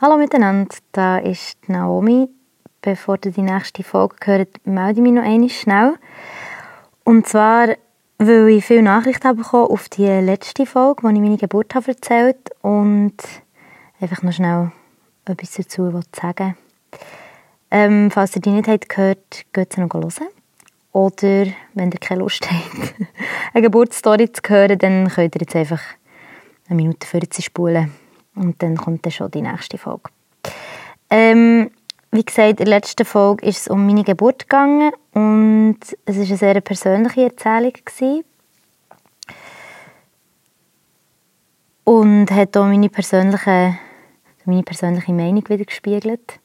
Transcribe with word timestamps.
Hallo 0.00 0.16
miteinander, 0.16 0.76
da 0.92 1.18
ist 1.18 1.68
Naomi. 1.68 2.28
Bevor 2.82 3.18
ihr 3.24 3.32
die 3.32 3.42
nächste 3.42 3.82
Folge 3.82 4.14
hört, 4.26 4.64
melde 4.64 5.00
ich 5.00 5.02
mich 5.02 5.10
noch 5.10 5.24
einmal 5.24 5.48
schnell. 5.48 5.94
Und 7.02 7.26
zwar, 7.26 7.70
weil 8.18 8.48
ich 8.50 8.64
viele 8.64 8.84
Nachrichten 8.84 9.26
habe 9.26 9.38
bekommen 9.38 9.72
auf 9.72 9.88
die 9.88 10.06
letzte 10.06 10.66
Folge, 10.66 11.02
wo 11.02 11.08
ich 11.08 11.18
meine 11.18 11.36
Geburt 11.36 11.74
habe 11.74 11.88
erzählt 11.88 12.38
und 12.62 13.16
einfach 14.00 14.22
noch 14.22 14.32
schnell 14.32 14.70
etwas 15.24 15.54
dazu 15.54 16.00
sagen 16.14 16.56
ähm, 17.72 18.12
Falls 18.12 18.36
ihr 18.36 18.42
die 18.42 18.50
nicht 18.50 18.68
habt 18.68 18.88
gehört, 18.88 19.46
geht 19.52 19.72
sie 19.72 19.80
noch 19.80 19.92
hören. 19.92 20.28
Oder, 20.92 21.46
wenn 21.74 21.90
ihr 21.90 21.98
keine 21.98 22.20
Lust 22.20 22.48
habt, 22.48 22.94
eine 23.52 23.62
Geburtsstory 23.62 24.30
zu 24.30 24.42
hören, 24.46 24.78
dann 24.78 25.08
könnt 25.08 25.34
ihr 25.34 25.40
jetzt 25.40 25.56
einfach 25.56 25.82
eine 26.68 26.76
Minute 26.76 27.04
40 27.04 27.46
spulen. 27.46 27.92
Und 28.38 28.62
dann 28.62 28.76
kommt 28.76 29.04
dann 29.04 29.12
schon 29.12 29.30
die 29.32 29.42
nächste 29.42 29.78
Folge. 29.78 30.10
Ähm, 31.10 31.70
wie 32.12 32.24
gesagt, 32.24 32.50
in 32.50 32.56
der 32.56 32.66
letzten 32.66 33.04
Folge 33.04 33.44
ist 33.44 33.62
es 33.62 33.68
um 33.68 33.84
meine 33.84 34.04
Geburt 34.04 34.48
gegangen 34.48 34.92
und 35.12 35.78
es 36.04 36.16
war 36.16 36.24
eine 36.24 36.36
sehr 36.36 36.60
persönliche 36.60 37.24
Erzählung. 37.24 37.72
Gewesen. 37.72 38.24
Und 41.84 42.30
hat 42.30 42.56
auch 42.56 42.66
meine 42.66 42.88
persönliche, 42.88 43.78
meine 44.44 44.62
persönliche 44.62 45.12
Meinung 45.12 45.48
wieder 45.48 45.64
gespiegelt. 45.64 46.38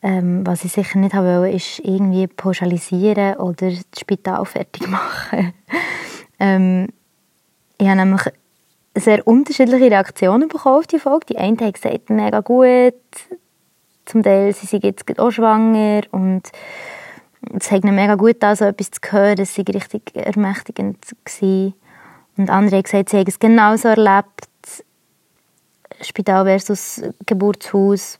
Ähm, 0.00 0.46
was 0.46 0.64
ich 0.64 0.72
sicher 0.72 0.98
nicht 0.98 1.14
wollte, 1.14 1.54
ist 1.54 1.80
irgendwie 1.80 2.28
pauschalisieren 2.28 3.36
oder 3.36 3.70
das 3.70 3.84
Spital 3.98 4.44
fertig 4.46 4.86
machen. 4.88 5.52
ähm, 6.38 6.88
ich 7.78 7.88
habe 7.88 7.96
nämlich 7.96 8.22
sehr 9.00 9.26
unterschiedliche 9.26 9.90
Reaktionen 9.90 10.48
bekommen 10.48 10.78
auf 10.78 10.86
die 10.86 10.98
Folge. 10.98 11.26
Die 11.26 11.38
einen 11.38 11.58
haben 11.58 11.72
gesagt, 11.72 12.10
mega 12.10 12.40
gut. 12.40 12.94
Zum 14.04 14.22
Teil, 14.22 14.52
sie 14.54 14.66
sind 14.66 14.84
jetzt 14.84 15.18
auch 15.18 15.30
schwanger 15.30 16.02
und 16.10 16.42
es 17.54 17.70
hat 17.70 17.84
ihnen 17.84 17.94
mega 17.94 18.14
gut 18.14 18.42
an, 18.42 18.56
so 18.56 18.64
etwas 18.64 18.90
zu 18.90 19.00
hören. 19.10 19.38
Es 19.38 19.56
war 19.58 19.74
richtig 19.74 20.14
ermächtigend. 20.14 20.98
Gewesen. 21.24 21.74
Und 22.36 22.50
andere 22.50 22.76
haben 22.76 22.82
gesagt, 22.84 23.10
sie 23.10 23.18
haben 23.18 23.26
es 23.26 23.38
genauso 23.38 23.88
erlebt. 23.88 24.48
Spital 26.00 26.44
versus 26.44 27.02
Geburtshaus. 27.26 28.18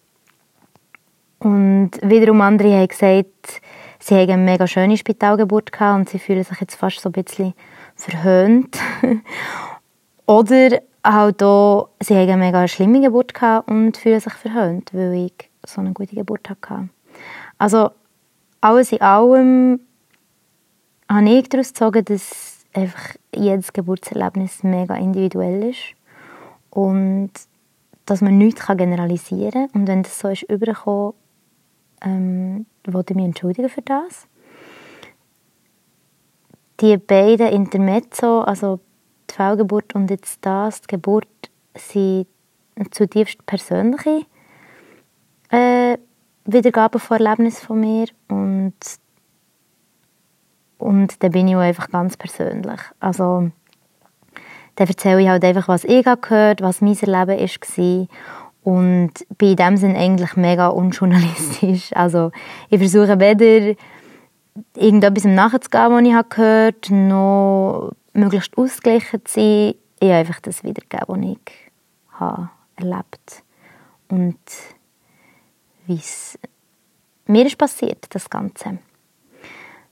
Und 1.38 1.92
wiederum 2.02 2.40
andere 2.40 2.72
haben 2.72 2.88
gesagt, 2.88 3.60
sie 4.00 4.14
haben 4.16 4.30
eine 4.30 4.42
mega 4.42 4.66
schöne 4.66 4.96
Spitalgeburt 4.96 5.70
gehabt 5.70 5.98
und 5.98 6.08
sie 6.08 6.18
fühlen 6.18 6.42
sich 6.42 6.60
jetzt 6.60 6.74
fast 6.74 7.00
so 7.00 7.10
ein 7.10 7.12
bisschen 7.12 7.54
verhöhnt. 7.94 8.76
Oder 10.28 10.82
halt 11.02 11.42
auch, 11.42 11.88
sie 12.00 12.14
haben 12.14 12.28
eine 12.28 12.36
mega 12.36 12.68
schlimme 12.68 13.00
Geburt 13.00 13.32
gehabt 13.32 13.70
und 13.70 13.96
fühlen 13.96 14.20
sich 14.20 14.34
verhöhnt, 14.34 14.92
weil 14.92 15.14
ich 15.14 15.50
so 15.66 15.80
eine 15.80 15.94
gute 15.94 16.14
Geburt 16.14 16.50
hatte. 16.50 16.90
Also 17.56 17.92
alles 18.60 18.92
in 18.92 19.00
allem 19.00 19.80
habe 21.10 21.30
ich 21.30 21.48
daraus 21.48 21.68
gezogen, 21.68 22.04
dass 22.04 22.58
einfach 22.74 23.16
jedes 23.34 23.72
Geburtserlebnis 23.72 24.62
mega 24.64 24.96
individuell 24.96 25.70
ist 25.70 25.94
und 26.68 27.30
dass 28.04 28.20
man 28.20 28.36
nichts 28.36 28.66
generalisieren 28.66 29.70
kann. 29.72 29.80
Und 29.80 29.88
wenn 29.88 30.02
das 30.02 30.18
so 30.18 30.28
ist 30.28 30.42
übergekommen, 30.42 31.14
ähm, 32.02 32.66
wollte 32.86 33.14
ich 33.14 33.16
mich 33.16 33.24
entschuldigen 33.24 33.70
für 33.70 33.80
das. 33.80 34.26
Die 36.80 36.98
beiden 36.98 37.48
Intermezzo, 37.48 38.42
also 38.42 38.80
die 39.30 39.34
Fehlgeburt 39.34 39.94
und 39.94 40.10
jetzt 40.10 40.38
das, 40.44 40.80
die 40.82 40.88
Geburt, 40.88 41.28
sind 41.74 42.26
zutiefst 42.90 43.44
persönliche 43.46 44.26
äh, 45.50 45.96
Wiedergaben 46.44 47.00
von 47.00 47.18
Erlebnissen 47.18 47.66
von 47.66 47.80
mir 47.80 48.06
und 48.28 48.74
und 50.78 51.22
dann 51.22 51.32
bin 51.32 51.48
ich 51.48 51.56
auch 51.56 51.60
einfach 51.60 51.90
ganz 51.90 52.16
persönlich. 52.16 52.80
Also 53.00 53.50
dann 54.76 54.86
erzähle 54.86 55.22
ich 55.22 55.28
halt 55.28 55.44
einfach, 55.44 55.66
was 55.66 55.84
ich 55.84 56.04
gehört 56.04 56.62
was 56.62 56.80
mein 56.80 56.96
Erleben 56.96 57.38
war 57.38 58.06
und 58.62 59.10
in 59.40 59.56
dem 59.56 59.76
Sinne 59.76 59.98
eigentlich 59.98 60.36
mega 60.36 60.68
unjournalistisch. 60.68 61.90
Also 61.94 62.30
ich 62.70 62.78
versuche 62.78 63.18
weder 63.18 63.74
irgendetwas 64.76 65.24
nachzugehen, 65.24 65.90
was 65.90 66.02
ich 66.02 66.28
gehört 66.30 66.90
habe, 66.90 66.94
noch 66.94 67.92
möglichst 68.18 68.56
ausgeglichen 68.56 69.24
zu 69.24 69.40
sein, 69.40 69.74
ich 70.00 70.10
einfach 70.10 70.40
das 70.40 70.64
wiedergeben, 70.64 71.06
was 71.08 71.18
ich 71.18 72.20
habe 72.20 72.50
erlebt 72.76 73.42
und 74.08 74.38
wie 75.86 75.96
es 75.96 76.38
mir 77.26 77.46
ist 77.46 77.58
passiert, 77.58 78.06
das 78.10 78.30
Ganze. 78.30 78.78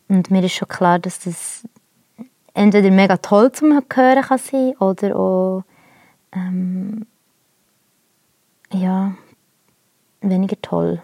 Und 0.09 0.31
mir 0.31 0.45
ist 0.45 0.55
schon 0.55 0.69
klar, 0.69 0.99
dass 0.99 1.21
das 1.21 1.65
entweder 2.55 2.91
mega 2.91 3.17
toll 3.19 3.53
zum 3.53 3.73
Hören 3.73 3.89
kann 4.23 4.39
sein 4.39 4.77
oder 4.79 5.17
auch 5.17 5.65
ähm, 6.33 7.07
ja, 8.73 9.15
weniger 10.21 10.61
toll 10.63 11.03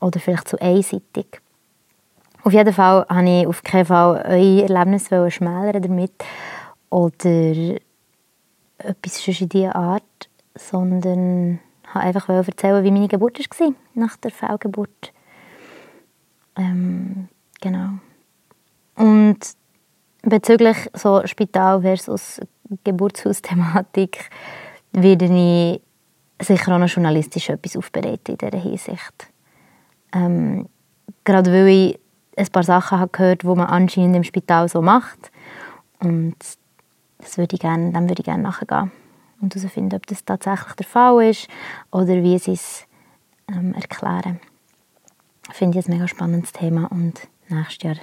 oder 0.00 0.20
vielleicht 0.20 0.48
zu 0.48 0.60
einseitig. 0.60 1.40
Auf 2.42 2.52
jeden 2.52 2.72
Fall 2.72 3.04
habe 3.08 3.28
ich 3.28 3.46
auf 3.46 3.62
keinen 3.62 3.84
Fall 3.84 4.22
euer 4.26 4.68
Erlebnis 4.68 5.06
schmälern 5.06 5.82
damit 5.82 6.12
oder 6.90 7.78
etwas 8.78 9.26
in 9.26 9.48
dieser 9.48 9.76
Art, 9.76 10.28
sondern 10.54 11.60
habe 11.86 12.04
einfach 12.04 12.28
erzählen, 12.28 12.84
wie 12.84 12.90
meine 12.90 13.08
Geburt 13.08 13.38
war, 13.38 13.72
nach 13.94 14.16
der 14.16 14.30
Fehlgeburt. 14.30 15.12
Ähm, 16.56 17.28
genau. 17.60 17.90
Und 18.96 19.38
bezüglich 20.22 20.76
so 20.92 21.26
Spital 21.26 21.80
versus 21.82 22.40
Geburtshaus-Thematik 22.84 24.28
werde 24.92 25.26
ich 25.26 25.80
sicher 26.44 26.74
auch 26.74 26.78
noch 26.78 26.88
journalistisch 26.88 27.50
etwas 27.50 27.76
aufbereiten 27.76 28.36
in 28.36 28.38
dieser 28.38 28.58
Hinsicht. 28.58 29.32
Ähm, 30.12 30.68
gerade 31.24 31.52
weil 31.52 31.68
ich 31.68 32.00
ein 32.36 32.46
paar 32.48 32.62
Sachen 32.62 32.98
habe 32.98 33.36
die 33.36 33.46
man 33.46 33.66
anscheinend 33.66 34.16
im 34.16 34.24
Spital 34.24 34.68
so 34.68 34.80
macht. 34.82 35.30
Und 36.00 36.36
das 37.18 37.38
würde 37.38 37.54
ich 37.54 37.60
gerne, 37.60 37.92
dem 37.92 38.08
würde 38.08 38.20
ich 38.20 38.24
gerne 38.24 38.42
nachgehen 38.42 38.90
und 39.40 39.54
herausfinden, 39.54 39.96
ob 39.96 40.06
das 40.06 40.24
tatsächlich 40.24 40.74
der 40.74 40.86
Fall 40.86 41.30
ist 41.30 41.48
oder 41.90 42.22
wie 42.22 42.38
sie 42.38 42.52
es 42.52 42.86
ähm, 43.48 43.74
erklären. 43.74 44.40
Finde 45.50 45.78
ich 45.78 45.86
ein 45.86 45.94
mega 45.94 46.08
spannendes 46.08 46.52
Thema 46.52 46.90
und 46.90 47.28
nächstes 47.48 47.82
Jahr 47.82 47.96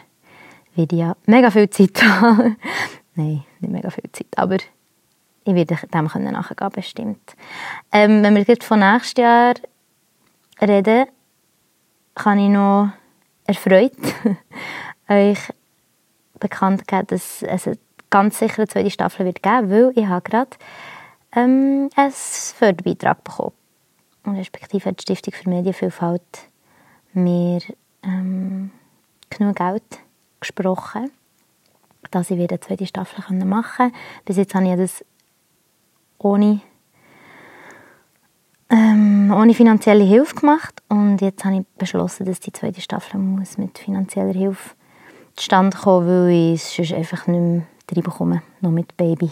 werde 0.75 0.95
ich 0.95 1.01
ja 1.01 1.15
mega 1.25 1.51
viel 1.51 1.69
Zeit 1.69 2.01
haben. 2.03 2.57
Nein, 3.15 3.43
nicht 3.59 3.71
mega 3.71 3.89
viel 3.89 4.11
Zeit, 4.11 4.27
aber 4.35 4.57
ich 5.45 5.53
werde 5.53 5.77
dem 5.93 6.07
können 6.07 6.33
nachgehen, 6.33 6.71
bestimmt. 6.71 7.35
Ähm, 7.91 8.23
wenn 8.23 8.35
wir 8.35 8.43
jetzt 8.43 8.65
von 8.65 8.79
nächstes 8.79 9.21
Jahr 9.21 9.53
reden, 10.61 11.05
kann 12.15 12.39
ich 12.39 12.49
noch 12.49 12.91
erfreut 13.45 13.91
euch 15.07 15.39
bekannt 16.39 16.87
geben, 16.87 17.07
dass 17.07 17.43
es 17.43 17.69
ganz 18.09 18.39
sicher 18.39 18.59
eine 18.59 18.67
zweite 18.67 18.91
Staffel 18.91 19.25
wird 19.25 19.43
geben, 19.43 19.69
weil 19.69 19.91
ich 19.95 20.05
habe 20.05 20.29
gerade 20.29 20.51
ähm, 21.33 21.89
einen 21.95 22.11
Förderbeitrag 22.11 23.23
bekommen. 23.23 23.53
Und 24.23 24.37
respektive 24.37 24.89
hat 24.89 24.99
die 24.99 25.15
Stiftung 25.15 25.33
für 25.33 25.49
Medienvielfalt 25.49 26.49
mir 27.13 27.61
ähm, 28.03 28.71
genug 29.29 29.55
Geld 29.55 29.83
gesprochen, 30.39 31.11
dass 32.11 32.31
ich 32.31 32.37
wieder 32.37 32.53
eine 32.53 32.59
zweite 32.59 32.85
Staffel 32.85 33.21
machen 33.45 33.77
konnte. 33.77 33.95
Bis 34.25 34.37
jetzt 34.37 34.55
habe 34.55 34.67
ich 34.67 34.77
das 34.77 35.05
ohne 36.17 36.61
ähm, 38.69 39.31
ohne 39.35 39.53
finanzielle 39.53 40.03
Hilfe 40.03 40.35
gemacht 40.35 40.81
und 40.89 41.21
jetzt 41.21 41.45
habe 41.45 41.57
ich 41.57 41.67
beschlossen, 41.77 42.25
dass 42.25 42.39
die 42.39 42.51
zweite 42.51 42.81
Staffel 42.81 43.19
muss 43.19 43.59
mit 43.59 43.77
finanzieller 43.77 44.33
Hilfe 44.33 44.75
zustande 45.35 45.77
kommen, 45.77 46.07
weil 46.07 46.29
ich 46.29 46.53
es 46.55 46.75
sonst 46.75 46.93
einfach 46.93 47.27
nicht 47.27 47.39
mehr 47.39 47.63
reinbekomme, 47.91 48.41
noch 48.61 48.71
mit 48.71 48.95
Baby 48.97 49.31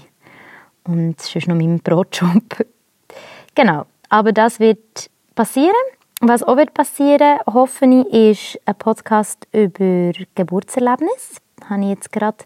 und 0.84 1.20
sonst 1.22 1.48
noch 1.48 1.56
meinem 1.56 1.80
Brotjob. 1.80 2.66
genau, 3.56 3.86
aber 4.10 4.32
das 4.32 4.60
wird 4.60 5.10
passieren. 5.36 5.74
Was 6.22 6.44
auch 6.44 6.56
wird 6.58 6.74
passieren, 6.74 7.40
hoffe 7.46 7.86
ich, 7.86 8.56
ist 8.56 8.60
ein 8.66 8.76
Podcast 8.76 9.48
über 9.52 10.14
Geburtserlebnis. 10.36 11.42
Habe 11.70 11.82
ich 11.84 11.90
jetzt 11.90 12.12
gerade, 12.12 12.38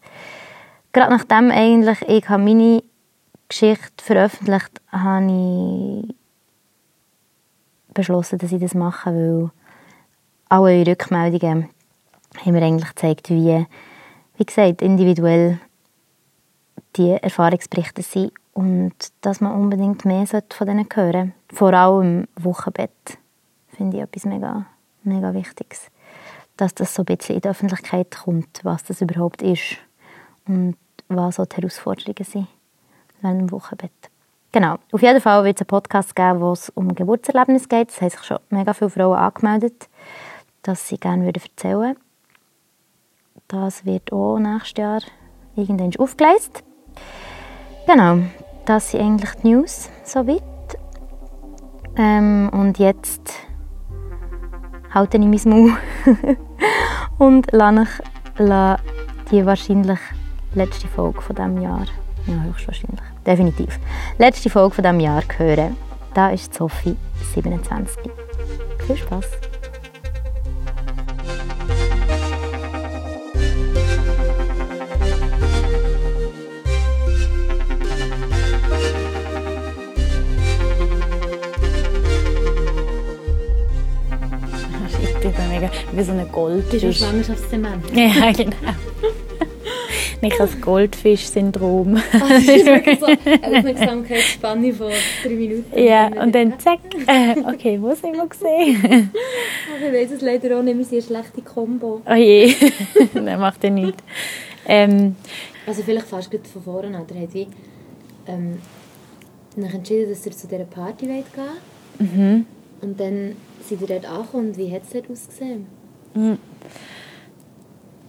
gerade 0.94 1.12
nachdem 1.12 1.52
eigentlich 1.52 2.02
ich 2.08 2.28
meine 2.30 2.84
Geschichte 3.50 4.04
veröffentlicht 4.04 4.82
habe, 4.92 5.26
ich 5.26 6.16
beschlossen, 7.94 8.40
dass 8.40 8.52
ich 8.52 8.62
das 8.62 8.74
mache, 8.74 9.12
weil 9.12 9.52
alle 10.50 10.88
Rückmeldungen 10.88 11.70
haben 12.44 12.54
mir 12.54 12.64
eigentlich 12.64 12.90
gezeigt, 12.90 13.30
wie, 13.30 13.66
wie 14.38 14.46
gesagt, 14.46 14.82
individuell 14.82 15.60
die 16.96 17.12
Erfahrungsberichte 17.12 18.02
sind 18.02 18.32
und 18.54 18.94
dass 19.22 19.42
man 19.42 19.54
unbedingt 19.54 20.06
mehr 20.06 20.26
von 20.26 20.42
denen 20.68 20.88
hören 20.94 21.34
sollte. 21.50 21.56
Vor 21.56 21.74
allem 21.74 22.28
im 22.36 22.44
Wochenbett 22.44 23.18
finde 23.70 23.98
ich 23.98 24.04
etwas 24.04 24.26
mega, 24.26 24.66
mega 25.04 25.34
Wichtiges. 25.34 25.92
Dass 26.56 26.74
das 26.74 26.96
so 26.96 27.04
ein 27.04 27.06
bisschen 27.06 27.36
in 27.36 27.42
die 27.42 27.50
Öffentlichkeit 27.50 28.18
kommt, 28.24 28.62
was 28.64 28.84
das 28.84 29.02
überhaupt 29.02 29.42
ist 29.42 29.78
und 30.48 30.76
was 31.08 31.36
so 31.36 31.46
die 31.46 31.56
Herausforderungen 31.58 32.24
sind 32.24 32.48
während 33.22 33.42
dem 33.42 33.52
Wochenbett. 33.52 33.92
Genau. 34.52 34.78
Auf 34.92 35.02
jeden 35.02 35.22
Fall 35.22 35.44
wird 35.44 35.58
es 35.58 35.62
einen 35.62 35.68
Podcast 35.68 36.16
geben, 36.16 36.42
wo 36.42 36.52
es 36.52 36.70
um 36.70 36.96
Geburtserlebnis 36.96 37.70
geht. 37.70 37.92
Es 37.92 38.02
haben 38.02 38.10
sich 38.10 38.24
schon 38.24 38.40
mega 38.50 38.74
viele 38.74 38.90
Frauen 38.90 39.18
angemeldet, 39.18 39.88
dass 40.64 40.88
sie 40.88 40.98
gerne 40.98 41.28
erzählen 41.28 41.80
würden. 41.80 41.98
Das 43.48 43.86
wird 43.86 44.12
auch 44.12 44.40
nächstes 44.40 44.82
Jahr 44.82 45.02
irgendwann 45.56 45.96
aufgeleistet. 45.98 46.67
Genau, 47.88 48.20
das 48.66 48.92
sind 48.92 49.00
eigentlich 49.00 49.32
die 49.42 49.48
News 49.48 49.90
soweit. 50.04 50.44
Ähm, 51.96 52.50
und 52.52 52.78
jetzt 52.80 53.34
halte 54.94 55.18
ich 55.18 55.24
mein 55.24 55.42
Maul 55.46 55.78
und 57.18 57.50
lasse 57.54 57.88
ich 58.40 59.32
die 59.32 59.46
wahrscheinlich 59.46 60.00
letzte 60.54 60.90
Folge 60.90 61.22
von 61.22 61.36
diesem 61.38 61.62
Jahr, 61.62 61.86
ja 62.26 62.44
höchstwahrscheinlich, 62.44 63.00
definitiv, 63.26 63.80
letzte 64.18 64.50
Folge 64.50 64.76
von 64.76 64.84
diesem 64.84 65.00
Jahr 65.00 65.24
hören. 65.38 65.78
Da 66.14 66.32
ist 66.32 66.54
Sophie 66.54 66.98
27. 67.34 68.12
Viel 68.86 68.98
Spaß! 68.98 69.47
Wie 85.98 86.04
so 86.04 86.12
ein 86.12 86.32
Goldfisch. 86.32 86.82
Bist 86.84 87.02
du 87.02 87.06
Schwangerschaftszement? 87.06 87.84
Ja, 87.96 88.32
genau. 88.32 88.56
Nicht 90.22 90.40
das 90.40 90.60
Goldfisch-Syndrom. 90.62 91.98
Ah, 92.14 92.30
das 92.30 92.44
ist 92.44 92.66
wirklich 92.66 93.00
so 93.00 93.06
Aufmerksamkeitsspanne 93.08 94.74
von 94.74 94.92
drei 95.24 95.30
Minuten. 95.30 95.78
Ja, 95.78 96.08
und 96.08 96.34
dann 96.34 96.60
zack. 96.60 96.80
Äh, 97.08 97.36
okay, 97.52 97.80
wo 97.82 97.94
sind 97.96 98.16
wir 98.16 98.28
gesehen? 98.28 99.12
Ich 99.80 99.94
weiß 99.94 100.12
es 100.12 100.22
leider 100.22 100.58
auch 100.58 100.64
nicht, 100.64 100.78
wir 100.78 100.86
sind 100.86 100.98
eine 100.98 101.22
schlechte 101.22 101.42
Kombo. 101.42 102.02
Oh 102.10 102.14
je, 102.16 102.56
das 103.14 103.40
macht 103.40 103.64
ja 103.64 103.70
nichts. 103.70 104.04
Ähm, 104.68 105.16
also 105.68 105.84
vielleicht 105.84 106.08
fast 106.08 106.32
gut 106.32 106.48
von 106.48 106.64
vorne 106.64 106.98
an. 106.98 107.06
Der 107.06 107.22
hat 107.22 107.34
wie, 107.34 107.48
ähm, 108.28 108.58
entschieden, 109.56 110.10
dass 110.10 110.26
er 110.26 110.32
zu 110.32 110.48
dieser 110.48 110.66
Party 110.66 111.06
gehen 111.06 111.24
mhm. 112.00 112.46
Und 112.82 113.00
dann 113.00 113.36
sind 113.62 113.82
ihr 113.82 113.88
dort 113.88 114.06
angekommen 114.06 114.50
und 114.50 114.58
wie 114.58 114.72
hat 114.72 114.84
es 114.84 114.90
dort 114.90 115.12
ausgesehen? 115.12 115.68
Hm. 116.14 116.38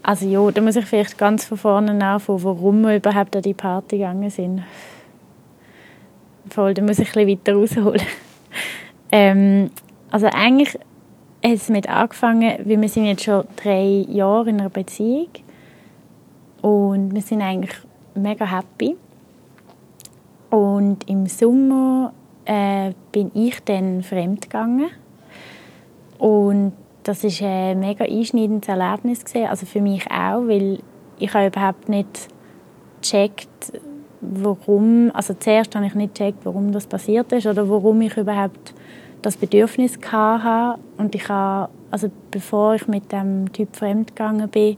Also 0.02 0.26
ja, 0.26 0.50
da 0.50 0.62
muss 0.62 0.76
ich 0.76 0.86
vielleicht 0.86 1.18
ganz 1.18 1.44
von 1.44 1.58
vorne 1.58 1.92
anfangen, 2.02 2.42
warum 2.42 2.80
wir 2.80 2.96
überhaupt 2.96 3.36
an 3.36 3.42
die 3.42 3.54
Party 3.54 3.98
gegangen 3.98 4.30
sind. 4.30 4.62
Voll, 6.48 6.72
da 6.72 6.82
muss 6.82 6.98
ich 6.98 7.14
ein 7.14 7.26
bisschen 7.26 7.28
weiter 7.28 7.54
rausholen. 7.54 8.06
ähm, 9.12 9.70
also 10.10 10.26
eigentlich 10.26 10.74
hat 11.44 11.52
es 11.52 11.68
mit 11.68 11.88
angefangen, 11.88 12.58
weil 12.64 12.80
wir 12.80 12.88
sind 12.88 13.04
jetzt 13.04 13.24
schon 13.24 13.44
drei 13.62 14.06
Jahre 14.08 14.48
in 14.48 14.60
einer 14.60 14.70
Beziehung 14.70 15.28
und 16.62 17.14
wir 17.14 17.22
sind 17.22 17.42
eigentlich 17.42 17.76
mega 18.14 18.46
happy. 18.46 18.96
Und 20.50 21.08
im 21.08 21.26
Sommer 21.26 22.14
äh, 22.46 22.92
bin 23.12 23.30
ich 23.34 23.62
dann 23.64 24.02
fremd 24.02 24.42
gegangen 24.42 24.88
und 26.18 26.72
das 27.08 27.24
ist 27.24 27.40
ein 27.40 27.80
mega 27.80 28.04
einschneidendes 28.04 28.68
Erlebnis 28.68 29.24
gewesen. 29.24 29.46
also 29.46 29.64
für 29.64 29.80
mich 29.80 30.04
auch, 30.10 30.46
weil 30.46 30.78
ich 31.18 31.32
habe 31.32 31.46
überhaupt 31.46 31.88
nicht 31.88 32.28
gecheckt, 33.00 33.72
warum, 34.20 35.10
also 35.14 35.32
zuerst 35.32 35.74
habe 35.74 35.86
ich 35.86 35.94
nicht 35.94 36.14
gecheckt, 36.14 36.40
warum 36.44 36.70
das 36.70 36.86
passiert 36.86 37.32
ist 37.32 37.46
oder 37.46 37.66
warum 37.70 38.02
ich 38.02 38.14
überhaupt 38.18 38.74
das 39.22 39.38
Bedürfnis 39.38 39.98
hatte 40.12 40.78
und 40.98 41.14
ich 41.14 41.26
habe, 41.30 41.70
also 41.90 42.10
bevor 42.30 42.74
ich 42.74 42.86
mit 42.88 43.10
dem 43.10 43.50
Typ 43.54 43.74
fremdgegangen 43.74 44.48
bin, 44.50 44.76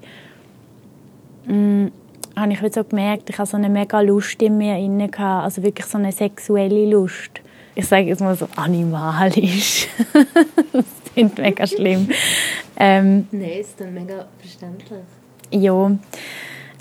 mh, 1.46 1.54
mm, 1.54 1.92
habe 2.36 2.52
ich 2.52 2.60
so 2.72 2.84
gemerkt, 2.84 3.28
ich 3.28 3.38
habe 3.38 3.48
so 3.48 3.56
eine 3.56 3.68
mega 3.68 4.00
Lust 4.02 4.40
in 4.40 4.56
mir 4.56 4.76
inne 4.76 5.10
also 5.18 5.64
wirklich 5.64 5.86
so 5.86 5.98
eine 5.98 6.12
sexuelle 6.12 6.88
Lust. 6.88 7.40
Ich 7.74 7.88
sage 7.88 8.06
jetzt 8.06 8.20
mal 8.20 8.36
so 8.36 8.46
animalisch. 8.54 9.88
klingt 11.14 11.38
mega 11.38 11.66
schlimm. 11.66 12.08
Ähm, 12.76 13.26
Nein, 13.30 13.50
ist 13.60 13.80
dann 13.80 13.94
mega 13.94 14.26
verständlich. 14.38 15.00
Ja. 15.50 15.90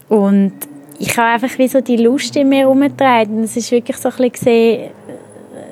Und 0.10 0.54
ich 0.98 1.18
habe 1.18 1.30
einfach 1.30 1.58
wie 1.58 1.68
so 1.68 1.82
die 1.82 1.98
Lust 1.98 2.36
in 2.36 2.50
mir 2.50 2.60
herumgetragen. 2.60 3.44
Es 3.44 3.56
ist 3.56 3.72
wirklich 3.72 3.98
so 3.98 4.10
ein 4.10 4.16
bisschen 4.16 4.32
gesehen, 4.32 4.92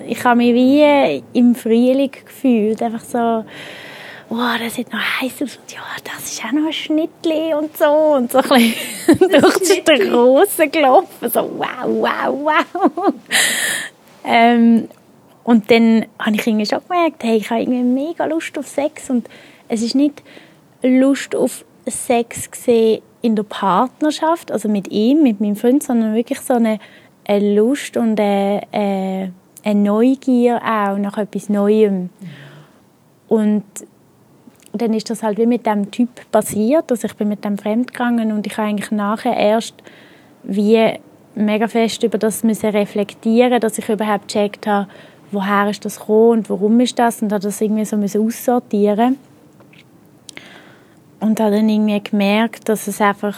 ich 0.08 0.24
habe 0.24 0.38
mich 0.38 0.54
wie 0.54 1.24
im 1.34 1.54
Frühling 1.54 2.12
gefühlt. 2.12 2.82
Einfach 2.82 3.04
so, 3.04 3.44
oh, 4.30 4.58
das 4.60 4.76
sieht 4.76 4.92
noch 4.92 5.00
heiß 5.00 5.42
aus 5.44 5.58
und 5.58 5.72
ja, 5.74 5.82
das 6.04 6.32
ist 6.32 6.44
auch 6.46 6.52
noch 6.52 6.68
ein 6.68 6.74
Schnittli 6.74 7.54
und 7.54 7.76
so. 7.78 7.86
Und 7.86 8.32
so 8.32 8.40
ein 8.40 8.50
bisschen 8.50 9.20
durch 9.42 9.58
die 9.60 9.82
Straße 9.82 10.68
gelaufen. 10.70 11.30
So, 11.30 11.52
wow, 11.58 11.86
wow, 11.86 12.64
wow. 12.74 13.14
ähm, 14.24 14.88
und 15.48 15.72
dann 15.72 16.06
habe 16.20 16.36
ich 16.36 16.46
irgendwie 16.46 16.66
schon 16.66 16.82
gemerkt, 16.90 17.24
hey, 17.24 17.38
ich 17.38 17.50
habe 17.50 17.62
irgendwie 17.62 17.82
mega 17.82 18.26
Lust 18.26 18.58
auf 18.58 18.68
Sex 18.68 19.10
und 19.10 19.30
es 19.70 19.82
ist 19.82 19.96
nicht 19.96 20.22
Lust 20.84 21.38
auf 21.38 21.64
Sex 21.86 22.50
in 23.22 23.36
der 23.38 23.44
Partnerschaft, 23.44 24.52
also 24.52 24.68
mit 24.68 24.92
ihm, 24.92 25.24
mit 25.24 25.40
meinem 25.40 25.56
Freund, 25.56 25.84
sondern 25.84 26.16
wirklich 26.16 26.42
so 26.42 26.56
eine, 26.56 26.80
eine 27.26 27.56
Lust 27.56 27.96
und 27.96 28.20
eine, 28.20 28.62
eine, 28.74 29.32
eine 29.64 29.80
Neugier 29.80 30.58
auch 30.58 30.98
nach 30.98 31.18
etwas 31.18 31.48
Neuem. 31.48 32.10
Und 33.30 33.64
dann 34.74 34.94
ist 34.94 35.10
das 35.10 35.24
halt 35.24 35.38
wie 35.38 35.46
mit 35.46 35.66
dem 35.66 35.92
Typ 35.92 36.10
passiert, 36.30 36.92
dass 36.92 37.06
ich 37.06 37.16
bin 37.16 37.30
mit 37.30 37.46
dem 37.46 37.58
fremdgegangen 37.58 38.34
und 38.34 38.46
ich 38.46 38.58
habe 38.58 38.68
eigentlich 38.68 38.92
nachher 38.92 39.38
erst 39.38 39.76
wie 40.44 41.00
mega 41.36 41.70
fest 41.70 42.04
über 42.04 42.18
das 42.18 42.44
müssen 42.44 42.72
reflektieren, 42.72 43.62
dass 43.62 43.78
ich 43.78 43.88
überhaupt 43.88 44.28
gecheckt 44.28 44.68
habe, 44.68 44.90
woher 45.32 45.70
ist 45.70 45.86
das 45.86 46.00
gekommen 46.00 46.40
und 46.40 46.50
warum 46.50 46.80
ist 46.80 46.98
das? 47.00 47.22
Und 47.22 47.32
habe 47.32 47.44
das 47.44 47.62
irgendwie 47.62 47.86
so 47.86 47.98
aussortieren. 47.98 49.18
Und 51.20 51.40
habe 51.40 51.56
dann 51.56 51.70
irgendwie 51.70 52.02
gemerkt, 52.02 52.70
dass 52.70 52.88
es 52.88 53.02
einfach 53.02 53.38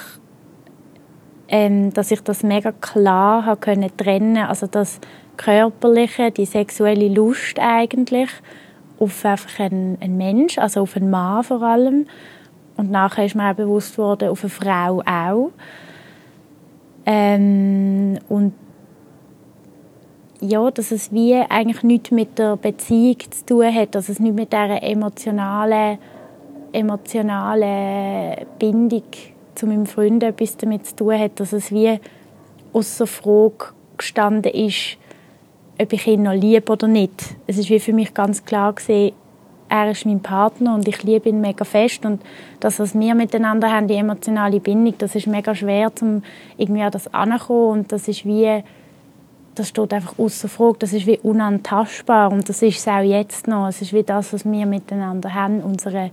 ähm, 1.49 1.91
dass 1.93 2.11
ich 2.11 2.21
das 2.21 2.43
mega 2.43 2.71
klar 2.71 3.45
habe 3.45 3.59
können 3.59 3.89
trennen 3.97 4.37
also 4.37 4.67
das 4.67 4.99
körperliche 5.35 6.29
die 6.29 6.45
sexuelle 6.45 7.07
Lust 7.07 7.57
eigentlich 7.59 8.29
auf 8.99 9.25
einfach 9.25 9.59
einen, 9.59 9.97
einen 10.01 10.17
Mensch 10.17 10.57
also 10.57 10.81
auf 10.81 10.95
einen 10.95 11.09
Mann 11.09 11.43
vor 11.43 11.63
allem. 11.63 12.05
Und 12.75 12.91
nachher 12.91 13.25
ist 13.25 13.35
mir 13.35 13.49
auch 13.49 13.55
bewusst 13.55 13.97
worden 13.97 14.29
auf 14.29 14.43
eine 14.43 14.49
Frau 14.49 15.01
auch. 15.05 15.51
Ähm, 17.05 18.19
und 18.29 18.53
ja, 20.41 20.71
dass 20.71 20.91
es 20.91 21.11
wie 21.11 21.35
eigentlich 21.35 21.83
nichts 21.83 22.11
mit 22.11 22.37
der 22.39 22.55
Beziehung 22.55 23.17
zu 23.29 23.45
tun 23.45 23.73
hat, 23.73 23.95
dass 23.95 24.09
es 24.09 24.19
nicht 24.19 24.35
mit 24.35 24.53
dieser 24.53 24.81
emotionalen, 24.81 25.97
emotionalen 26.71 28.45
Bindung 28.57 29.03
zu 29.55 29.67
meinem 29.67 29.85
Freund 29.85 30.23
etwas 30.23 30.57
damit 30.57 30.85
zu 30.85 30.95
tun 30.95 31.19
hat, 31.19 31.39
dass 31.39 31.53
es 31.53 31.71
wie 31.71 31.99
außer 32.71 33.07
Frage 33.07 33.73
gestanden 33.97 34.53
ist, 34.53 34.97
ob 35.81 35.91
ich 35.91 36.07
ihn 36.07 36.23
noch 36.23 36.33
liebe 36.33 36.71
oder 36.71 36.87
nicht. 36.87 37.35
Es 37.47 37.57
ist 37.57 37.69
wie 37.69 37.79
für 37.79 37.93
mich 37.93 38.13
ganz 38.13 38.45
klar 38.45 38.73
gesehen, 38.73 39.13
er 39.67 39.91
ist 39.91 40.05
mein 40.05 40.21
Partner 40.21 40.73
und 40.73 40.87
ich 40.87 41.03
liebe 41.03 41.29
ihn 41.29 41.41
mega 41.41 41.63
fest 41.63 42.03
und 42.05 42.21
das, 42.59 42.79
was 42.79 42.97
wir 42.97 43.13
miteinander 43.13 43.71
haben, 43.71 43.87
die 43.87 43.95
emotionale 43.95 44.59
Bindung, 44.59 44.95
das 44.97 45.13
ist 45.13 45.27
mega 45.27 45.53
schwer, 45.53 45.91
um 46.01 46.23
irgendwie 46.57 46.81
an 46.81 46.91
das 46.91 47.13
anzukommen 47.13 47.79
und 47.79 47.91
das 47.91 48.07
ist 48.07 48.25
wie 48.25 48.63
das 49.59 49.69
steht 49.69 49.93
einfach 49.93 50.17
außer 50.17 50.47
Frage. 50.47 50.77
Das 50.79 50.93
ist 50.93 51.05
wie 51.05 51.19
unantastbar 51.19 52.31
und 52.31 52.47
das 52.47 52.61
ist 52.61 52.79
es 52.79 52.87
auch 52.87 53.01
jetzt 53.01 53.47
noch. 53.47 53.67
Es 53.67 53.81
ist 53.81 53.93
wie 53.93 54.03
das, 54.03 54.31
was 54.31 54.45
wir 54.45 54.65
miteinander 54.65 55.33
haben, 55.33 55.61
unsere, 55.61 56.11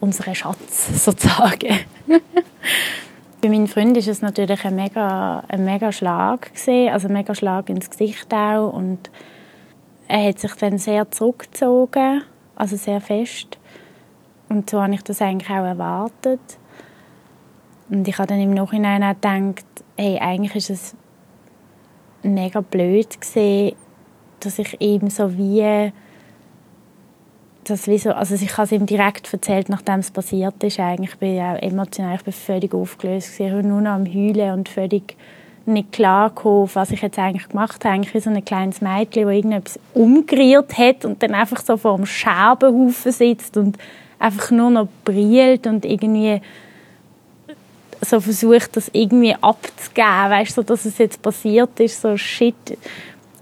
unsere 0.00 0.34
Schatz 0.34 1.04
sozusagen. 1.04 1.80
Bei 3.42 3.48
meinem 3.50 3.66
Freund 3.66 3.94
ist 3.98 4.08
es 4.08 4.22
natürlich 4.22 4.64
ein 4.64 4.74
mega, 4.74 5.44
ein 5.48 5.66
mega 5.66 5.92
Schlag 5.92 6.54
gewesen, 6.54 6.90
also 6.90 7.08
ein 7.08 7.12
mega 7.12 7.34
Schlag 7.34 7.68
ins 7.68 7.90
Gesicht 7.90 8.32
auch 8.32 8.72
und 8.72 9.10
er 10.08 10.28
hat 10.28 10.38
sich 10.38 10.54
dann 10.54 10.78
sehr 10.78 11.10
zurückgezogen, 11.10 12.22
also 12.56 12.76
sehr 12.76 13.02
fest. 13.02 13.58
Und 14.48 14.70
so 14.70 14.82
habe 14.82 14.94
ich 14.94 15.02
das 15.02 15.20
eigentlich 15.20 15.50
auch 15.50 15.64
erwartet. 15.64 16.40
Und 17.90 18.08
ich 18.08 18.16
habe 18.18 18.28
dann 18.28 18.40
im 18.40 18.54
Nachhinein 18.54 19.02
auch 19.02 19.14
gedacht, 19.14 19.64
hey, 19.96 20.18
eigentlich 20.18 20.56
ist 20.56 20.70
es 20.70 20.96
mega 22.24 22.60
blöd 22.60 23.20
gesehen, 23.20 23.76
dass 24.40 24.58
ich 24.58 24.80
ihm 24.80 25.08
so 25.10 25.36
wie 25.36 25.92
das 27.64 27.86
wie 27.88 27.98
so, 27.98 28.10
also 28.10 28.34
ich 28.34 28.52
habe 28.52 28.64
es 28.64 28.72
ihm 28.72 28.86
direkt 28.86 29.32
erzählt, 29.32 29.68
nachdem 29.68 30.00
es 30.00 30.10
passiert 30.10 30.62
ist. 30.62 30.78
Eigentlich 30.78 31.16
bin 31.16 31.36
ich 31.36 31.40
auch 31.40 31.56
emotional, 31.56 32.16
ich 32.16 32.24
bin 32.24 32.32
völlig 32.32 32.74
aufgelöst. 32.74 33.40
Ich 33.40 33.52
war 33.52 33.62
nur 33.62 33.80
noch 33.80 33.92
am 33.92 34.06
heulen 34.06 34.52
und 34.52 34.68
völlig 34.68 35.16
nicht 35.66 35.92
klar 35.92 36.28
gekommen, 36.28 36.68
was 36.74 36.90
ich 36.90 37.00
jetzt 37.00 37.18
eigentlich 37.18 37.48
gemacht 37.48 37.84
habe. 37.84 37.94
Eigentlich 37.94 38.14
wie 38.14 38.20
so 38.20 38.30
ein 38.30 38.44
kleines 38.44 38.80
Mädchen, 38.80 39.24
das 39.24 39.34
irgendetwas 39.34 39.80
umgerührt 39.94 40.76
hat 40.76 41.04
und 41.04 41.22
dann 41.22 41.34
einfach 41.34 41.62
so 41.62 41.76
vor 41.76 41.96
dem 41.96 42.06
Scherbenhaufen 42.06 43.12
sitzt 43.12 43.56
und 43.56 43.78
einfach 44.18 44.50
nur 44.50 44.70
noch 44.70 44.88
brillt 45.04 45.66
und 45.66 45.84
irgendwie 45.84 46.40
so 48.04 48.20
versucht, 48.20 48.76
das 48.76 48.90
irgendwie 48.92 49.34
abzugeben, 49.34 50.30
weißt 50.30 50.50
du, 50.50 50.54
so, 50.54 50.62
dass 50.62 50.84
es 50.84 50.98
jetzt 50.98 51.22
passiert 51.22 51.78
ist, 51.80 52.00
so 52.00 52.16
shit. 52.16 52.54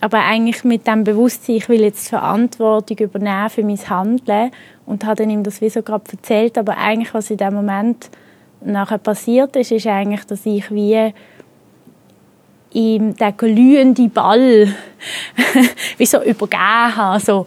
Aber 0.00 0.18
eigentlich 0.18 0.64
mit 0.64 0.86
dem 0.86 1.04
Bewusstsein, 1.04 1.56
ich 1.56 1.68
will 1.68 1.82
jetzt 1.82 2.08
Verantwortung 2.08 2.98
übernehmen 2.98 3.50
für 3.50 3.62
mein 3.62 3.78
Handeln 3.88 4.50
und 4.86 5.04
habe 5.04 5.22
ihm 5.22 5.44
das 5.44 5.60
wie 5.60 5.70
so 5.70 5.82
gerade 5.82 6.04
erzählt, 6.10 6.58
aber 6.58 6.76
eigentlich, 6.76 7.14
was 7.14 7.30
in 7.30 7.36
dem 7.36 7.54
Moment 7.54 8.10
nachher 8.60 8.98
passiert 8.98 9.54
ist, 9.56 9.70
ist 9.70 9.86
eigentlich, 9.86 10.24
dass 10.24 10.44
ich 10.44 10.70
wie 10.70 11.12
ihm 12.72 13.14
den 13.14 13.36
glühenden 13.36 14.10
Ball 14.10 14.74
wie 15.98 16.06
so 16.06 16.22
übergeben 16.22 16.96
habe, 16.96 17.20
so 17.20 17.46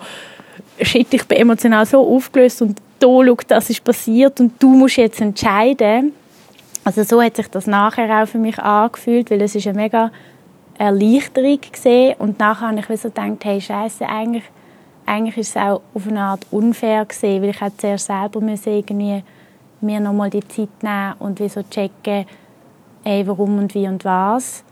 shit, 0.80 1.14
ich 1.14 1.26
bin 1.26 1.40
emotional 1.40 1.86
so 1.86 2.08
aufgelöst 2.08 2.62
und 2.62 2.80
da, 3.00 3.08
schau, 3.08 3.38
das 3.48 3.70
ist 3.70 3.84
passiert 3.84 4.40
und 4.40 4.54
du 4.62 4.70
musst 4.70 4.98
jetzt 4.98 5.22
entscheiden 5.22 6.14
also 6.86 7.04
so 7.04 7.22
hat 7.22 7.36
sich 7.36 7.48
das 7.50 7.66
nachher 7.66 8.22
auch 8.22 8.28
für 8.28 8.38
mich 8.38 8.60
angefühlt, 8.60 9.32
weil 9.32 9.42
es 9.42 9.56
ist 9.56 9.68
eine 9.68 9.76
mega 9.76 10.12
Erleichterung 10.78 11.60
gesehen 11.72 12.16
und 12.20 12.40
nachher 12.40 12.68
habe 12.68 12.80
ich 12.80 13.02
so 13.02 13.10
gedacht, 13.10 13.44
hey 13.44 13.60
Scheiße, 13.60 14.08
eigentlich, 14.08 14.44
eigentlich 15.06 15.38
ist 15.38 15.50
es 15.50 15.58
auch 15.58 15.82
auf 15.96 16.08
eine 16.08 16.22
Art 16.22 16.46
unfair 16.52 17.04
gesehen, 17.06 17.42
weil 17.42 17.50
ich 17.50 17.60
hätte 17.60 17.78
zuerst 17.78 18.06
selber 18.06 18.40
müssen 18.40 18.72
irgendwie 18.72 19.24
mir 19.82 20.00
nochmal 20.00 20.30
die 20.30 20.48
Zeit 20.48 20.70
nehmen 20.82 21.14
und 21.20 21.40
wie 21.40 21.50
so 21.50 21.64
checken, 21.64 22.26
hey, 23.04 23.26
warum 23.26 23.58
und 23.58 23.74
wie 23.74 23.88
und 23.88 24.06
was. 24.06 24.64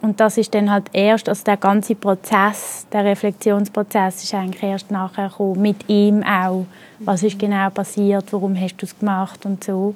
Und 0.00 0.18
das 0.20 0.38
ist 0.38 0.54
dann 0.54 0.70
halt 0.70 0.88
erst, 0.94 1.28
also 1.28 1.44
der 1.44 1.58
ganze 1.58 1.94
Prozess, 1.94 2.86
der 2.90 3.04
Reflexionsprozess 3.04 4.24
ist 4.24 4.32
eigentlich 4.32 4.62
erst 4.62 4.90
nachher 4.90 5.28
gekommen, 5.28 5.60
mit 5.60 5.86
ihm 5.86 6.22
auch. 6.22 6.64
Was 7.00 7.22
ist 7.22 7.38
genau 7.38 7.68
passiert, 7.68 8.32
warum 8.32 8.58
hast 8.58 8.76
du 8.76 8.86
es 8.86 8.98
gemacht 8.98 9.44
und 9.44 9.62
so. 9.62 9.94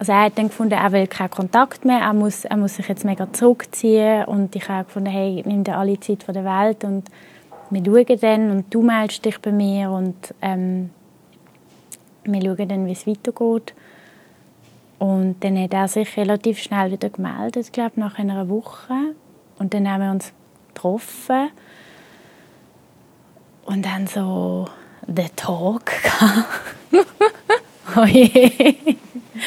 Also 0.00 0.12
er 0.12 0.22
hat 0.22 0.38
dann 0.38 0.48
gefunden, 0.48 0.72
er 0.72 0.92
will 0.92 1.06
keinen 1.06 1.28
Kontakt 1.28 1.84
mehr, 1.84 1.98
er 1.98 2.14
muss, 2.14 2.46
er 2.46 2.56
muss 2.56 2.76
sich 2.76 2.88
jetzt 2.88 3.04
mega 3.04 3.30
zurückziehen 3.34 4.24
und 4.24 4.56
ich 4.56 4.66
habe 4.66 4.86
gefunden, 4.86 5.10
hey, 5.10 5.42
nimm 5.44 5.62
dir 5.62 5.76
alle 5.76 6.00
Zeit 6.00 6.22
von 6.22 6.32
der 6.32 6.46
Welt 6.46 6.84
und 6.84 7.10
wir 7.68 7.84
schauen 7.84 8.18
dann 8.18 8.50
und 8.50 8.72
du 8.72 8.80
meldest 8.80 9.26
dich 9.26 9.38
bei 9.40 9.52
mir 9.52 9.90
und 9.90 10.16
ähm, 10.40 10.88
wir 12.24 12.40
schauen 12.40 12.66
dann, 12.66 12.86
wie 12.86 12.92
es 12.92 13.06
weitergeht. 13.06 13.74
Und 14.98 15.44
dann 15.44 15.62
hat 15.62 15.74
er 15.74 15.86
sich 15.86 16.16
relativ 16.16 16.60
schnell 16.60 16.92
wieder 16.92 17.10
gemeldet, 17.10 17.70
glaube 17.70 18.00
nach 18.00 18.18
einer 18.18 18.48
Woche. 18.48 18.94
Und 19.58 19.74
dann 19.74 19.86
haben 19.86 20.02
wir 20.02 20.10
uns 20.12 20.32
getroffen 20.68 21.50
und 23.66 23.84
dann 23.84 24.06
so 24.06 24.66
den 25.06 25.28
Talk 25.36 25.92
oh 27.96 28.04
je. 28.06 28.96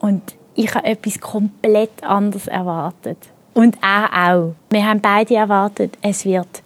Und 0.00 0.22
ich 0.54 0.74
habe 0.74 0.86
etwas 0.86 1.20
komplett 1.20 2.02
anderes 2.02 2.46
erwartet. 2.46 3.18
Und 3.54 3.76
er 3.82 4.08
auch. 4.12 4.54
Wir 4.70 4.86
haben 4.86 5.00
beide 5.00 5.34
erwartet, 5.34 5.98
es 6.02 6.24
wird 6.24 6.62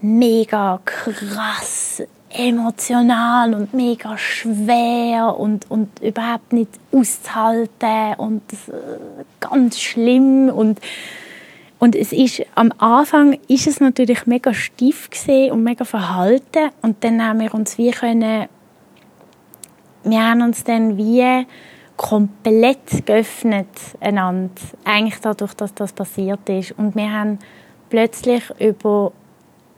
mega 0.00 0.80
krass 0.84 2.02
emotional 2.30 3.54
und 3.54 3.72
mega 3.72 4.18
schwer 4.18 5.36
und, 5.38 5.70
und 5.70 6.00
überhaupt 6.00 6.52
nicht 6.52 6.70
auszuhalten 6.92 8.14
und 8.18 8.42
äh, 8.52 9.14
ganz 9.40 9.80
schlimm 9.80 10.50
und 10.50 10.78
und 11.80 11.94
es 11.94 12.12
ist, 12.12 12.42
am 12.56 12.72
Anfang 12.78 13.38
ist 13.46 13.68
es 13.68 13.78
natürlich 13.78 14.26
mega 14.26 14.52
stief 14.52 15.08
und 15.52 15.62
mega 15.62 15.84
verhalten 15.84 16.70
und 16.82 17.04
dann 17.04 17.24
haben 17.24 17.40
wir 17.40 17.54
uns 17.54 17.78
wie 17.78 17.92
können 17.92 18.48
wir 20.04 20.22
haben 20.22 20.42
uns 20.42 20.64
dann 20.64 20.96
wie 20.96 21.46
komplett 21.96 23.06
geöffnet 23.06 23.68
einander, 24.00 24.52
eigentlich 24.84 25.20
dadurch, 25.20 25.54
dass 25.54 25.74
das 25.74 25.92
passiert 25.92 26.48
ist. 26.48 26.72
Und 26.72 26.94
wir 26.94 27.12
haben 27.12 27.38
plötzlich 27.90 28.44
über 28.60 29.12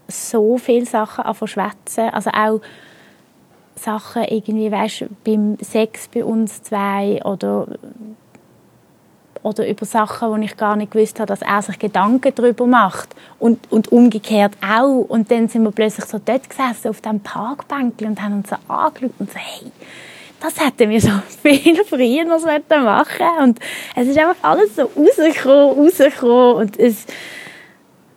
so 0.07 0.59
viele 0.59 0.87
Sachen 0.87 1.25
schwätzen, 1.47 2.11
also 2.11 2.31
auch 2.31 2.61
Sachen 3.77 4.25
irgendwie, 4.25 4.71
weißt, 4.71 5.07
beim 5.25 5.57
Sex 5.63 6.09
bei 6.09 6.25
uns 6.25 6.63
zwei 6.63 7.23
oder 7.25 7.67
oder 9.43 9.67
über 9.67 9.87
Sachen, 9.87 10.31
wo 10.31 10.37
ich 10.37 10.57
gar 10.57 10.77
nicht 10.77 10.93
gewusst 10.93 11.19
habe, 11.19 11.29
dass 11.29 11.43
er 11.43 11.63
sich 11.63 11.79
Gedanken 11.79 12.33
darüber 12.35 12.67
macht 12.67 13.09
und, 13.39 13.73
und 13.73 13.91
umgekehrt 13.91 14.53
auch. 14.63 15.01
Und 15.09 15.31
dann 15.31 15.49
sind 15.49 15.63
wir 15.63 15.71
plötzlich 15.71 16.05
so 16.05 16.21
dort 16.23 16.49
gesessen 16.49 16.89
auf 16.89 17.01
dem 17.01 17.21
Parkbänkchen 17.21 18.09
und 18.09 18.23
haben 18.23 18.35
uns 18.35 18.51
so 18.51 18.57
angeschaut 18.69 19.13
und 19.19 19.31
so, 19.31 19.39
hey, 19.39 19.73
das 20.41 20.59
hätten 20.59 20.91
wir 20.91 21.01
so 21.01 21.11
viel 21.43 21.85
früher 21.85 22.25
noch 22.25 22.45
machen 22.45 23.27
Und 23.43 23.61
es 23.95 24.09
ist 24.09 24.19
einfach 24.19 24.37
alles 24.43 24.75
so 24.75 24.83
rausgekommen, 24.83 25.79
rausgekommen. 25.79 26.57
Und 26.57 26.79
es, 26.79 27.07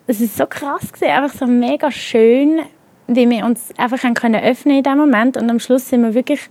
es 0.08 0.22
ist 0.22 0.38
so 0.38 0.46
krass 0.46 0.92
gewesen, 0.92 1.12
einfach 1.12 1.38
so 1.38 1.46
mega 1.46 1.92
schön, 1.92 2.62
wie 3.08 3.30
wir 3.30 3.46
uns 3.46 3.70
einfach 3.78 4.02
können 4.14 4.42
öffnen 4.42 4.78
in 4.78 4.84
dem 4.84 4.98
Moment. 4.98 5.38
Und 5.38 5.50
am 5.50 5.60
Schluss 5.60 5.90
sind 5.90 6.04
wir 6.04 6.14
wirklich, 6.14 6.42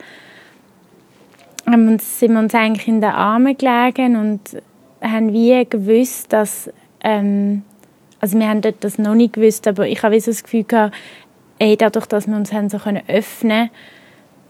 sind 1.64 2.32
wir 2.32 2.38
uns 2.38 2.54
eigentlich 2.54 2.88
in 2.88 3.00
den 3.00 3.10
Armen 3.10 3.56
gelegen 3.56 4.16
und 4.16 4.62
haben 5.00 5.32
wie 5.32 5.64
gewusst, 5.68 6.32
dass, 6.32 6.70
ähm, 7.02 7.62
also 8.20 8.38
wir 8.38 8.48
haben 8.48 8.60
dort 8.60 8.84
das 8.84 8.98
noch 8.98 9.14
nicht 9.14 9.32
gewusst, 9.34 9.66
aber 9.66 9.88
ich 9.88 10.02
habe 10.02 10.20
so 10.20 10.30
das 10.30 10.44
Gefühl 10.44 10.64
gehabt, 10.64 10.94
ey, 11.58 11.76
dadurch, 11.76 12.06
dass 12.06 12.28
wir 12.28 12.36
uns 12.36 12.52
haben 12.52 12.68
so 12.68 12.78
können 12.78 13.02
öffnen 13.08 13.70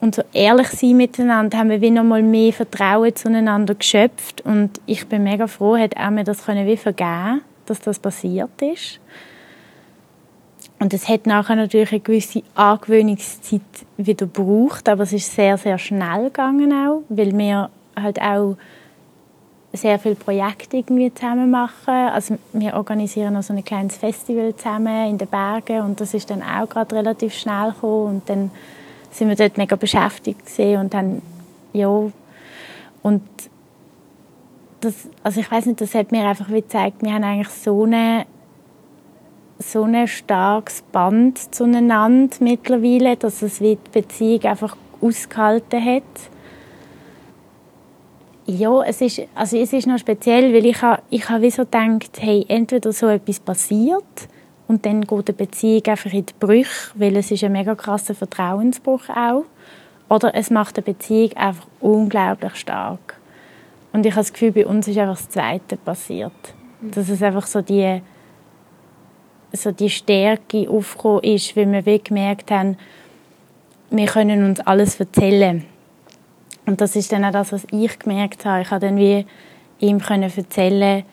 und 0.02 0.16
so 0.16 0.22
ehrlich 0.32 0.66
sein 0.70 0.96
miteinander, 0.96 1.56
haben 1.58 1.70
wir 1.70 1.80
wie 1.80 1.92
noch 1.92 2.02
mal 2.02 2.24
mehr 2.24 2.52
Vertrauen 2.52 3.14
zueinander 3.14 3.76
geschöpft 3.76 4.40
und 4.40 4.80
ich 4.84 5.06
bin 5.06 5.22
mega 5.22 5.46
froh, 5.46 5.78
hat 5.78 5.94
er 5.94 6.10
mir 6.10 6.24
das 6.24 6.44
können 6.44 6.66
wie 6.66 6.76
vergeben, 6.76 7.40
dass 7.66 7.80
das 7.80 8.00
passiert 8.00 8.50
ist. 8.60 8.98
Und 10.80 10.92
es 10.92 11.08
hat 11.08 11.26
nachher 11.26 11.54
natürlich 11.54 11.92
eine 11.92 12.00
gewisse 12.00 12.42
Angewöhnungszeit 12.56 13.60
wieder 13.96 14.26
gebraucht, 14.26 14.88
aber 14.88 15.04
es 15.04 15.12
ist 15.12 15.32
sehr, 15.32 15.56
sehr 15.56 15.78
schnell 15.78 16.24
gegangen 16.24 16.72
auch, 16.72 17.02
weil 17.08 17.38
wir 17.38 17.70
halt 17.94 18.20
auch 18.20 18.56
sehr 19.72 20.00
viele 20.00 20.16
Projekte 20.16 20.78
irgendwie 20.78 21.14
zusammen 21.14 21.48
machen. 21.48 21.94
Also 21.94 22.38
wir 22.52 22.74
organisieren 22.74 23.36
auch 23.36 23.44
so 23.44 23.54
ein 23.54 23.64
kleines 23.64 23.98
Festival 23.98 24.56
zusammen 24.56 25.10
in 25.10 25.18
den 25.18 25.28
Bergen 25.28 25.82
und 25.82 26.00
das 26.00 26.12
ist 26.12 26.28
dann 26.28 26.42
auch 26.42 26.68
gerade 26.68 26.96
relativ 26.96 27.34
schnell 27.34 27.70
gekommen 27.70 28.16
und 28.16 28.28
dann 28.28 28.50
sind 29.12 29.28
wir 29.28 29.36
dort 29.36 29.58
mega 29.58 29.76
beschäftigt 29.76 30.44
gesehen 30.46 30.80
und 30.80 30.94
dann 30.94 31.22
ja 31.72 32.10
und 33.02 33.22
das, 34.80 34.94
also 35.22 35.40
ich 35.40 35.50
weiß 35.50 35.66
nicht, 35.66 35.80
das 35.80 35.94
hat 35.94 36.10
mir 36.10 36.26
einfach 36.26 36.48
wie 36.48 36.62
gezeigt, 36.62 37.02
wir 37.02 37.12
haben 37.12 37.24
eigentlich 37.24 37.48
so 37.48 37.84
eine 37.84 38.26
so 39.58 39.84
ein 39.84 40.08
starkes 40.08 40.82
Band 40.90 41.54
zueinander 41.54 42.36
mittlerweile, 42.40 43.16
dass 43.16 43.42
es 43.42 43.60
wie 43.60 43.76
die 43.76 44.00
Beziehung 44.00 44.42
einfach 44.44 44.76
ausgehalten 45.00 45.84
hat. 45.84 46.02
Ja, 48.44 48.82
es 48.82 49.00
ist, 49.00 49.22
also 49.36 49.56
es 49.56 49.72
ist 49.72 49.86
noch 49.86 49.98
speziell, 49.98 50.52
weil 50.52 50.66
ich, 50.66 50.82
ha, 50.82 51.00
ich 51.10 51.28
habe 51.28 51.48
so 51.50 51.62
gedacht, 51.62 52.18
hey, 52.18 52.44
entweder 52.48 52.92
so 52.92 53.06
etwas 53.06 53.38
passiert 53.38 54.28
und 54.72 54.86
dann 54.86 55.02
geht 55.02 55.28
die 55.28 55.32
Beziehung 55.32 55.82
einfach 55.86 56.10
in 56.14 56.24
die 56.24 56.32
Brüche, 56.40 56.92
weil 56.94 57.14
es 57.16 57.30
ist 57.30 57.44
ein 57.44 57.52
mega 57.52 57.74
krasser 57.74 58.14
Vertrauensbruch 58.14 59.06
auch. 59.10 59.44
Oder 60.08 60.34
es 60.34 60.48
macht 60.48 60.78
die 60.78 60.80
Beziehung 60.80 61.36
einfach 61.36 61.66
unglaublich 61.78 62.54
stark. 62.56 63.20
Und 63.92 64.06
ich 64.06 64.12
habe 64.12 64.22
das 64.22 64.32
Gefühl, 64.32 64.52
bei 64.52 64.66
uns 64.66 64.88
ist 64.88 64.96
einfach 64.96 65.18
das 65.18 65.28
Zweite 65.28 65.76
passiert. 65.76 66.32
Dass 66.80 67.10
es 67.10 67.22
einfach 67.22 67.44
so 67.44 67.60
die, 67.60 68.00
so 69.52 69.72
die 69.72 69.90
Stärke 69.90 70.66
aufgekommen 70.70 71.24
ist, 71.24 71.54
weil 71.54 71.84
wir 71.84 71.98
gemerkt 71.98 72.50
haben, 72.50 72.78
wir 73.90 74.06
können 74.06 74.42
uns 74.42 74.60
alles 74.60 74.98
erzählen. 74.98 75.66
Und 76.64 76.80
das 76.80 76.96
ist 76.96 77.12
dann 77.12 77.26
auch 77.26 77.32
das, 77.32 77.52
was 77.52 77.66
ich 77.70 77.98
gemerkt 77.98 78.46
habe. 78.46 78.62
Ich 78.62 78.70
habe 78.70 78.86
dann 78.86 78.96
wie 78.96 79.26
ihm 79.80 80.00
erzählen, 80.00 81.04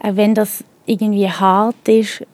auch 0.00 0.16
wenn 0.16 0.34
das 0.34 0.64
irgendwie 0.88 1.28
hart 1.28 1.88
ist, 1.88 2.24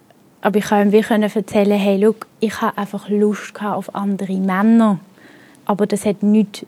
aber 0.40 0.58
ich 0.58 0.66
konnte 0.66 0.96
ihm 0.96 1.22
erzählen, 1.22 1.78
hey, 1.78 1.96
look, 1.96 2.26
ich 2.40 2.60
habe 2.60 2.76
einfach 2.76 3.08
Lust 3.08 3.60
auf 3.62 3.94
andere 3.94 4.34
Männer. 4.34 4.98
Aber 5.64 5.86
das 5.86 6.04
hat 6.04 6.22
nichts 6.22 6.66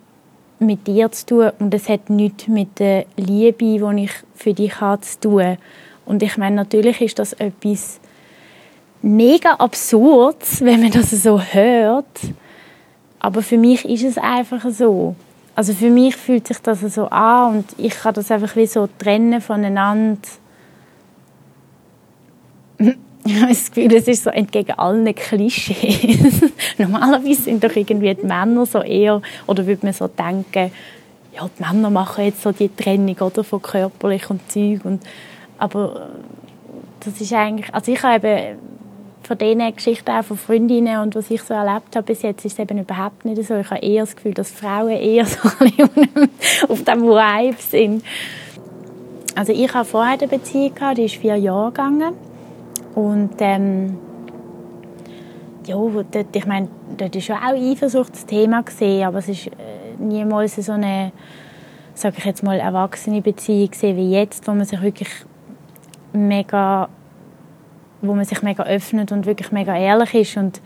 mit 0.58 0.86
dir 0.86 1.12
zu 1.12 1.26
tun 1.26 1.50
und 1.58 1.74
es 1.74 1.88
hat 1.88 2.08
nichts 2.08 2.48
mit 2.48 2.78
der 2.78 3.04
Liebe, 3.16 3.58
die 3.58 4.04
ich 4.04 4.12
für 4.34 4.54
dich 4.54 4.80
habe, 4.80 5.02
zu 5.02 5.20
tun. 5.20 5.58
Und 6.06 6.22
ich 6.22 6.38
meine, 6.38 6.56
natürlich 6.56 7.00
ist 7.02 7.18
das 7.18 7.34
etwas 7.34 8.00
mega 9.02 9.52
Absurdes, 9.52 10.60
wenn 10.64 10.80
man 10.80 10.92
das 10.92 11.10
so 11.10 11.40
hört. 11.40 12.20
Aber 13.18 13.42
für 13.42 13.58
mich 13.58 13.84
ist 13.84 14.04
es 14.04 14.18
einfach 14.18 14.64
so. 14.70 15.14
Also 15.54 15.72
für 15.72 15.90
mich 15.90 16.16
fühlt 16.16 16.46
sich 16.48 16.58
das 16.58 16.80
so 16.80 17.06
an 17.08 17.56
und 17.56 17.64
ich 17.78 17.94
kann 17.94 18.14
das 18.14 18.30
einfach 18.30 18.56
wie 18.56 18.66
so 18.66 18.88
trennen 18.98 19.40
voneinander. 19.40 20.20
Ich 23.36 23.40
habe 23.40 23.48
das 23.48 23.72
Gefühl, 23.72 23.92
es 23.94 24.06
ist 24.06 24.24
so 24.24 24.30
entgegen 24.30 24.78
allen 24.78 25.14
Klischees. 25.14 26.42
Normalerweise 26.78 27.42
sind 27.42 27.64
doch 27.64 27.74
irgendwie 27.74 28.14
die 28.14 28.24
Männer 28.24 28.66
so 28.66 28.80
eher, 28.80 29.20
oder 29.46 29.66
würde 29.66 29.84
man 29.84 29.92
so 29.92 30.06
denken, 30.06 30.70
ja, 31.34 31.50
die 31.58 31.62
Männer 31.62 31.90
machen 31.90 32.24
jetzt 32.24 32.42
so 32.42 32.52
die 32.52 32.74
Trennung 32.74 33.16
oder, 33.18 33.42
von 33.42 33.60
körperlich 33.60 34.30
und 34.30 34.40
Zeug. 34.50 34.84
Und, 34.84 35.02
aber 35.58 36.10
das 37.00 37.20
ist 37.20 37.32
eigentlich, 37.32 37.74
also 37.74 37.92
ich 37.92 38.02
habe 38.02 38.14
eben 38.14 38.58
von 39.22 39.38
diesen 39.38 39.74
Geschichten 39.74 40.10
auch 40.10 40.24
von 40.24 40.36
Freundinnen 40.36 41.00
und 41.00 41.16
was 41.16 41.30
ich 41.30 41.42
so 41.42 41.52
erlebt 41.52 41.96
habe 41.96 42.06
bis 42.06 42.22
jetzt, 42.22 42.44
ist 42.44 42.52
es 42.52 42.58
eben 42.60 42.78
überhaupt 42.78 43.24
nicht 43.24 43.42
so. 43.44 43.56
Ich 43.56 43.70
habe 43.70 43.84
eher 43.84 44.04
das 44.04 44.14
Gefühl, 44.14 44.34
dass 44.34 44.52
Frauen 44.52 44.90
eher 44.90 45.26
so 45.26 45.48
auf 46.68 46.84
dem 46.84 47.02
Vibe 47.02 47.56
sind. 47.58 48.04
Also 49.34 49.52
ich 49.52 49.74
habe 49.74 49.84
vorher 49.84 50.12
eine 50.12 50.28
Beziehung 50.28 50.72
die 50.96 51.04
ist 51.04 51.16
vier 51.16 51.36
Jahre 51.36 51.72
gegangen 51.72 52.14
und 52.96 53.34
ähm, 53.40 53.98
ja, 55.66 55.76
dort, 55.76 56.34
ich 56.34 56.46
meine, 56.46 56.68
dort 56.96 57.14
war 57.14 57.20
schon 57.20 57.36
auch 57.36 57.54
Eifersucht 57.54 58.12
das 58.14 58.26
Thema 58.26 58.64
aber 59.04 59.18
es 59.18 59.28
ist 59.28 59.46
äh, 59.48 59.50
niemals 59.98 60.56
so 60.56 60.72
eine, 60.72 61.12
sage 61.94 62.16
ich 62.18 62.24
jetzt 62.24 62.42
mal, 62.42 62.58
erwachsene 62.58 63.20
Beziehung 63.20 63.70
wie 63.80 64.12
jetzt, 64.12 64.48
wo 64.48 64.52
man 64.52 64.64
sich 64.64 64.80
wirklich 64.80 65.10
mega 66.12 66.88
wo 68.00 68.14
man 68.14 68.24
sich 68.24 68.42
mega 68.42 68.64
öffnet 68.64 69.12
und 69.12 69.26
wirklich 69.26 69.52
mega 69.52 69.76
ehrlich 69.76 70.14
ist 70.14 70.36
und 70.38 70.60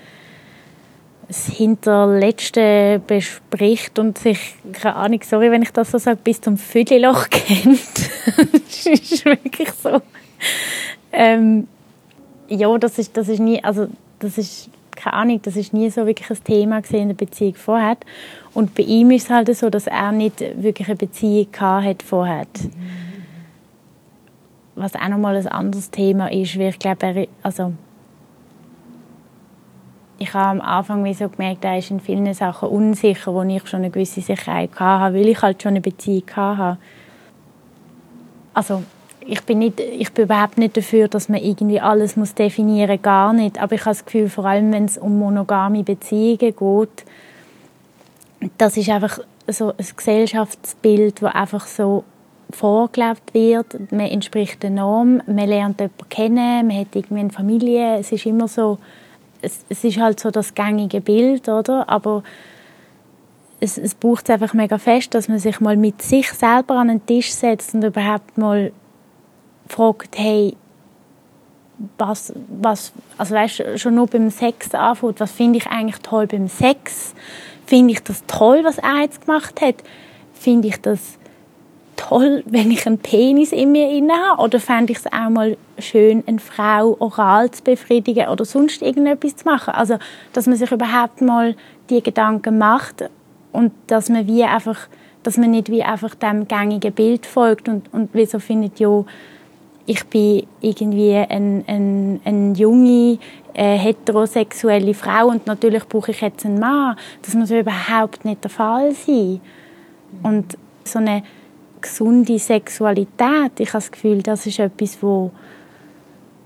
das 1.27 1.47
Hinterletzte 1.47 3.01
bespricht 3.07 3.99
und 3.99 4.19
sich, 4.19 4.55
keine 4.73 4.97
Ahnung, 4.97 5.21
sorry, 5.23 5.51
wenn 5.51 5.63
ich 5.63 5.73
das 5.73 5.91
so 5.91 5.99
sage, 5.99 6.19
bis 6.23 6.41
zum 6.41 6.57
Vödelloch 6.57 7.29
kennt. 7.31 8.11
das 8.37 8.87
ist 8.87 9.25
wirklich 9.25 9.71
so. 9.73 10.01
Ähm, 11.13 11.69
ja, 12.51 12.77
das 12.79 12.99
ist, 12.99 13.17
das 13.17 13.29
ist 13.29 13.41
nie, 13.41 13.63
also 13.65 13.89
das 14.19 14.37
ist, 14.37 14.69
keine 14.95 15.15
Ahnung, 15.15 15.41
das 15.43 15.57
ist 15.57 15.73
nie 15.73 15.89
so 15.89 16.07
wirklich 16.07 16.31
ein 16.31 16.45
Thema 16.45 16.83
in 16.91 17.09
der 17.09 17.15
Beziehung 17.15 17.55
vorher. 17.55 17.97
Und 18.53 18.75
bei 18.75 18.83
ihm 18.83 19.11
ist 19.13 19.25
es 19.25 19.31
halt 19.31 19.57
so, 19.57 19.71
dass 19.71 19.87
er 19.87 20.13
nicht 20.13 20.41
wirklich 20.41 20.89
eine 20.89 20.97
Beziehung 20.97 21.49
hat 21.59 22.03
vorher. 22.03 22.47
Mhm 22.63 23.11
was 24.81 24.95
auch 24.95 25.09
nochmal 25.09 25.37
ein 25.37 25.47
anderes 25.47 25.91
Thema 25.91 26.33
ist, 26.33 26.59
weil 26.59 26.71
ich 26.71 26.79
glaube, 26.79 27.29
also 27.43 27.73
ich 30.19 30.33
habe 30.35 30.61
am 30.61 30.61
Anfang 30.61 31.05
wie 31.05 31.15
so 31.15 31.29
gemerkt, 31.29 31.65
er 31.65 31.79
ist 31.79 31.91
in 31.91 32.01
vielen 32.01 32.33
Sachen 32.35 32.69
unsicher, 32.69 33.33
wo 33.33 33.43
ich 33.43 33.67
schon 33.69 33.81
eine 33.81 33.91
gewisse 33.91 34.21
Sicherheit 34.21 34.71
hatte, 34.79 35.15
weil 35.15 35.29
ich 35.29 35.41
halt 35.41 35.63
schon 35.63 35.71
eine 35.71 35.81
Beziehung 35.81 36.25
hatte. 36.35 36.79
Also 38.53 38.83
ich 39.31 39.43
bin, 39.45 39.61
nicht, 39.61 39.79
ich 39.79 40.13
bin 40.13 40.25
überhaupt 40.25 40.59
nicht 40.59 40.77
dafür, 40.77 41.07
dass 41.07 41.29
man 41.29 41.41
irgendwie 41.41 41.81
alles 41.81 42.17
muss 42.17 42.35
definieren 42.35 42.91
muss, 42.91 43.03
gar 43.03 43.33
nicht. 43.33 43.63
Aber 43.63 43.77
ich 43.77 43.83
habe 43.83 43.91
das 43.91 44.05
Gefühl, 44.05 44.29
vor 44.29 44.45
allem 44.45 44.73
wenn 44.73 44.87
es 44.87 44.99
um 44.99 45.19
monogame 45.21 45.85
Beziehungen 45.85 46.39
geht, 46.39 47.05
das 48.59 48.77
ist 48.77 48.89
einfach 48.89 49.21
so 49.47 49.69
ein 49.69 49.87
Gesellschaftsbild, 49.97 51.23
das 51.23 51.35
einfach 51.35 51.67
so 51.67 52.03
vorgelebt 52.51 53.33
wird. 53.33 53.93
Man 53.93 54.07
entspricht 54.07 54.65
der 54.65 54.71
Norm, 54.71 55.23
man 55.27 55.49
lernt 55.49 55.79
jemanden 55.81 56.09
kennen, 56.09 56.67
man 56.67 56.77
hat 56.77 56.89
irgendwie 56.95 57.21
eine 57.21 57.31
Familie. 57.31 57.99
Es 57.99 58.11
ist 58.11 58.27
immer 58.27 58.49
so, 58.49 58.79
es, 59.43 59.65
es 59.69 59.85
ist 59.85 59.99
halt 60.01 60.19
so 60.19 60.33
das 60.33 60.55
gängige 60.55 61.01
Bild, 61.01 61.49
oder? 61.49 61.89
Aber 61.89 62.25
es, 63.61 63.79
es 63.79 63.95
braucht 63.95 64.25
es 64.25 64.31
einfach 64.31 64.55
mega 64.55 64.79
fest, 64.79 65.15
dass 65.15 65.29
man 65.29 65.39
sich 65.39 65.61
mal 65.61 65.77
mit 65.77 66.03
sich 66.03 66.33
selber 66.33 66.79
an 66.79 66.89
den 66.89 67.07
Tisch 67.07 67.31
setzt 67.33 67.75
und 67.75 67.85
überhaupt 67.85 68.37
mal 68.37 68.73
fragt, 69.71 70.19
hey, 70.19 70.57
was, 71.97 72.33
was, 72.49 72.93
also 73.17 73.35
weißt, 73.35 73.63
schon 73.77 73.95
nur 73.95 74.07
beim 74.07 74.31
Sex 74.31 74.75
anfängt, 74.75 75.21
was 75.21 75.33
finde 75.33 75.59
ich 75.59 75.67
eigentlich 75.67 76.01
toll 76.03 76.27
beim 76.27 76.49
Sex? 76.49 77.15
Finde 77.67 77.93
ich 77.93 78.03
das 78.03 78.25
toll, 78.27 78.61
was 78.65 78.79
er 78.79 79.03
jetzt 79.03 79.27
gemacht 79.27 79.61
hat? 79.61 79.77
Finde 80.35 80.69
ich 80.69 80.81
das 80.81 81.19
toll, 81.97 82.43
wenn 82.47 82.71
ich 82.71 82.87
einen 82.87 82.99
Penis 82.99 83.53
in 83.53 83.73
mir 83.73 83.91
inne 83.91 84.13
habe? 84.13 84.43
Oder 84.43 84.61
fände 84.61 84.93
ich 84.93 84.99
es 84.99 85.07
auch 85.07 85.31
mal 85.31 85.57
schön, 85.79 86.25
eine 86.27 86.39
Frau 86.39 86.97
oral 86.99 87.51
zu 87.51 87.63
befriedigen 87.63 88.29
oder 88.29 88.45
sonst 88.45 88.83
irgendetwas 88.83 89.37
zu 89.37 89.45
machen? 89.47 89.75
Also, 89.75 89.99
dass 90.33 90.47
man 90.47 90.57
sich 90.57 90.71
überhaupt 90.71 91.21
mal 91.23 91.57
die 91.89 92.03
Gedanken 92.03 92.59
macht 92.59 93.09
und 93.53 93.73
dass 93.87 94.09
man 94.09 94.27
wie 94.27 94.45
einfach, 94.45 94.89
dass 95.23 95.37
man 95.37 95.53
nicht 95.53 95.71
wie 95.71 95.83
einfach 95.83 96.15
dem 96.15 96.47
gängigen 96.47 96.93
Bild 96.93 97.25
folgt 97.25 97.69
und, 97.69 97.93
und 97.93 98.13
wie 98.15 98.27
so 98.27 98.39
findet, 98.39 98.81
ja, 98.81 99.05
ich 99.91 100.05
bin 100.07 100.47
irgendwie 100.61 101.17
eine 101.17 101.65
ein, 101.67 102.21
ein 102.25 102.55
junge, 102.55 103.19
äh, 103.55 103.77
heterosexuelle 103.77 104.95
Frau 104.95 105.27
und 105.27 105.49
natürlich 105.49 105.85
brauche 105.89 106.13
ich 106.13 106.21
jetzt 106.21 106.47
einen 106.47 106.61
Mann. 106.61 106.97
Das 107.23 107.35
muss 107.35 107.51
überhaupt 107.51 108.25
nicht 108.25 108.45
der 108.45 108.53
Fall 108.53 108.93
sein. 108.95 109.41
Und 110.23 110.57
so 110.85 111.01
eine 111.01 111.25
gesunde 111.81 112.39
Sexualität, 112.39 113.59
ich 113.59 113.71
habe 113.71 113.79
das 113.79 113.91
Gefühl, 113.91 114.23
das 114.23 114.47
ist 114.47 114.61
etwas, 114.61 115.03
wo, 115.03 115.33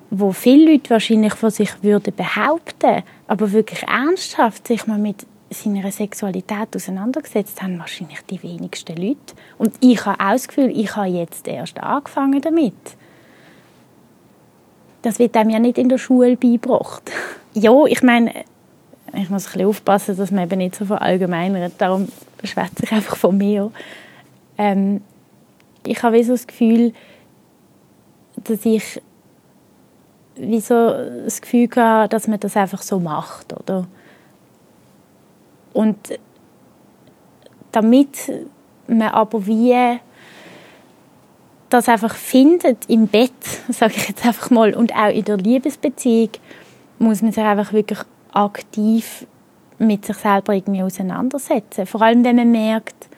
wo 0.08 0.32
viele 0.32 0.72
Leute 0.72 0.88
wahrscheinlich 0.88 1.34
von 1.34 1.50
sich 1.50 1.82
würden 1.82 2.14
behaupten, 2.16 3.02
aber 3.26 3.52
wirklich 3.52 3.82
ernsthaft 3.82 4.66
sich 4.66 4.86
mal 4.86 4.98
mit 4.98 5.26
seiner 5.50 5.92
Sexualität 5.92 6.74
auseinandergesetzt 6.74 7.60
haben 7.60 7.78
wahrscheinlich 7.78 8.22
die 8.22 8.42
wenigsten 8.42 8.96
Leute. 8.96 9.34
Und 9.58 9.74
ich 9.80 10.06
habe 10.06 10.18
auch 10.18 10.32
das 10.32 10.48
Gefühl, 10.48 10.72
ich 10.74 10.96
habe 10.96 11.08
jetzt 11.08 11.46
erst 11.46 11.78
angefangen 11.78 12.40
damit. 12.40 12.72
Das 15.04 15.18
wird 15.18 15.36
einem 15.36 15.50
ja 15.50 15.58
nicht 15.58 15.76
in 15.76 15.90
der 15.90 15.98
Schule 15.98 16.36
beigebracht. 16.36 17.02
ja, 17.54 17.84
ich 17.84 18.02
meine, 18.02 18.32
ich 19.12 19.28
muss 19.28 19.46
ein 19.46 19.52
bisschen 19.52 19.68
aufpassen, 19.68 20.16
dass 20.16 20.30
man 20.30 20.44
eben 20.44 20.58
nicht 20.58 20.74
so 20.74 20.86
verallgemeinert. 20.86 21.74
Darum 21.78 22.08
schwätze 22.42 22.84
ich 22.84 22.92
einfach 22.92 23.16
von 23.16 23.36
mir. 23.36 23.70
Ähm, 24.56 25.02
ich 25.86 26.02
habe 26.02 26.24
so 26.24 26.32
das 26.32 26.46
Gefühl, 26.46 26.94
dass 28.36 28.64
ich 28.64 29.02
wie 30.36 30.60
so 30.60 30.74
das 31.24 31.42
Gefühl 31.42 31.68
hatte, 31.76 32.08
dass 32.08 32.26
man 32.26 32.40
das 32.40 32.56
einfach 32.56 32.80
so 32.80 32.98
macht, 32.98 33.52
oder? 33.52 33.86
Und 35.74 36.18
damit 37.72 38.32
man 38.86 39.08
aber 39.08 39.46
wie 39.46 39.98
das 41.74 41.88
einfach 41.88 42.14
findet 42.14 42.88
im 42.88 43.08
Bett, 43.08 43.32
sage 43.68 43.94
ich 43.96 44.08
jetzt 44.08 44.24
einfach 44.24 44.50
mal, 44.50 44.74
und 44.74 44.94
auch 44.94 45.12
in 45.12 45.24
der 45.24 45.36
Liebesbeziehung, 45.36 46.30
muss 46.98 47.20
man 47.20 47.32
sich 47.32 47.42
einfach 47.42 47.72
wirklich 47.72 47.98
aktiv 48.32 49.26
mit 49.78 50.04
sich 50.04 50.16
selber 50.16 50.54
irgendwie 50.54 50.82
auseinandersetzen. 50.82 51.86
Vor 51.86 52.00
allem, 52.02 52.24
wenn 52.24 52.36
man 52.36 52.52
merkt, 52.52 53.08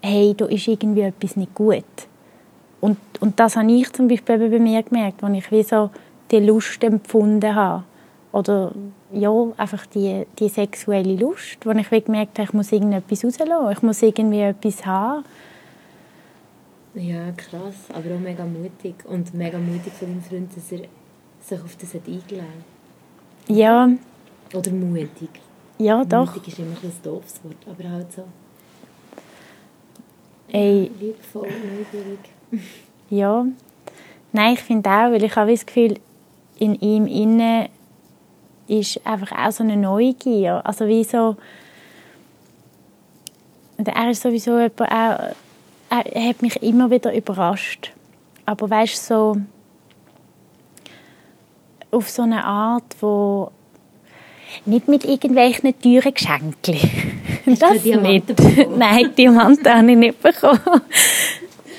hey, 0.00 0.34
da 0.34 0.46
ist 0.46 0.66
irgendwie 0.66 1.02
etwas 1.02 1.36
nicht 1.36 1.54
gut. 1.54 1.84
Und, 2.80 2.96
und 3.20 3.38
das 3.38 3.56
habe 3.56 3.70
ich 3.70 3.92
zum 3.92 4.08
Beispiel 4.08 4.48
bei 4.48 4.58
mir 4.58 4.82
gemerkt, 4.82 5.22
als 5.22 5.36
ich 5.36 5.50
wie 5.52 5.62
so 5.62 5.90
die 6.30 6.38
Lust 6.38 6.82
empfunden 6.82 7.54
habe. 7.54 7.84
Oder 8.32 8.72
ja, 9.12 9.30
einfach 9.58 9.84
die, 9.86 10.26
die 10.38 10.48
sexuelle 10.48 11.16
Lust, 11.16 11.58
wo 11.64 11.72
ich 11.72 11.90
wie 11.90 12.00
gemerkt 12.00 12.38
habe, 12.38 12.48
ich 12.48 12.54
muss 12.54 12.72
irgendetwas 12.72 13.24
rauslassen, 13.24 13.72
ich 13.72 13.82
muss 13.82 14.02
irgendwie 14.02 14.40
etwas 14.40 14.86
haben. 14.86 15.24
Ja, 16.94 17.30
krass, 17.32 17.76
aber 17.90 18.14
auch 18.14 18.20
mega 18.20 18.44
mutig. 18.44 18.94
Und 19.04 19.32
mega 19.34 19.58
mutig 19.58 19.92
von 19.92 20.08
deinem 20.08 20.22
Freund, 20.22 20.56
dass 20.56 20.72
er 20.72 20.80
sich 21.40 21.60
auf 21.60 21.76
das 21.76 21.94
eingeladen 21.94 22.64
hat. 23.48 23.56
Ja. 23.56 23.88
Oder 24.54 24.70
mutig. 24.72 25.30
Ja, 25.78 26.04
doch. 26.04 26.34
Mutig 26.34 26.48
ist 26.48 26.58
immer 26.58 26.76
ein 26.82 26.92
doofes 27.02 27.40
Wort, 27.44 27.56
aber 27.66 27.90
halt 27.90 28.12
so. 28.12 28.24
Ey. 30.48 30.90
Liebevoll, 31.00 31.48
neugierig. 31.48 32.18
ja. 33.10 33.46
Nein, 34.32 34.54
ich 34.54 34.60
finde 34.60 34.90
auch, 34.90 35.12
weil 35.12 35.22
ich 35.22 35.36
habe 35.36 35.52
das 35.52 35.64
Gefühl, 35.64 35.98
in 36.58 36.74
ihm 36.74 37.06
inne 37.06 37.70
ist 38.66 39.04
einfach 39.06 39.32
auch 39.32 39.52
so 39.52 39.62
eine 39.62 39.76
Neugier. 39.76 40.60
Also 40.64 40.86
wie 40.86 41.04
so... 41.04 41.36
Er 43.82 44.10
ist 44.10 44.20
sowieso 44.20 44.58
jemand, 44.58 44.80
auch, 44.82 45.34
er 45.90 46.28
hat 46.28 46.42
mich 46.42 46.62
immer 46.62 46.90
wieder 46.90 47.14
überrascht. 47.14 47.92
Aber 48.46 48.70
weißt 48.70 49.06
so 49.06 49.36
auf 51.90 52.08
so 52.08 52.22
eine 52.22 52.44
Art, 52.44 52.96
wo 53.00 53.50
nicht 54.64 54.88
mit 54.88 55.04
irgendwelchen 55.04 55.74
teuren 55.80 56.14
Geschenken, 56.14 56.78
das 57.46 57.84
nicht. 57.84 58.26
Nein, 58.76 59.14
Diamanten 59.16 59.72
habe 59.72 59.90
ich 59.90 59.96
nicht 59.96 60.22
bekommen. 60.22 60.60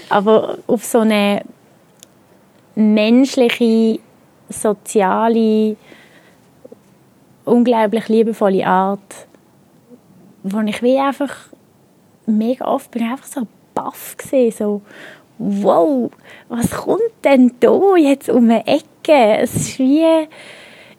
Aber 0.10 0.58
auf 0.68 0.84
so 0.84 1.00
eine 1.00 1.44
menschliche, 2.76 4.00
soziale, 4.50 5.78
unglaublich 7.46 8.08
liebevolle 8.10 8.66
Art, 8.66 9.28
wo 10.44 10.60
ich 10.62 10.82
wie 10.82 11.00
einfach 11.00 11.34
mega 12.26 12.66
oft 12.66 12.92
bin 12.92 13.04
einfach 13.04 13.26
so 13.26 13.48
baff 13.84 14.18
gesehen, 14.18 14.52
so 14.52 14.82
wow, 15.38 16.12
was 16.50 16.70
kommt 16.72 17.02
denn 17.24 17.54
da 17.60 17.96
jetzt 17.98 18.30
um 18.30 18.50
eine 18.50 18.66
Ecke? 18.68 19.40
Es 19.40 19.56
ist 19.56 19.80
wie, 19.80 20.28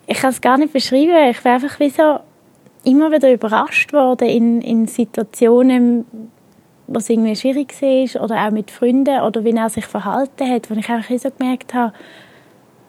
ich 0.07 0.19
kann 0.19 0.31
es 0.31 0.41
gar 0.41 0.59
nicht 0.59 0.73
beschreiben, 0.73 1.31
ich 1.31 1.41
bin 1.41 1.53
einfach 1.53 1.79
wie 1.79 1.91
so 1.91 2.19
immer 2.85 3.13
wieder 3.13 3.33
überrascht 3.33 3.93
worden 3.93 4.29
in, 4.29 4.61
in 4.61 4.87
Situationen, 4.89 6.05
was 6.89 7.09
irgendwie 7.09 7.37
schwierig 7.37 7.81
war 7.81 8.25
oder 8.25 8.47
auch 8.47 8.51
mit 8.51 8.71
Freunden 8.71 9.21
oder 9.23 9.45
wie 9.45 9.53
er 9.53 9.71
sich 9.71 9.87
verhalten 9.87 10.51
hat, 10.51 10.69
wo 10.69 10.75
ich 10.75 10.89
einfach 10.89 11.17
so 11.17 11.31
gemerkt 11.31 11.73
habe, 11.75 11.93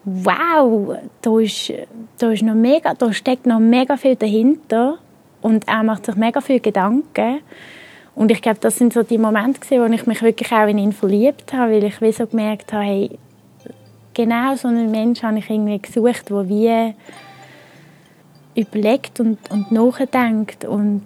wow, 0.06 0.98
da, 1.22 1.40
ist, 1.40 1.72
da, 2.18 2.32
ist 2.32 2.44
noch 2.44 2.56
mega, 2.56 2.96
da 2.96 3.14
steckt 3.14 3.46
noch 3.46 3.60
mega 3.60 3.96
viel 3.96 4.16
dahinter 4.16 4.98
und 5.42 5.68
er 5.68 5.84
macht 5.84 6.08
sich 6.08 6.16
mega 6.16 6.42
viel 6.42 6.60
Gedanken 6.60 7.42
und 8.16 8.32
ich 8.32 8.42
glaube, 8.42 8.60
das 8.60 8.78
sind 8.78 8.94
so 8.94 9.04
die 9.04 9.18
Momente 9.18 9.60
wo 9.72 9.86
ich 9.86 10.06
mich 10.06 10.22
wirklich 10.22 10.52
auch 10.52 10.68
in 10.68 10.78
ihn 10.78 10.92
verliebt 10.92 11.54
habe, 11.54 11.74
weil 11.74 11.84
ich 11.84 12.00
wie 12.02 12.12
so 12.12 12.28
gemerkt 12.28 12.74
habe, 12.74 12.84
hey, 12.84 13.20
genau 14.14 14.56
so 14.56 14.68
einen 14.68 14.92
Menschen 14.92 15.28
habe 15.28 15.40
ich 15.40 15.50
irgendwie 15.50 15.80
gesucht, 15.80 16.30
der 16.30 16.50
wie 16.50 16.94
überlegt 18.56 19.20
und, 19.20 19.40
und 19.50 19.72
nachdenkt 19.72 20.66
und 20.66 21.04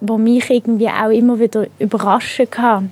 wo 0.00 0.18
mich 0.18 0.50
irgendwie 0.50 0.88
auch 0.88 1.10
immer 1.10 1.38
wieder 1.38 1.66
überraschen 1.78 2.50
kann. 2.50 2.90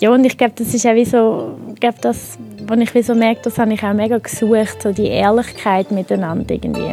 Ja, 0.00 0.10
und 0.10 0.24
ich 0.24 0.36
glaube, 0.36 0.54
das 0.56 0.74
ist 0.74 0.84
auch 0.84 0.94
wie 0.94 1.04
so, 1.04 1.56
glaube, 1.80 1.98
das, 2.00 2.36
was 2.66 2.78
ich 2.80 2.94
wie 2.94 3.02
so 3.02 3.14
merke, 3.14 3.42
das 3.42 3.58
habe 3.58 3.72
ich 3.72 3.82
auch 3.82 3.94
mega 3.94 4.18
gesucht, 4.18 4.82
so 4.82 4.92
die 4.92 5.06
Ehrlichkeit 5.06 5.90
miteinander 5.92 6.52
irgendwie. 6.52 6.92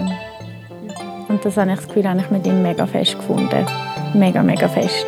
Und 1.28 1.44
das 1.44 1.58
habe 1.58 1.72
ich 1.72 1.78
das 1.78 1.88
Gefühl, 1.88 2.08
habe 2.08 2.20
ich 2.20 2.30
mit 2.30 2.46
ihm 2.46 2.62
mega 2.62 2.86
fest 2.86 3.18
gefunden. 3.18 3.66
Mega, 4.14 4.44
mega 4.44 4.68
fest. 4.68 5.08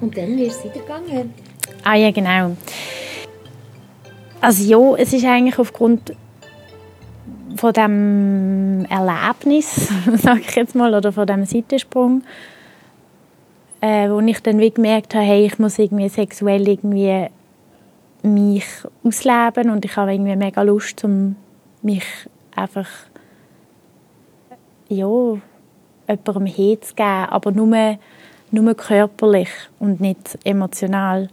Und 0.00 0.16
dann 0.16 0.36
wird 0.38 0.50
es 0.50 0.64
weitergegangen? 0.64 1.34
Ah 1.84 1.94
ja, 1.94 2.10
genau. 2.10 2.56
Also 4.40 4.64
ja, 4.64 4.96
es 4.96 5.12
ist 5.12 5.24
eigentlich 5.24 5.58
aufgrund 5.58 6.14
von 7.56 7.72
dem 7.72 8.86
Erlebnis, 8.88 9.90
sage 10.16 10.40
ich 10.40 10.54
jetzt 10.54 10.74
mal, 10.74 10.94
oder 10.94 11.12
von 11.12 11.26
dem 11.26 11.44
Seitensprung, 11.44 12.22
äh, 13.82 14.08
wo 14.08 14.20
ich 14.20 14.40
dann 14.40 14.58
wie 14.58 14.70
gemerkt 14.70 15.14
habe, 15.14 15.24
hey, 15.24 15.46
ich 15.46 15.58
muss 15.58 15.78
irgendwie 15.78 16.08
sexuell 16.08 16.66
irgendwie 16.66 17.26
mich 18.22 18.66
ausleben 19.04 19.70
und 19.70 19.84
ich 19.84 19.96
habe 19.96 20.12
irgendwie 20.12 20.36
mega 20.36 20.62
Lust, 20.62 21.04
um 21.04 21.36
mich 21.82 22.04
einfach 22.54 22.88
ja, 24.88 25.06
jemandem 26.08 26.46
herzugeben, 26.46 27.26
aber 27.30 27.52
nur 27.52 27.98
nur 28.52 28.74
körperlich 28.74 29.50
und 29.78 30.00
nicht 30.00 30.38
emotional. 30.44 31.28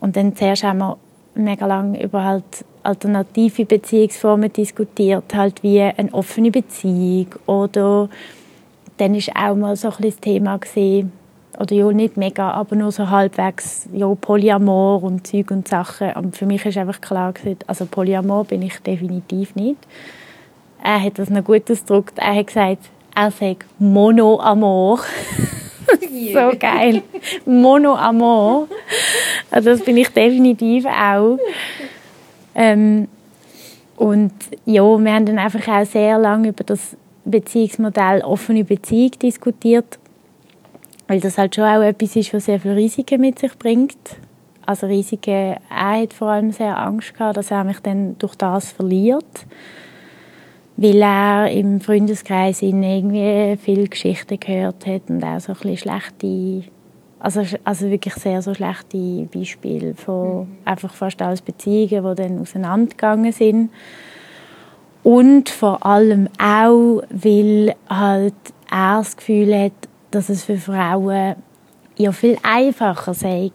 Und 0.00 0.16
dann 0.16 0.36
zuerst 0.36 0.62
haben 0.62 0.78
wir 0.78 0.98
mega 1.34 1.66
lange 1.66 2.02
über 2.02 2.24
halt 2.24 2.64
alternative 2.82 3.64
Beziehungsformen 3.64 4.52
diskutiert, 4.52 5.34
halt 5.34 5.62
wie 5.62 5.80
eine 5.80 6.12
offene 6.12 6.50
Beziehung 6.50 7.28
oder 7.46 8.08
dann 8.98 9.14
ist 9.14 9.34
auch 9.34 9.56
mal 9.56 9.76
so 9.76 9.88
ein 9.88 9.94
das 10.00 10.16
Thema 10.16 10.58
gesehen 10.58 11.12
oder 11.58 11.74
ja 11.74 11.90
nicht 11.92 12.16
mega, 12.16 12.50
aber 12.50 12.76
nur 12.76 12.92
so 12.92 13.10
halbwegs 13.10 13.88
ja 13.92 14.12
Polyamor 14.14 15.02
und 15.02 15.26
Zeug 15.26 15.50
und 15.50 15.68
Sachen. 15.68 16.12
Und 16.12 16.36
für 16.36 16.46
mich 16.46 16.64
ist 16.66 16.76
einfach 16.76 17.00
klar 17.00 17.32
gewesen, 17.32 17.58
also 17.66 17.86
Polyamor 17.86 18.44
bin 18.44 18.62
ich 18.62 18.78
definitiv 18.80 19.54
nicht. 19.54 19.78
Er 20.82 21.02
hat 21.02 21.18
das 21.18 21.30
noch 21.30 21.44
gut 21.44 21.70
ausgedrückt. 21.70 22.18
Er 22.18 22.34
hat 22.34 22.46
gesagt, 22.48 22.90
er 23.14 23.30
sagt 23.30 23.66
Monoamor. 23.78 25.00
so 26.32 26.58
geil. 26.58 27.02
Mono 27.46 27.94
Amor. 27.94 28.68
Also 29.50 29.70
das 29.70 29.84
bin 29.84 29.96
ich 29.96 30.08
definitiv 30.08 30.86
auch. 30.86 31.38
Ähm, 32.54 33.08
und 33.96 34.32
ja, 34.66 34.82
wir 34.82 35.12
haben 35.12 35.26
dann 35.26 35.38
einfach 35.38 35.66
auch 35.68 35.86
sehr 35.86 36.18
lange 36.18 36.48
über 36.48 36.64
das 36.64 36.96
Beziehungsmodell 37.24 38.22
offene 38.22 38.64
Beziehung 38.64 39.12
diskutiert, 39.22 39.98
weil 41.08 41.20
das 41.20 41.38
halt 41.38 41.54
schon 41.54 41.64
auch 41.64 41.82
etwas 41.82 42.16
ist, 42.16 42.34
was 42.34 42.46
sehr 42.46 42.60
viele 42.60 42.76
Risiken 42.76 43.20
mit 43.20 43.38
sich 43.38 43.56
bringt. 43.58 44.16
Also 44.66 44.86
Risiken, 44.86 45.56
er 45.70 46.00
hat 46.00 46.12
vor 46.12 46.28
allem 46.28 46.50
sehr 46.50 46.78
Angst 46.78 47.14
gehabt, 47.14 47.36
dass 47.36 47.50
er 47.50 47.64
mich 47.64 47.80
dann 47.80 48.16
durch 48.18 48.34
das 48.34 48.72
verliert 48.72 49.46
weil 50.76 51.02
er 51.02 51.50
im 51.50 51.80
Freundeskreis 51.80 52.62
irgendwie 52.62 53.56
viele 53.62 53.88
Geschichten 53.88 54.40
gehört 54.40 54.86
hat 54.86 55.02
und 55.08 55.22
auch 55.22 55.40
so 55.40 55.52
ein 55.52 55.58
bisschen 55.58 55.76
schlechte, 55.76 56.64
also, 57.20 57.42
also 57.62 57.90
wirklich 57.90 58.14
sehr 58.14 58.42
so 58.42 58.54
schlechte 58.54 59.28
Beispiele 59.32 59.94
von 59.94 60.40
mhm. 60.40 60.56
einfach 60.64 60.92
fast 60.92 61.22
alles 61.22 61.42
Beziehungen, 61.42 62.16
die 62.16 62.22
dann 62.22 62.40
auseinandergegangen 62.40 63.32
sind. 63.32 63.70
Und 65.02 65.50
vor 65.50 65.84
allem 65.84 66.28
auch, 66.38 67.02
weil 67.10 67.74
halt 67.88 68.34
er 68.70 68.98
das 68.98 69.16
Gefühl 69.16 69.54
hat, 69.64 69.72
dass 70.10 70.28
es 70.28 70.44
für 70.44 70.56
Frauen 70.56 71.36
ja 71.96 72.10
viel 72.10 72.38
einfacher 72.42 73.14
sei, 73.14 73.52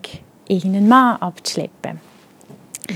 irgendeinen 0.47 0.88
Mann 0.88 1.17
abzuschleppen. 1.17 1.99
Mhm 2.89 2.95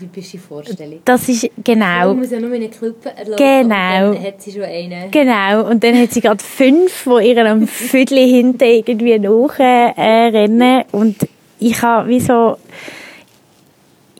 die 0.00 0.06
typische 0.06 0.38
Vorstellung. 0.38 1.00
Das 1.04 1.28
ist, 1.28 1.50
genau. 1.62 2.08
Man 2.08 2.18
muss 2.18 2.30
ja 2.30 2.40
nur 2.40 2.50
in 2.50 2.62
eine 2.62 2.68
Club 2.68 3.04
erlauben, 3.04 3.36
genau. 3.36 4.12
dann 4.12 4.22
hat 4.22 4.42
sie 4.42 4.52
schon 4.52 4.62
einen. 4.62 5.10
Genau, 5.10 5.68
und 5.68 5.82
dann 5.82 5.98
hat 5.98 6.12
sie 6.12 6.20
gerade 6.20 6.42
fünf, 6.42 7.04
die 7.04 7.28
ihr 7.28 7.46
am 7.46 7.66
Viertel 7.66 8.18
hinten 8.18 8.64
irgendwie 8.64 9.18
nachrennen. 9.18 10.80
Äh, 10.80 10.84
und 10.92 11.16
ich 11.58 11.82
habe 11.82 12.08
wie 12.08 12.20
so... 12.20 12.56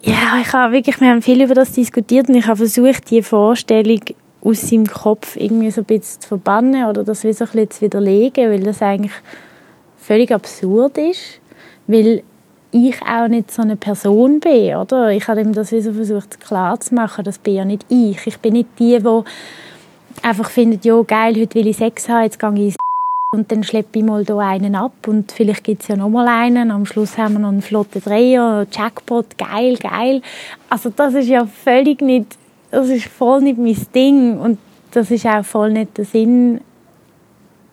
Ja, 0.02 0.38
ich 0.40 0.52
habe 0.52 0.74
wirklich, 0.74 1.00
wir 1.00 1.08
haben 1.08 1.22
viel 1.22 1.42
über 1.42 1.54
das 1.54 1.72
diskutiert 1.72 2.28
und 2.28 2.34
ich 2.34 2.46
habe 2.46 2.58
versucht, 2.58 3.10
die 3.10 3.22
Vorstellung 3.22 4.00
aus 4.42 4.68
seinem 4.68 4.86
Kopf 4.86 5.36
irgendwie 5.36 5.70
so 5.70 5.80
ein 5.80 5.86
bisschen 5.86 6.20
zu 6.20 6.28
verbannen 6.28 6.84
oder 6.84 7.04
das 7.04 7.24
wie 7.24 7.32
so 7.32 7.44
ein 7.44 7.50
bisschen 7.50 7.70
zu 7.70 7.80
widerlegen, 7.82 8.50
weil 8.50 8.62
das 8.62 8.82
eigentlich 8.82 9.12
völlig 9.96 10.30
absurd 10.30 10.98
ist. 10.98 11.40
Weil 11.86 12.22
ich 12.74 13.00
auch 13.02 13.28
nicht 13.28 13.52
so 13.52 13.62
eine 13.62 13.76
Person 13.76 14.40
bin, 14.40 14.74
oder? 14.74 15.10
Ich 15.10 15.28
habe 15.28 15.40
ihm 15.40 15.52
das 15.52 15.70
so 15.70 15.92
versucht 15.92 16.40
klar 16.40 16.78
zu 16.80 16.94
machen, 16.94 17.24
das 17.24 17.38
bin 17.38 17.54
ja 17.54 17.64
nicht 17.64 17.86
ich. 17.88 18.26
Ich 18.26 18.38
bin 18.38 18.54
nicht 18.54 18.68
die, 18.78 18.98
die 18.98 19.22
einfach 20.22 20.50
findet, 20.50 20.84
ja 20.84 21.00
geil, 21.02 21.36
heute 21.36 21.54
will 21.54 21.68
ich 21.68 21.76
Sex 21.76 22.08
haben, 22.08 22.24
jetzt 22.24 22.38
gehe 22.38 22.50
ich 22.50 22.58
ins 22.66 22.76
und 23.34 23.50
dann 23.50 23.64
schleppe 23.64 23.98
ich 23.98 24.04
mal 24.04 24.24
hier 24.24 24.38
einen 24.38 24.76
ab 24.76 24.92
und 25.08 25.32
vielleicht 25.32 25.64
gibt 25.64 25.82
es 25.82 25.88
ja 25.88 25.96
noch 25.96 26.08
mal 26.08 26.28
einen. 26.28 26.70
Am 26.70 26.86
Schluss 26.86 27.18
haben 27.18 27.34
wir 27.34 27.40
noch 27.40 27.48
einen 27.48 27.62
flotten 27.62 28.00
Dreier, 28.00 28.64
Jackpot, 28.70 29.36
geil, 29.36 29.76
geil. 29.76 30.22
Also 30.68 30.90
das 30.90 31.14
ist 31.14 31.28
ja 31.28 31.44
völlig 31.46 32.00
nicht, 32.00 32.36
das 32.70 32.88
ist 32.88 33.06
voll 33.06 33.42
nicht 33.42 33.58
mein 33.58 33.76
Ding 33.94 34.38
und 34.38 34.58
das 34.92 35.10
ist 35.10 35.26
auch 35.26 35.44
voll 35.44 35.72
nicht 35.72 35.98
der 35.98 36.04
Sinn 36.04 36.60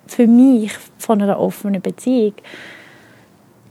für 0.07 0.25
mich 0.25 0.71
von 0.97 1.21
einer 1.21 1.39
offenen 1.39 1.81
Beziehung. 1.81 2.33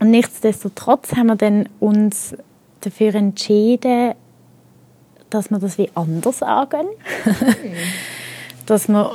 Und 0.01 0.09
nichtsdestotrotz 0.09 1.15
haben 1.15 1.27
wir 1.27 1.35
dann 1.35 1.69
uns 1.79 2.35
dafür 2.79 3.13
entschieden, 3.13 4.15
dass 5.29 5.51
wir 5.51 5.59
das 5.59 5.77
wie 5.77 5.91
anders 5.93 6.41
angehen. 6.41 6.87
dass, 8.65 8.89
wir, 8.89 9.11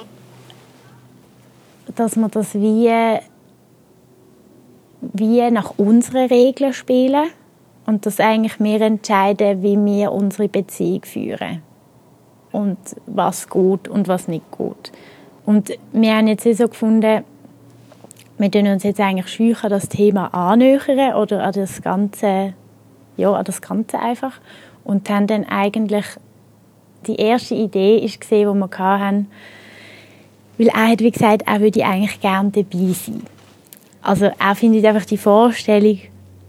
dass 1.96 2.14
wir 2.14 2.28
das 2.28 2.54
wie, 2.54 3.18
wie 5.00 5.50
nach 5.50 5.74
unseren 5.76 6.28
Regeln 6.28 6.72
spielen 6.72 7.30
und 7.86 8.06
dass 8.06 8.20
eigentlich 8.20 8.60
wir 8.60 8.80
entscheiden, 8.80 9.64
wie 9.64 9.76
wir 9.76 10.12
unsere 10.12 10.48
Beziehung 10.48 11.04
führen 11.04 11.62
und 12.52 12.78
was 13.06 13.48
gut 13.48 13.88
und 13.88 14.06
was 14.06 14.28
nicht 14.28 14.48
gut. 14.52 14.92
Und 15.44 15.76
wir 15.92 16.14
haben 16.14 16.28
jetzt 16.28 16.44
so 16.44 16.68
gefunden, 16.68 17.24
wir 18.38 18.50
tun 18.50 18.66
uns 18.66 18.82
jetzt 18.82 19.00
eigentlich 19.00 19.64
an 19.64 19.70
das 19.70 19.88
Thema 19.88 20.34
annähern 20.34 21.14
oder 21.14 21.42
an 21.42 21.52
das 21.52 21.82
Ganze, 21.82 22.52
ja, 23.16 23.32
an 23.32 23.44
das 23.44 23.62
Ganze 23.62 23.98
einfach. 23.98 24.32
Und 24.84 25.08
haben 25.08 25.26
dann 25.26 25.44
eigentlich 25.44 26.04
die 27.06 27.16
erste 27.16 27.54
Idee 27.54 27.98
ist 27.98 28.20
gesehen, 28.20 28.52
die 28.52 28.58
wir 28.58 28.78
hatten, 28.78 29.28
weil 30.58 30.68
er 30.68 30.88
hat 30.88 31.00
wie 31.00 31.10
gesagt, 31.10 31.42
er 31.46 31.60
würde 31.60 31.84
eigentlich 31.84 32.20
gerne 32.20 32.50
dabei 32.50 32.92
sein. 32.92 33.22
Also 34.02 34.30
er 34.38 34.54
findet 34.54 34.84
einfach 34.84 35.04
die 35.04 35.18
Vorstellung 35.18 35.98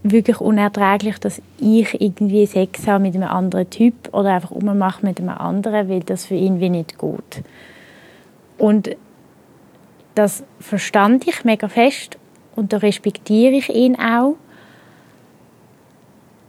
wirklich 0.04 0.40
unerträglich, 0.40 1.18
dass 1.20 1.42
ich 1.60 2.00
irgendwie 2.00 2.46
Sex 2.46 2.88
habe 2.88 3.04
mit 3.04 3.16
einem 3.16 3.30
anderen 3.30 3.70
Typ 3.70 4.14
oder 4.14 4.36
einfach 4.36 4.52
ummache 4.52 5.06
mit 5.06 5.20
einem 5.20 5.30
anderen, 5.30 5.90
weil 5.90 6.02
das 6.02 6.26
für 6.26 6.36
ihn 6.36 6.60
wie 6.60 6.70
nicht 6.70 6.98
gut. 6.98 7.42
Und 8.58 8.96
das 10.18 10.44
verstand 10.60 11.28
ich 11.28 11.44
mega 11.44 11.68
fest 11.68 12.18
und 12.56 12.74
da 12.74 12.78
respektiere 12.78 13.54
ich 13.54 13.70
ihn 13.70 13.96
auch. 14.00 14.36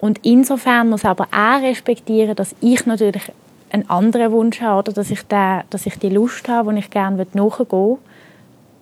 Und 0.01 0.21
insofern 0.25 0.89
muss 0.89 1.05
aber 1.05 1.27
auch 1.33 1.63
respektieren, 1.63 2.35
dass 2.35 2.55
ich 2.61 2.87
natürlich 2.87 3.31
einen 3.71 3.91
anderen 3.91 4.33
Wunsch 4.33 4.61
habe, 4.63 4.79
oder 4.79 4.93
dass 4.93 5.11
ich, 5.11 5.23
den, 5.25 5.63
dass 5.69 5.87
ich 5.87 5.99
die 5.99 6.09
Lust 6.09 6.49
habe, 6.49 6.73
die 6.73 6.79
ich 6.79 6.91
gerne 6.91 7.27
nachgehen 7.35 7.69
will. 7.71 7.99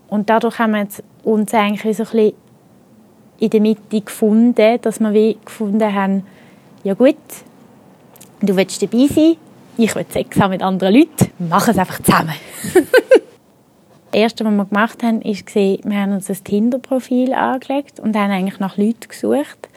Und 0.08 0.30
dadurch 0.30 0.58
haben 0.58 0.72
wir 0.72 0.82
jetzt 0.82 1.02
uns 1.24 1.52
eigentlich 1.52 1.96
so 1.96 2.04
ein 2.04 2.10
bisschen 2.10 2.32
in 3.38 3.50
der 3.50 3.60
Mitte 3.60 4.00
gefunden, 4.00 4.78
dass 4.82 5.00
wir 5.00 5.12
wie 5.12 5.36
gefunden 5.44 5.92
haben, 5.92 6.24
ja 6.84 6.94
gut, 6.94 7.16
du 8.40 8.56
willst 8.56 8.80
dabei 8.80 9.06
sein, 9.08 9.36
ich 9.78 9.94
will 9.94 10.06
Sex 10.08 10.38
haben 10.38 10.50
mit 10.50 10.62
anderen 10.62 10.94
Leuten, 10.94 11.32
mach 11.38 11.66
es 11.66 11.76
einfach 11.76 12.00
zusammen. 12.00 12.34
Erste, 14.16 14.46
was 14.46 14.52
wir 14.52 14.64
gemacht 14.64 15.02
haben, 15.02 15.20
ist, 15.20 15.54
wir 15.54 16.00
haben 16.00 16.12
uns 16.12 16.30
ein 16.30 16.42
Tinder-Profil 16.42 17.34
angelegt 17.34 18.00
und 18.00 18.16
haben 18.16 18.30
eigentlich 18.30 18.58
nach 18.58 18.78
Leuten 18.78 19.08
gesucht. 19.08 19.68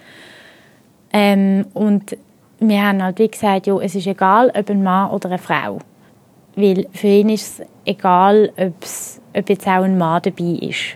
Ähm, 1.12 1.66
und 1.74 2.16
wir 2.60 2.82
haben 2.82 3.04
halt 3.04 3.20
wie 3.20 3.28
gesagt, 3.28 3.68
ja, 3.68 3.78
es 3.82 3.96
ist 3.96 4.08
egal, 4.08 4.50
ob 4.56 4.70
ein 4.70 4.82
Mann 4.82 5.12
oder 5.12 5.28
eine 5.28 5.40
Frau. 5.40 5.80
Weil 6.56 6.88
für 6.94 7.08
ihn 7.08 7.30
ist 7.30 7.60
es 7.60 7.68
egal, 7.84 8.54
ob 8.58 9.50
jetzt 9.50 9.68
auch 9.68 9.84
ein 9.84 9.98
Mann 9.98 10.22
dabei 10.24 10.68
ist. 10.68 10.96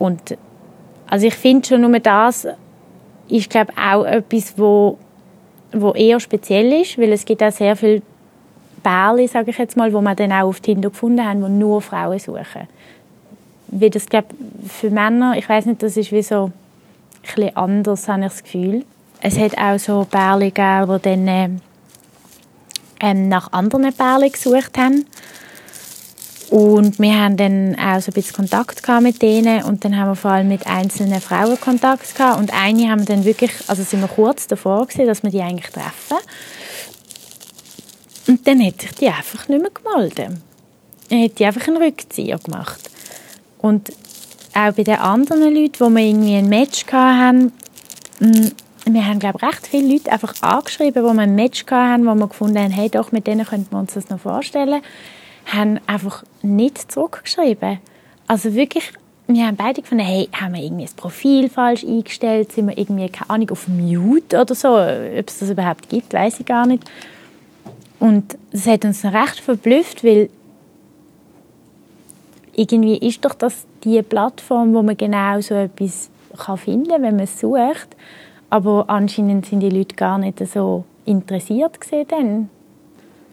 Und 0.00 0.36
also 1.08 1.26
ich 1.28 1.34
finde 1.34 1.68
schon 1.68 1.82
nur 1.82 1.98
das 2.00 2.48
ist 3.28 3.50
glaube 3.50 3.72
auch 3.80 4.04
etwas, 4.04 4.54
wo, 4.56 4.98
wo 5.72 5.92
eher 5.92 6.18
speziell 6.18 6.72
ist, 6.72 6.98
weil 6.98 7.12
es 7.12 7.24
gibt 7.24 7.40
auch 7.40 7.52
sehr 7.52 7.76
viele 7.76 8.02
Bärli, 8.82 9.26
sage 9.28 9.50
ich 9.50 9.58
jetzt 9.58 9.76
mal, 9.76 9.92
wo 9.92 10.00
man 10.00 10.16
dann 10.16 10.32
auch 10.32 10.48
auf 10.48 10.60
Tinder 10.60 10.90
gefunden 10.90 11.24
haben, 11.24 11.42
die 11.42 11.50
nur 11.50 11.80
Frauen 11.80 12.18
suchen. 12.18 12.68
Weil 13.68 13.90
das 13.90 14.06
glaube 14.06 14.28
für 14.68 14.90
Männer, 14.90 15.36
ich 15.36 15.48
weiß 15.48 15.66
nicht, 15.66 15.82
das 15.82 15.96
ist 15.96 16.12
wie 16.12 16.22
so 16.22 16.50
ein 17.36 17.56
anders, 17.56 18.08
habe 18.08 18.22
ich 18.22 18.32
das 18.32 18.42
Gefühl. 18.42 18.84
Es 19.20 19.38
hat 19.38 19.56
auch 19.58 19.78
so 19.78 20.06
Bärli 20.10 20.50
gegeben, 20.50 20.98
die 20.98 21.02
dann 21.02 21.28
äh, 21.28 21.48
ähm, 23.00 23.28
nach 23.28 23.52
anderen 23.52 23.92
Bärli 23.92 24.30
gesucht 24.30 24.76
haben. 24.78 25.06
Und 26.50 26.98
wir 26.98 27.14
haben 27.14 27.36
dann 27.36 27.76
auch 27.78 28.00
so 28.00 28.10
ein 28.10 28.14
bisschen 28.14 28.34
Kontakt 28.34 28.82
mit 29.02 29.22
denen 29.22 29.62
und 29.62 29.84
dann 29.84 29.96
haben 29.96 30.08
wir 30.08 30.16
vor 30.16 30.32
allem 30.32 30.48
mit 30.48 30.66
einzelnen 30.66 31.20
Frauen 31.20 31.60
Kontakt 31.60 32.12
gehabt. 32.16 32.40
Und 32.40 32.52
eine 32.52 32.90
haben 32.90 33.00
wir 33.00 33.06
dann 33.06 33.24
wirklich, 33.24 33.52
also 33.68 33.84
sind 33.84 34.00
wir 34.00 34.08
kurz 34.08 34.48
davor 34.48 34.86
gewesen, 34.86 35.06
dass 35.06 35.22
wir 35.22 35.30
die 35.30 35.42
eigentlich 35.42 35.70
treffen. 35.70 36.16
Und 38.30 38.46
dann 38.46 38.64
hat 38.64 38.80
sich 38.80 38.92
die 38.92 39.08
einfach 39.08 39.48
nicht 39.48 39.60
mehr 39.60 39.70
gemeldet. 39.70 40.38
Dann 41.08 41.22
hat 41.24 41.38
die 41.38 41.44
einfach 41.44 41.66
einen 41.66 41.82
Rückzieher 41.82 42.38
gemacht. 42.38 42.90
Und 43.58 43.90
auch 44.54 44.72
bei 44.72 44.84
den 44.84 44.98
anderen 44.98 45.54
Leuten, 45.54 45.80
wo 45.80 45.90
wir 45.90 46.04
irgendwie 46.04 46.36
ein 46.36 46.48
Match 46.48 46.86
hatten, 46.86 47.52
mm, 48.20 48.50
wir 48.86 49.06
haben, 49.06 49.18
glaube 49.18 49.38
ich, 49.40 49.48
recht 49.48 49.66
viele 49.66 49.92
Leute 49.94 50.12
einfach 50.12 50.34
angeschrieben, 50.42 51.02
wo 51.02 51.12
wir 51.12 51.22
ein 51.22 51.34
Match 51.34 51.64
hatten, 51.68 52.06
wo 52.06 52.14
wir 52.14 52.28
gefunden 52.28 52.58
haben, 52.58 52.70
hey, 52.70 52.88
doch, 52.88 53.10
mit 53.10 53.26
denen 53.26 53.44
könnten 53.44 53.72
wir 53.72 53.80
uns 53.80 53.94
das 53.94 54.08
noch 54.08 54.20
vorstellen 54.20 54.80
haben 55.52 55.80
einfach 55.86 56.22
nicht 56.42 56.92
zurückgeschrieben. 56.92 57.78
Also 58.26 58.54
wirklich, 58.54 58.92
wir 59.26 59.46
haben 59.46 59.56
beide 59.56 59.82
gefunden, 59.82 60.04
hey, 60.04 60.28
haben 60.32 60.54
wir 60.54 60.62
irgendwie 60.62 60.84
das 60.84 60.94
Profil 60.94 61.48
falsch 61.48 61.84
eingestellt? 61.84 62.52
Sind 62.52 62.68
wir 62.68 62.78
irgendwie, 62.78 63.08
keine 63.08 63.30
Ahnung, 63.30 63.50
auf 63.50 63.68
Mute 63.68 64.40
oder 64.40 64.54
so? 64.54 64.68
Ob 64.68 65.28
es 65.28 65.38
das 65.38 65.50
überhaupt 65.50 65.88
gibt, 65.88 66.12
weiß 66.12 66.40
ich 66.40 66.46
gar 66.46 66.66
nicht. 66.66 66.84
Und 68.00 68.36
das 68.50 68.66
hat 68.66 68.84
uns 68.84 69.04
recht 69.04 69.40
verblüfft, 69.40 70.02
weil 70.02 70.28
irgendwie 72.54 72.96
ist 72.96 73.24
doch 73.24 73.34
das 73.34 73.66
die 73.84 74.02
Plattform, 74.02 74.74
wo 74.74 74.82
man 74.82 74.96
genau 74.96 75.40
so 75.40 75.54
etwas 75.54 76.10
finden 76.56 76.88
kann, 76.88 77.02
wenn 77.02 77.16
man 77.16 77.24
es 77.24 77.38
sucht. 77.38 77.88
Aber 78.48 78.86
anscheinend 78.88 79.46
sind 79.46 79.60
die 79.60 79.70
Leute 79.70 79.94
gar 79.94 80.18
nicht 80.18 80.44
so 80.48 80.84
interessiert 81.04 81.80
gesehen 81.80 82.48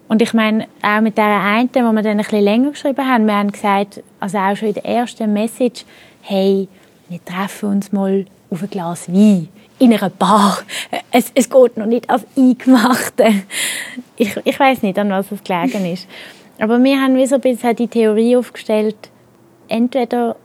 und 0.08 0.22
ich 0.22 0.32
meine, 0.32 0.66
auch 0.82 1.02
mit 1.02 1.18
der 1.18 1.42
einen, 1.42 1.68
wo 1.68 1.92
wir 1.92 2.02
dann 2.02 2.12
ein 2.12 2.16
bisschen 2.18 2.42
länger 2.42 2.70
geschrieben 2.70 3.06
haben, 3.06 3.26
wir 3.26 3.36
haben 3.36 3.52
gesagt, 3.52 4.02
also 4.18 4.38
auch 4.38 4.56
schon 4.56 4.68
in 4.68 4.74
der 4.74 4.86
ersten 4.86 5.32
Message, 5.32 5.84
hey, 6.22 6.66
wir 7.10 7.22
treffen 7.24 7.68
uns 7.68 7.92
mal 7.92 8.24
auf 8.50 8.62
ein 8.62 8.70
Glas 8.70 9.12
Wein 9.12 9.48
in 9.78 9.92
einer 9.92 10.10
Bar. 10.10 10.58
Es, 11.10 11.30
es 11.34 11.48
geht 11.48 11.76
noch 11.76 11.86
nicht 11.86 12.10
auf 12.10 12.24
Eingemachte. 12.36 13.32
Ich, 14.16 14.36
ich 14.44 14.58
weiß 14.58 14.82
nicht, 14.82 14.98
an 14.98 15.10
was 15.10 15.30
es 15.30 15.42
gelegen 15.44 15.86
ist. 15.86 16.08
Aber 16.58 16.82
wir 16.82 17.00
haben 17.00 17.16
wie 17.16 17.26
so 17.26 17.36
ein 17.36 17.40
bisschen 17.40 17.76
die 17.76 17.88
Theorie 17.88 18.36
aufgestellt, 18.36 18.96
entweder 19.68 20.36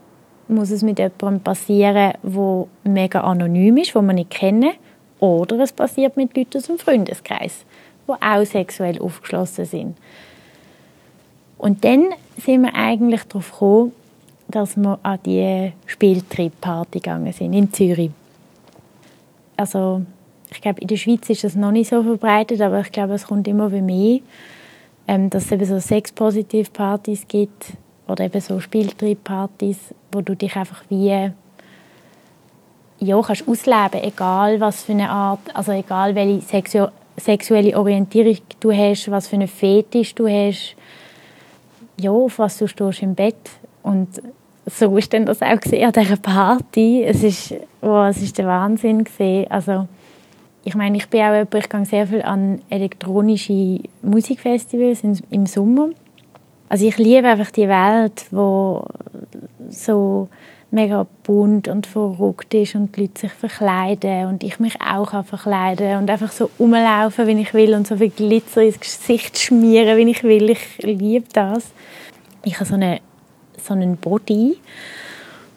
muss 0.48 0.70
es 0.70 0.84
mit 0.84 1.00
jemandem 1.00 1.40
passieren, 1.40 2.14
der 2.22 2.68
mega 2.84 3.22
anonym 3.22 3.78
ist, 3.78 3.96
den 3.96 4.06
wir 4.06 4.14
nicht 4.14 4.30
kennen, 4.30 4.74
oder 5.20 5.60
es 5.60 5.72
passiert 5.72 6.18
mit 6.18 6.36
Leuten 6.38 6.58
aus 6.58 6.68
dem 6.68 6.78
Freundeskreis 6.78 7.66
die 8.08 8.22
auch 8.22 8.46
sexuell 8.46 9.02
aufgeschlossen 9.02 9.66
sind. 9.66 9.98
Und 11.58 11.84
dann 11.84 12.08
sind 12.38 12.64
wir 12.64 12.76
eigentlich 12.76 13.24
darauf 13.24 13.52
gekommen, 13.52 13.92
dass 14.50 14.76
wir 14.76 15.00
an 15.04 15.20
die 15.26 15.72
Spieltrip-Party 15.86 17.00
gegangen 17.00 17.32
sind 17.32 17.54
in 17.54 17.72
Zürich. 17.72 18.12
Also 19.58 20.04
ich 20.52 20.62
glaube, 20.62 20.82
in 20.82 20.88
der 20.88 20.98
Schweiz 20.98 21.30
ist 21.30 21.44
das 21.44 21.56
noch 21.56 21.72
nicht 21.72 21.90
so 21.90 22.04
verbreitet, 22.04 22.62
aber 22.62 22.82
ich 22.82 22.92
glaube, 22.92 23.14
es 23.14 23.28
kommt 23.28 23.48
immer 23.48 23.70
mehr, 23.70 24.20
ähm, 25.08 25.30
dass 25.30 25.46
es 25.46 25.52
eben 25.52 25.66
so 25.66 25.80
Sex-Positiv-Partys 25.80 27.28
gibt 27.28 27.74
oder 28.08 28.26
eben 28.26 28.42
so 28.42 28.60
Spieltrieb-Partys, 28.60 29.78
wo 30.12 30.22
du 30.22 30.36
dich 30.36 30.56
einfach 30.56 30.84
wie 30.90 31.32
ja, 33.00 33.22
kannst 33.22 33.48
ausleben, 33.48 34.02
egal 34.02 34.60
was 34.60 34.84
für 34.84 34.94
eine 34.94 35.10
Art, 35.10 35.40
also 35.54 35.72
egal 35.72 36.16
welche 36.16 36.42
Sexu 36.42 36.88
sexuelle 37.18 37.78
Orientierung 37.78 38.38
du 38.60 38.72
hast, 38.72 39.12
was 39.12 39.28
für 39.28 39.36
einen 39.36 39.48
Fetisch 39.48 40.16
du 40.16 40.28
hast, 40.28 40.76
ja, 42.00 42.12
auf 42.12 42.40
was 42.40 42.58
du 42.58 42.68
stehst 42.68 43.04
im 43.04 43.14
Bett. 43.14 43.52
Und 43.84 44.22
so 44.66 44.98
ist 44.98 45.14
dann 45.14 45.26
das 45.26 45.42
auch 45.42 45.60
gesehen 45.60 45.86
an 45.86 45.94
dieser 45.94 46.18
Party. 46.18 47.04
Es 47.04 47.24
ist, 47.24 47.56
oh, 47.82 48.04
es 48.10 48.22
ist 48.22 48.38
der 48.38 48.48
Wahnsinn 48.48 49.04
gesehen. 49.04 49.50
Also 49.50 49.88
ich 50.64 50.76
meine, 50.76 50.98
ich 50.98 51.10
bin 51.10 51.22
auch 51.22 51.34
jemand, 51.34 51.56
ich 51.56 51.70
gehe 51.70 51.86
sehr 51.86 52.08
viel 52.08 52.22
an 52.22 52.62
elektronische 52.70 53.80
Musikfestivals 54.02 55.04
im 55.30 55.46
Sommer. 55.46 55.90
Also 56.70 56.88
ich 56.88 56.98
liebe 56.98 57.28
einfach 57.28 57.52
die 57.52 57.68
Welt, 57.68 58.26
wo 58.32 58.86
so 59.70 60.30
mega 60.72 61.06
bunt 61.24 61.68
und 61.68 61.86
verrückt 61.86 62.54
ist 62.56 62.74
und 62.74 62.96
die 62.96 63.02
Leute 63.02 63.22
sich 63.22 63.32
verkleiden 63.32 64.26
und 64.26 64.44
ich 64.44 64.60
mich 64.60 64.82
auch 64.82 65.12
kann 65.12 65.24
verkleiden 65.24 65.98
und 65.98 66.10
einfach 66.10 66.32
so 66.32 66.50
rumlaufen, 66.60 67.28
wie 67.28 67.40
ich 67.40 67.54
will 67.54 67.76
und 67.76 67.86
so 67.86 67.98
viel 67.98 68.10
Glitzer 68.10 68.64
ins 68.64 68.80
Gesicht 68.80 69.38
schmieren, 69.38 69.98
wie 69.98 70.10
ich 70.10 70.24
will. 70.24 70.50
Ich 70.50 70.78
liebe 70.80 71.28
das. 71.32 71.72
Ich 72.44 72.56
habe 72.56 72.66
so, 72.66 72.74
eine, 72.74 73.02
so 73.58 73.74
einen 73.74 73.98
Body, 73.98 74.58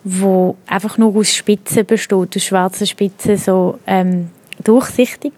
wo 0.04 0.56
einfach 0.66 0.98
nur 0.98 1.14
aus 1.16 1.34
Spitzen 1.34 1.84
besteht, 1.84 2.36
aus 2.36 2.42
schwarzen 2.42 2.86
Spitzen, 2.86 3.36
so 3.36 3.78
ähm, 3.86 4.30
durchsichtig. 4.62 5.32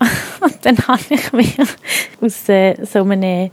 und 0.40 0.56
dann 0.62 0.78
habe 0.88 1.02
ich 1.10 1.32
mir 1.32 1.66
aus 2.20 2.48
äh, 2.48 2.74
so 2.84 3.00
einem 3.00 3.50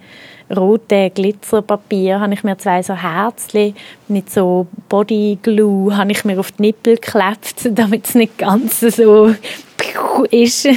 roten 0.56 1.14
Glitzerpapier 1.14 2.20
habe 2.20 2.34
ich 2.34 2.44
mir 2.44 2.58
zwei 2.58 2.82
so 2.82 2.96
Herzchen 2.96 3.76
mit 4.08 4.30
so 4.30 4.68
Bodyglue 4.90 5.96
habe 5.96 6.12
ich 6.12 6.24
mir 6.24 6.40
auf 6.40 6.52
die 6.54 6.64
Nippel 6.64 6.96
geklebt, 6.96 7.70
damit 7.78 8.08
es 8.08 8.16
nicht 8.16 8.38
ganz 8.38 8.80
so 8.80 9.34
ist. 10.32 10.68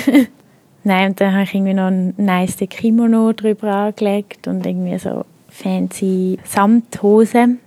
Nein, 0.82 1.10
und 1.10 1.20
dann 1.20 1.32
habe 1.32 1.42
ich 1.44 1.54
irgendwie 1.54 1.74
noch 1.74 1.88
ein 1.88 2.14
nice 2.16 2.56
Kimono 2.68 3.32
drüber 3.32 3.72
angelegt 3.72 4.48
und 4.48 4.64
irgendwie 4.64 4.98
so 4.98 5.24
fancy 5.62 6.38
Samthose. 6.44 7.58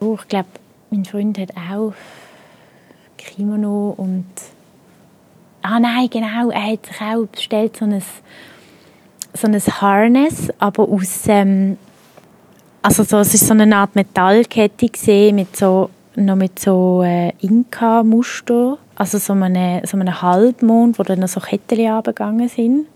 Oh, 0.00 0.16
ich 0.20 0.28
glaube, 0.28 0.48
mein 0.90 1.04
Freund 1.04 1.38
hat 1.38 1.50
auch 1.56 1.92
Kimono 3.18 3.94
und 3.96 4.26
Ah 5.62 5.78
nein, 5.78 6.08
genau, 6.08 6.50
er 6.50 6.72
hat 6.72 6.86
sich 6.86 7.00
auch 7.00 7.26
bestellt 7.26 7.76
so 7.76 7.84
ein, 7.84 8.02
so 9.34 9.46
ein 9.46 9.60
Harness, 9.60 10.48
aber 10.58 10.88
aus, 10.88 11.24
ähm, 11.26 11.76
also 12.80 13.02
so, 13.02 13.18
es 13.18 13.34
ist 13.34 13.46
so 13.46 13.52
eine 13.52 13.76
Art 13.76 13.94
Metallkette 13.94 14.88
gesehen 14.88 15.36
mit 15.36 15.54
so 15.54 15.90
noch 16.16 16.36
mit 16.36 16.58
so 16.58 17.02
äh, 17.04 17.32
Inka-Muster, 17.40 18.78
also 19.00 19.16
so 19.16 19.32
einem, 19.32 19.80
so 19.86 19.96
einem 19.96 20.20
Halbmond, 20.20 20.98
wo 20.98 21.02
dann 21.02 21.26
so 21.26 21.40
Kettchen 21.40 21.90
abgegangen 21.90 22.50
sind. 22.50 22.86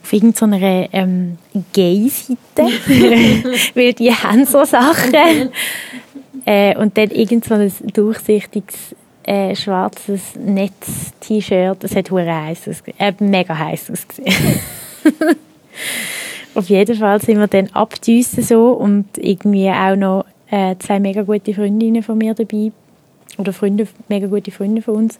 Auf 0.00 0.12
irgendeiner 0.12 0.88
ähm, 0.92 1.38
Gay-Seite, 1.72 2.38
weil 3.74 3.92
die 3.94 4.12
haben 4.12 4.46
so 4.46 4.64
Sachen. 4.64 5.50
äh, 6.46 6.76
und 6.76 6.96
dann 6.96 7.10
irgend 7.10 7.44
so 7.44 7.54
ein 7.54 7.72
durchsichtiges 7.92 8.94
äh, 9.24 9.56
schwarzes 9.56 10.36
Netz-T-Shirt. 10.36 11.82
Es 11.82 11.96
hat 11.96 12.12
heiß 12.12 12.82
äh, 12.96 13.12
mega 13.18 13.58
heiß 13.58 13.90
ausgesehen. 13.90 14.60
Auf 16.54 16.68
jeden 16.68 16.96
Fall 16.96 17.20
sind 17.20 17.40
wir 17.40 17.48
dann 17.48 17.70
abdüsen 17.72 18.44
so 18.44 18.70
und 18.70 19.06
irgendwie 19.18 19.68
auch 19.68 19.96
noch 19.96 20.26
äh, 20.48 20.76
zwei 20.78 21.00
mega 21.00 21.22
gute 21.22 21.54
Freundinnen 21.54 22.04
von 22.04 22.18
mir 22.18 22.34
dabei 22.34 22.70
oder 23.38 23.52
Freunde, 23.52 23.86
mega 24.08 24.26
gute 24.26 24.50
Freunde 24.50 24.82
von 24.82 24.96
uns. 24.96 25.18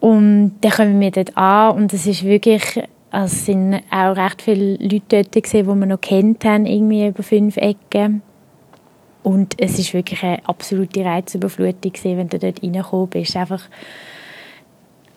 Und 0.00 0.52
dann 0.60 0.72
kommen 0.72 1.00
wir 1.00 1.10
dort 1.10 1.36
an 1.36 1.76
und 1.76 1.92
es 1.92 2.06
ist 2.06 2.24
wirklich, 2.24 2.82
also 3.10 3.34
es 3.34 3.46
sind 3.46 3.80
auch 3.90 4.16
recht 4.16 4.42
viele 4.42 4.76
Leute 4.76 5.22
dort 5.22 5.42
gesehen, 5.42 5.66
die 5.66 5.74
wir 5.74 5.86
noch 5.86 6.00
kennt 6.00 6.44
haben, 6.44 6.66
irgendwie 6.66 7.06
über 7.06 7.22
fünf 7.22 7.56
Ecken. 7.56 8.22
Und 9.22 9.60
es 9.60 9.78
ist 9.78 9.92
wirklich 9.92 10.22
eine 10.22 10.46
absolute 10.48 11.04
Reizüberflutung 11.04 11.92
gewesen, 11.92 12.18
wenn 12.18 12.28
du 12.28 12.38
dort 12.38 12.62
reingekommen 12.62 13.08
bist. 13.08 13.36
Einfach, 13.36 13.62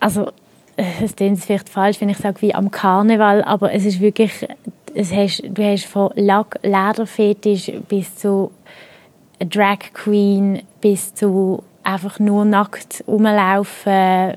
also 0.00 0.32
es 0.76 1.14
klingt 1.14 1.38
vielleicht 1.38 1.68
falsch, 1.68 2.00
wenn 2.00 2.08
ich 2.08 2.16
sage 2.16 2.42
wie 2.42 2.54
am 2.54 2.70
Karneval, 2.70 3.42
aber 3.44 3.72
es 3.72 3.84
ist 3.84 4.00
wirklich, 4.00 4.32
es 4.94 5.12
hast, 5.12 5.42
du 5.46 5.62
hast 5.62 5.84
von 5.84 6.10
Lack, 6.16 6.58
Lederfetisch 6.62 7.70
bis 7.88 8.16
zu 8.16 8.50
Drag 9.40 9.78
Queen 9.92 10.62
bis 10.80 11.14
zu 11.14 11.62
einfach 11.82 12.18
nur 12.18 12.44
nackt 12.44 13.04
rumlaufen. 13.06 14.34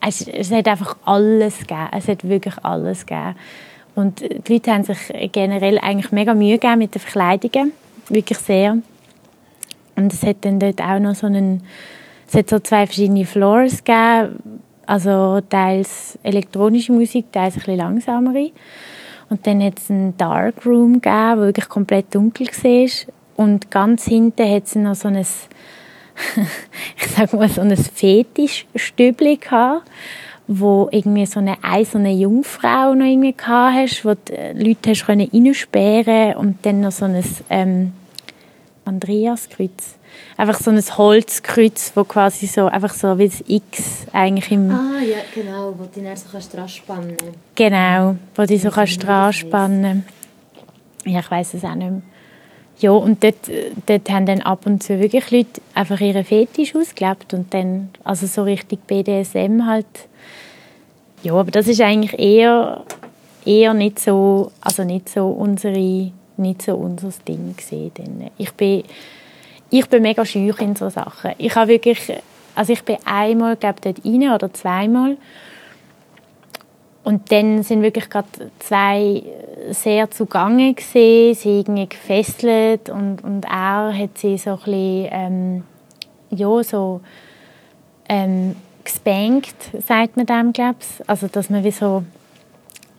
Es, 0.00 0.26
es 0.26 0.50
hat 0.50 0.66
einfach 0.66 0.96
alles 1.04 1.58
gegeben. 1.58 1.88
Es 1.92 2.08
hat 2.08 2.28
wirklich 2.28 2.54
alles 2.62 3.06
gegeben. 3.06 3.36
Und 3.94 4.20
die 4.20 4.52
Leute 4.52 4.72
haben 4.72 4.84
sich 4.84 5.32
generell 5.32 5.78
eigentlich 5.78 6.12
mega 6.12 6.34
Mühe 6.34 6.58
gegeben 6.58 6.78
mit 6.78 6.94
den 6.94 7.00
Verkleidungen. 7.00 7.72
Wirklich 8.08 8.38
sehr. 8.38 8.78
Und 9.96 10.12
es 10.12 10.22
hat 10.22 10.38
dann 10.42 10.58
dort 10.58 10.80
auch 10.80 10.98
noch 10.98 11.14
so 11.14 11.26
einen, 11.26 11.62
es 12.26 12.34
hat 12.34 12.48
so 12.48 12.58
zwei 12.60 12.86
verschiedene 12.86 13.26
Floors 13.26 13.84
gegeben 13.84 14.60
also 14.90 15.40
teils 15.48 16.18
elektronische 16.24 16.92
Musik, 16.92 17.30
teils 17.30 17.54
ein 17.54 17.60
bisschen 17.60 17.76
langsamere. 17.76 18.50
Und 19.28 19.46
dann 19.46 19.62
hat 19.62 19.78
es 19.78 19.88
einen 19.88 20.16
Dark 20.16 20.66
Room 20.66 20.94
gegeben, 20.94 21.36
wo 21.36 21.42
wirklich 21.42 21.68
komplett 21.68 22.12
dunkel 22.12 22.48
war. 22.48 22.90
Und 23.40 23.70
ganz 23.70 24.04
hinten 24.04 24.46
hat 24.54 24.66
es 24.66 24.74
noch 24.74 24.94
so 24.94 25.08
ein, 25.08 25.16
ich 25.16 27.06
sag 27.16 27.32
mal, 27.32 27.48
so 27.48 27.62
ein 27.62 27.74
Fetischstübli 27.74 29.38
gehabt, 29.38 29.88
wo 30.46 30.90
irgendwie 30.92 31.24
so 31.24 31.40
eine 31.40 31.56
eiserne 31.62 32.12
Jungfrau 32.12 32.92
noch 32.92 33.06
irgendwie 33.06 33.32
gehabt 33.32 33.76
hast, 33.76 34.04
wo 34.04 34.12
die 34.12 34.62
Leute 34.62 34.90
hast 34.90 35.08
reinsperren 35.08 36.36
und 36.36 36.58
dann 36.66 36.82
noch 36.82 36.92
so 36.92 37.06
ein 37.06 37.24
ähm, 37.48 37.92
Andreaskreuz. 38.84 39.94
Einfach 40.36 40.60
so 40.60 40.70
ein 40.70 40.78
Holzkreuz, 40.78 41.92
wo 41.94 42.04
quasi 42.04 42.46
so 42.46 42.66
einfach 42.66 42.92
so 42.92 43.16
wie 43.16 43.28
das 43.30 43.42
X 43.46 44.06
eigentlich 44.12 44.52
im... 44.52 44.70
Ah, 44.70 45.00
ja, 45.00 45.16
genau, 45.34 45.74
wo 45.78 45.84
du 45.84 46.02
dann 46.04 46.14
so 46.14 46.26
kannst 46.30 46.76
spannen 46.76 47.16
Genau, 47.54 48.16
wo 48.34 48.44
du 48.44 48.58
so 48.58 48.68
kannst 48.70 49.00
spannen. 49.00 50.04
Ja, 51.06 51.20
ich 51.20 51.30
weiß 51.30 51.54
es 51.54 51.64
auch 51.64 51.74
nicht 51.74 51.90
mehr. 51.90 52.02
Ja, 52.80 52.92
und 52.92 53.22
dort, 53.22 53.50
dort 53.86 54.10
haben 54.10 54.26
dann 54.26 54.40
ab 54.40 54.66
und 54.66 54.82
zu 54.82 54.98
wirklich 55.00 55.30
Leute 55.30 55.60
einfach 55.74 56.00
ihre 56.00 56.24
Fetisch 56.24 56.74
ausgelebt 56.74 57.34
und 57.34 57.52
dann, 57.52 57.90
also 58.04 58.26
so 58.26 58.42
richtig 58.42 58.86
BDSM 58.86 59.66
halt. 59.66 59.86
Ja, 61.22 61.34
aber 61.34 61.50
das 61.50 61.68
ist 61.68 61.80
eigentlich 61.82 62.18
eher, 62.18 62.82
eher 63.44 63.74
nicht 63.74 63.98
so, 63.98 64.50
also 64.62 64.84
nicht 64.84 65.10
so 65.10 65.28
unsere, 65.28 66.10
nicht 66.38 66.62
so 66.62 66.74
unser 66.74 67.10
Ding 67.26 67.54
gesehen. 67.54 68.30
Ich 68.38 68.52
bin 68.54 68.84
ich 69.70 69.88
bin 69.88 70.02
mega 70.02 70.24
scheu 70.24 70.52
in 70.58 70.74
so 70.74 70.88
Sachen. 70.88 71.32
Ich 71.38 71.54
habe 71.54 71.68
wirklich, 71.68 72.12
also 72.54 72.72
ich 72.72 72.82
bin 72.82 72.96
einmal, 73.04 73.56
glaube 73.56 73.80
dort 73.80 74.04
rein 74.04 74.30
oder 74.32 74.52
zweimal 74.52 75.16
und 77.02 77.32
dann 77.32 77.62
sind 77.62 77.82
wirklich 77.82 78.10
gerade 78.10 78.28
zwei 78.58 79.22
sehr 79.70 80.10
zugange 80.10 80.74
gesehen, 80.74 81.34
sie 81.34 81.60
irgendwie 81.60 81.88
gefesselt 81.88 82.90
und, 82.90 83.22
und 83.24 83.44
er 83.44 83.92
hat 83.96 84.18
sie 84.18 84.36
so 84.36 84.50
ein 84.50 84.56
bisschen, 84.56 85.08
ähm, 85.10 85.62
ja, 86.30 86.62
so 86.62 87.00
ähm, 88.08 88.56
gespankt, 88.84 89.56
sagt 89.86 90.16
man 90.16 90.26
dem, 90.26 90.52
glaube 90.52 90.76
ich. 90.80 91.08
Also, 91.08 91.28
dass 91.28 91.50
man 91.50 91.64
wie 91.64 91.70
so 91.70 92.04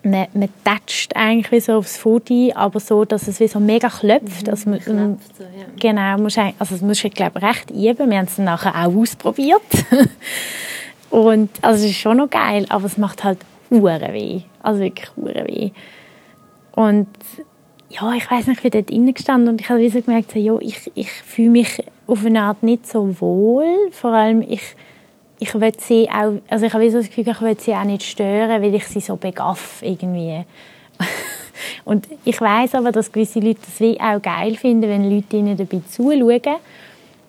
man, 0.03 0.27
man 0.33 0.49
tätscht 0.63 1.15
eigentlich 1.15 1.51
wie 1.51 1.59
so 1.59 1.73
aufs 1.73 1.97
Foto, 1.97 2.51
aber 2.55 2.79
so, 2.79 3.05
dass 3.05 3.27
es 3.27 3.39
wie 3.39 3.47
so 3.47 3.59
mega 3.59 3.89
klopft. 3.89 4.47
Mhm, 4.47 4.49
also 4.49 4.69
man, 4.69 4.79
klopft 4.79 5.37
so, 5.37 5.43
ja. 5.43 5.65
Genau, 5.79 6.17
musst, 6.17 6.37
also 6.37 6.75
das 6.75 6.81
musst 6.81 7.03
du, 7.03 7.09
glaube 7.09 7.41
recht 7.41 7.69
üben. 7.69 8.09
Wir 8.09 8.17
haben 8.17 8.25
es 8.25 8.35
dann 8.35 8.45
nachher 8.45 8.75
auch 8.75 8.95
ausprobiert. 8.95 9.61
und 11.09 11.49
also 11.61 11.83
es 11.83 11.91
ist 11.91 11.97
schon 11.97 12.17
noch 12.17 12.29
geil, 12.29 12.65
aber 12.69 12.85
es 12.85 12.97
macht 12.97 13.23
halt 13.23 13.39
hure 13.71 14.13
weh. 14.13 14.41
Also 14.61 14.81
wirklich 14.81 15.09
hure 15.15 15.45
weh. 15.47 15.71
Und 16.73 17.07
ja, 17.89 18.13
ich 18.13 18.29
weiß 18.29 18.47
nicht, 18.47 18.57
ich 18.57 18.63
bin 18.63 18.71
dort 18.71 18.89
drinnen 18.89 19.13
gestanden 19.13 19.49
und 19.49 19.61
ich 19.61 19.69
habe 19.69 19.89
so 19.89 20.01
gemerkt, 20.01 20.31
so, 20.31 20.39
ja, 20.39 20.57
ich, 20.59 20.91
ich 20.95 21.11
fühle 21.11 21.49
mich 21.49 21.83
auf 22.07 22.25
eine 22.25 22.43
Art 22.43 22.61
nicht 22.61 22.87
so 22.87 23.19
wohl. 23.19 23.65
Vor 23.91 24.11
allem, 24.11 24.41
ich 24.41 24.75
ich 25.41 25.59
will 25.59 25.73
sie 25.79 26.07
auch, 26.07 26.33
also 26.49 26.67
ich 26.67 26.73
habe 26.73 26.91
so 26.91 26.99
das 26.99 27.07
Gefühl, 27.07 27.27
ich 27.27 27.41
will 27.41 27.59
sie 27.59 27.73
auch 27.73 27.83
nicht 27.83 28.03
stören, 28.03 28.61
weil 28.61 28.75
ich 28.75 28.85
sie 28.85 28.99
so 28.99 29.15
begaff 29.15 29.81
irgendwie. 29.81 30.45
und 31.83 32.07
ich 32.23 32.39
weiß 32.39 32.75
aber, 32.75 32.91
dass 32.91 33.11
gewisse 33.11 33.39
Leute 33.39 33.59
das 33.65 33.99
auch 33.99 34.21
geil 34.21 34.55
finden, 34.55 34.87
wenn 34.87 35.09
Leute 35.09 35.37
ihnen 35.37 35.57
dabei 35.57 35.81
zuschauen 35.89 36.57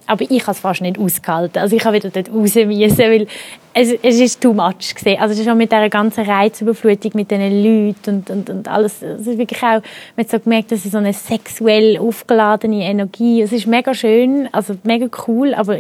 aber 0.06 0.24
ich 0.28 0.42
habe 0.42 0.52
es 0.52 0.60
fast 0.60 0.80
nicht 0.80 0.98
ausgehalten. 0.98 1.58
Also 1.60 1.76
ich 1.76 1.84
habe 1.84 1.96
wieder 1.96 2.10
dort 2.10 2.28
raus 2.30 2.54
müssen, 2.54 2.98
weil 2.98 3.26
es, 3.74 3.92
es 4.02 4.20
ist 4.20 4.40
too 4.40 4.52
much 4.52 4.94
gewesen. 4.94 5.20
Also 5.20 5.42
schon 5.42 5.56
mit 5.56 5.72
dieser 5.72 5.88
ganzen 5.88 6.24
Reizüberflutung 6.24 7.12
mit 7.14 7.30
diesen 7.30 7.62
Leuten 7.62 8.16
und, 8.16 8.30
und, 8.30 8.50
und 8.50 8.68
alles. 8.68 9.02
Es 9.02 9.26
ist 9.26 9.38
wirklich 9.38 9.62
auch, 9.62 9.82
man 10.16 10.24
hat 10.24 10.30
so 10.30 10.38
gemerkt, 10.38 10.72
das 10.72 10.84
ist 10.84 10.92
so 10.92 10.98
eine 10.98 11.12
sexuell 11.12 11.98
aufgeladene 11.98 12.84
Energie. 12.84 13.42
Es 13.42 13.52
ist 13.52 13.66
mega 13.66 13.94
schön, 13.94 14.48
also 14.52 14.74
mega 14.82 15.08
cool, 15.26 15.54
aber 15.54 15.78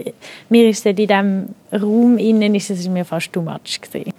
mir 0.48 0.68
ist 0.68 0.80
es 0.80 0.86
in 0.86 0.96
diesem 0.96 1.48
Raum 1.72 2.18
innen, 2.18 2.54
ist 2.54 2.70
es 2.70 2.88
mir 2.88 3.04
fast 3.04 3.32
too 3.32 3.42
much 3.42 3.80
gewesen. 3.80 4.12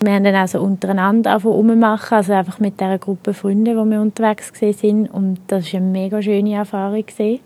Wir 0.00 0.12
haben 0.12 0.24
dann 0.24 0.34
auch 0.34 0.48
so 0.48 0.60
untereinander 0.60 1.36
rummachen, 1.36 2.16
also 2.16 2.32
einfach 2.32 2.58
mit 2.58 2.80
dieser 2.80 2.98
Gruppe 2.98 3.34
Freunde, 3.34 3.76
wo 3.76 3.84
wir 3.84 4.00
unterwegs 4.00 4.52
waren. 4.60 5.06
Und 5.06 5.38
das 5.46 5.72
war 5.72 5.80
eine 5.80 5.90
mega 5.90 6.20
schöne 6.20 6.54
Erfahrung. 6.54 7.06
Gewesen 7.06 7.38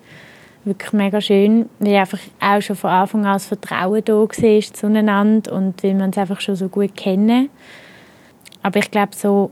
wirklich 0.66 0.92
mega 0.92 1.20
schön, 1.20 1.68
weil 1.78 1.96
einfach 1.96 2.18
auch 2.40 2.60
schon 2.60 2.76
von 2.76 2.90
Anfang 2.90 3.24
an 3.24 3.34
das 3.34 3.46
Vertrauen 3.46 4.04
da 4.04 4.14
war 4.14 4.28
zueinander 4.28 5.52
und 5.52 5.82
weil 5.82 5.96
wir 5.96 6.04
uns 6.04 6.18
einfach 6.18 6.40
schon 6.40 6.56
so 6.56 6.68
gut 6.68 6.94
kennen. 6.96 7.48
Aber 8.62 8.78
ich 8.80 8.90
glaube, 8.90 9.14
so 9.14 9.50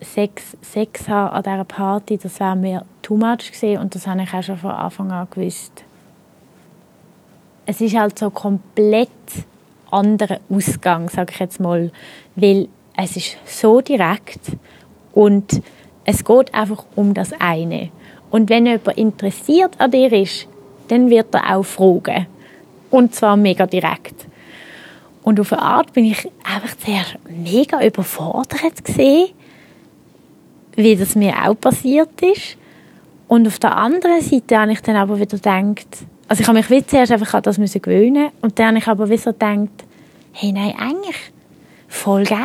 Sex, 0.00 0.56
Sex 0.60 1.08
haben 1.08 1.34
an 1.34 1.42
dieser 1.42 1.64
Party, 1.64 2.18
das 2.18 2.38
wäre 2.40 2.56
mir 2.56 2.84
too 3.02 3.16
much 3.16 3.52
gewesen 3.52 3.78
und 3.78 3.94
das 3.94 4.06
habe 4.06 4.22
ich 4.22 4.34
auch 4.34 4.42
schon 4.42 4.58
von 4.58 4.72
Anfang 4.72 5.10
an 5.10 5.28
gewusst. 5.30 5.84
Es 7.64 7.80
ist 7.80 7.96
halt 7.96 8.18
so 8.18 8.30
komplett 8.30 9.08
anderer 9.90 10.40
Ausgang, 10.50 11.08
sage 11.08 11.32
ich 11.32 11.38
jetzt 11.38 11.60
mal, 11.60 11.90
weil 12.34 12.68
es 12.96 13.16
ist 13.16 13.36
so 13.44 13.80
direkt 13.80 14.40
und 15.12 15.62
es 16.04 16.24
geht 16.24 16.54
einfach 16.54 16.84
um 16.94 17.14
das 17.14 17.32
eine. 17.38 17.90
Und 18.36 18.50
wenn 18.50 18.66
jemand 18.66 18.98
interessiert 18.98 19.80
an 19.80 19.90
dir 19.90 20.12
ist, 20.12 20.46
dann 20.88 21.08
wird 21.08 21.34
er 21.34 21.56
auch 21.56 21.62
fragen. 21.62 22.26
Und 22.90 23.14
zwar 23.14 23.34
mega 23.34 23.64
direkt. 23.66 24.26
Und 25.22 25.40
auf 25.40 25.54
eine 25.54 25.62
Art 25.62 25.94
bin 25.94 26.04
ich 26.04 26.28
einfach 26.44 26.76
sehr 26.84 27.02
mega 27.30 27.82
überfordert 27.82 28.84
gesehen, 28.84 29.28
wie 30.74 30.96
das 30.96 31.14
mir 31.14 31.32
auch 31.46 31.58
passiert 31.58 32.20
ist. 32.20 32.58
Und 33.26 33.46
auf 33.46 33.58
der 33.58 33.74
anderen 33.74 34.20
Seite 34.20 34.58
habe 34.58 34.72
ich 34.72 34.82
dann 34.82 34.96
aber 34.96 35.18
wieder 35.18 35.38
gedacht, 35.38 35.86
also 36.28 36.42
ich 36.42 36.46
habe 36.46 36.58
mich 36.58 36.86
zuerst 36.88 37.12
einfach 37.12 37.32
an 37.32 37.42
das 37.42 37.56
müssen 37.56 37.80
gewöhnen 37.80 38.32
und 38.42 38.58
dann 38.58 38.66
habe 38.66 38.78
ich 38.80 38.86
aber 38.86 39.08
wieder 39.08 39.32
gedacht, 39.32 39.84
hey, 40.32 40.52
nein, 40.52 40.74
eigentlich 40.78 41.32
voll 41.88 42.24
geil. 42.24 42.44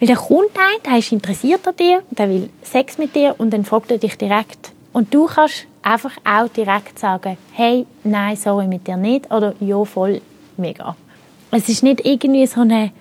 Weil 0.00 0.08
der 0.08 0.16
kommt 0.16 0.56
ein, 0.56 0.82
der 0.84 0.98
ist 0.98 1.12
interessiert 1.12 1.68
an 1.68 1.76
dir, 1.76 2.02
der 2.10 2.28
will 2.28 2.50
Sex 2.64 2.98
mit 2.98 3.14
dir 3.14 3.36
und 3.38 3.52
dann 3.52 3.64
fragt 3.64 3.92
er 3.92 3.98
dich 3.98 4.18
direkt, 4.18 4.72
und 4.92 5.12
du 5.12 5.26
kannst 5.26 5.66
einfach 5.82 6.16
auch 6.24 6.48
direkt 6.48 6.98
sagen, 6.98 7.36
hey, 7.52 7.86
nein, 8.04 8.36
sorry, 8.36 8.66
mit 8.66 8.86
dir 8.86 8.96
nicht 8.96 9.30
oder 9.30 9.54
ja, 9.60 9.84
voll, 9.84 10.20
mega. 10.56 10.96
Es 11.50 11.68
ist 11.68 11.82
nicht 11.82 12.04
irgendwie 12.04 12.46
so 12.46 12.60
eine 12.60 12.92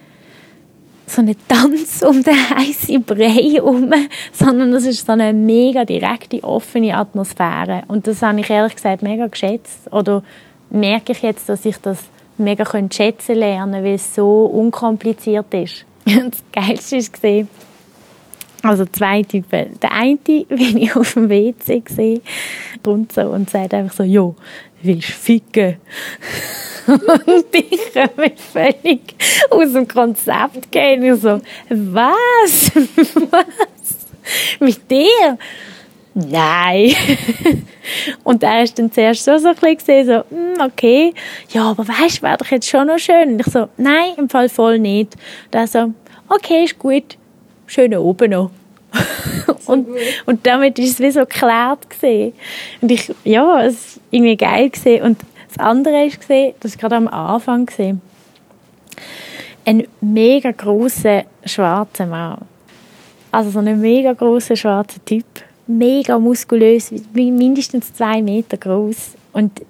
so 1.10 1.22
ein 1.22 1.36
Tanz 1.48 2.02
um 2.08 2.22
den 2.22 2.36
heißen 2.36 3.02
Brei 3.04 3.30
herum, 3.30 3.92
sondern 4.34 4.74
es 4.74 4.86
ist 4.86 5.06
so 5.06 5.14
eine 5.14 5.34
mega 5.34 5.86
direkte, 5.86 6.44
offene 6.44 6.96
Atmosphäre. 6.96 7.84
Und 7.88 8.08
das 8.08 8.22
habe 8.22 8.42
ich 8.42 8.50
ehrlich 8.50 8.76
gesagt 8.76 9.02
mega 9.02 9.28
geschätzt. 9.28 9.92
Oder 9.92 10.22
merke 10.70 11.14
ich 11.14 11.22
jetzt, 11.22 11.48
dass 11.48 11.66
ich 11.66 11.78
das 11.78 12.00
mega 12.38 12.66
schätzen 12.92 13.36
lernen 13.36 13.84
weil 13.84 13.96
es 13.96 14.14
so 14.14 14.46
unkompliziert 14.46 15.54
ist. 15.54 15.86
Und 16.06 16.34
das 16.34 16.44
Geilste 16.52 16.98
gesehen, 16.98 17.50
also 18.70 18.86
zwei 18.86 19.24
Typen. 19.24 19.80
Der 19.82 19.92
eine, 19.92 20.18
wenn 20.50 20.78
ich 20.78 20.96
auf 20.96 21.14
dem 21.14 21.30
WC 21.30 21.84
sehe, 21.88 22.22
und 22.86 23.12
so 23.12 23.22
und 23.22 23.50
sagt 23.50 23.74
einfach 23.74 23.96
so, 23.96 24.04
jo, 24.04 24.36
willst 24.82 25.10
du 25.10 25.14
ficken? 25.14 25.78
und 26.88 27.46
ich 27.52 28.18
mich 28.18 28.40
völlig 28.40 29.02
aus 29.50 29.74
dem 29.74 29.88
Konzept 29.88 30.72
gehen. 30.72 31.04
Ich 31.04 31.22
so, 31.22 31.42
was? 31.70 32.72
was? 33.30 34.08
Mit 34.60 34.90
dir? 34.90 35.38
Nein. 36.14 36.96
und 38.24 38.42
er 38.42 38.64
ist 38.64 38.80
dann 38.80 38.92
zuerst 38.92 39.24
so, 39.24 39.38
so 39.38 39.50
ein 39.50 39.56
bisschen 39.56 39.78
gesehen, 39.78 40.08
so, 40.08 40.36
mm, 40.36 40.62
okay, 40.62 41.14
ja, 41.50 41.70
aber 41.70 41.88
weißt 41.88 42.18
du, 42.18 42.22
wäre 42.24 42.38
doch 42.38 42.48
jetzt 42.48 42.68
schon 42.68 42.88
noch 42.88 42.98
schön. 42.98 43.34
Und 43.34 43.40
ich 43.42 43.54
so, 43.54 43.68
nein, 43.78 44.14
im 44.18 44.30
Fall 44.30 44.50
voll 44.50 44.80
nicht. 44.80 45.14
Und 45.46 45.56
er 45.56 45.68
so, 45.68 45.94
okay, 46.30 46.64
ist 46.64 46.80
gut, 46.80 47.18
schön 47.68 47.96
oben 47.96 48.32
noch. 48.32 48.52
und, 49.68 49.88
und 50.26 50.48
damit 50.48 50.80
ist 50.80 50.94
es 50.94 51.00
wie 51.00 51.12
so 51.12 51.22
geklärt 51.22 51.90
gesehen. 51.90 52.34
Und 52.82 52.92
ich, 52.92 53.14
ja, 53.24 53.64
es 53.64 53.74
ist 53.74 54.00
irgendwie 54.12 54.38
geil 54.38 54.70
gesehen. 54.70 55.04
Und 55.04 55.20
das 55.50 55.60
andere 55.60 56.06
ist 56.06 56.20
gesehen, 56.20 56.54
das 56.60 56.72
ist 56.72 56.80
gerade 56.80 56.96
am 56.96 57.08
Anfang 57.08 57.66
gesehen. 57.66 58.02
Ein 59.66 59.86
mega 60.02 60.52
großer 60.52 61.24
schwarzer 61.46 62.06
Mann. 62.06 62.40
Also 63.32 63.50
so 63.50 63.60
ein 63.60 63.80
mega 63.80 64.14
großer 64.14 64.56
schwarzer 64.56 65.04
Typ. 65.04 65.26
Mega 65.68 66.18
muskulös, 66.18 66.94
mindestens 67.14 67.94
zwei 67.94 68.22
Meter 68.22 68.56
groß. 68.56 69.16
Und 69.34 69.62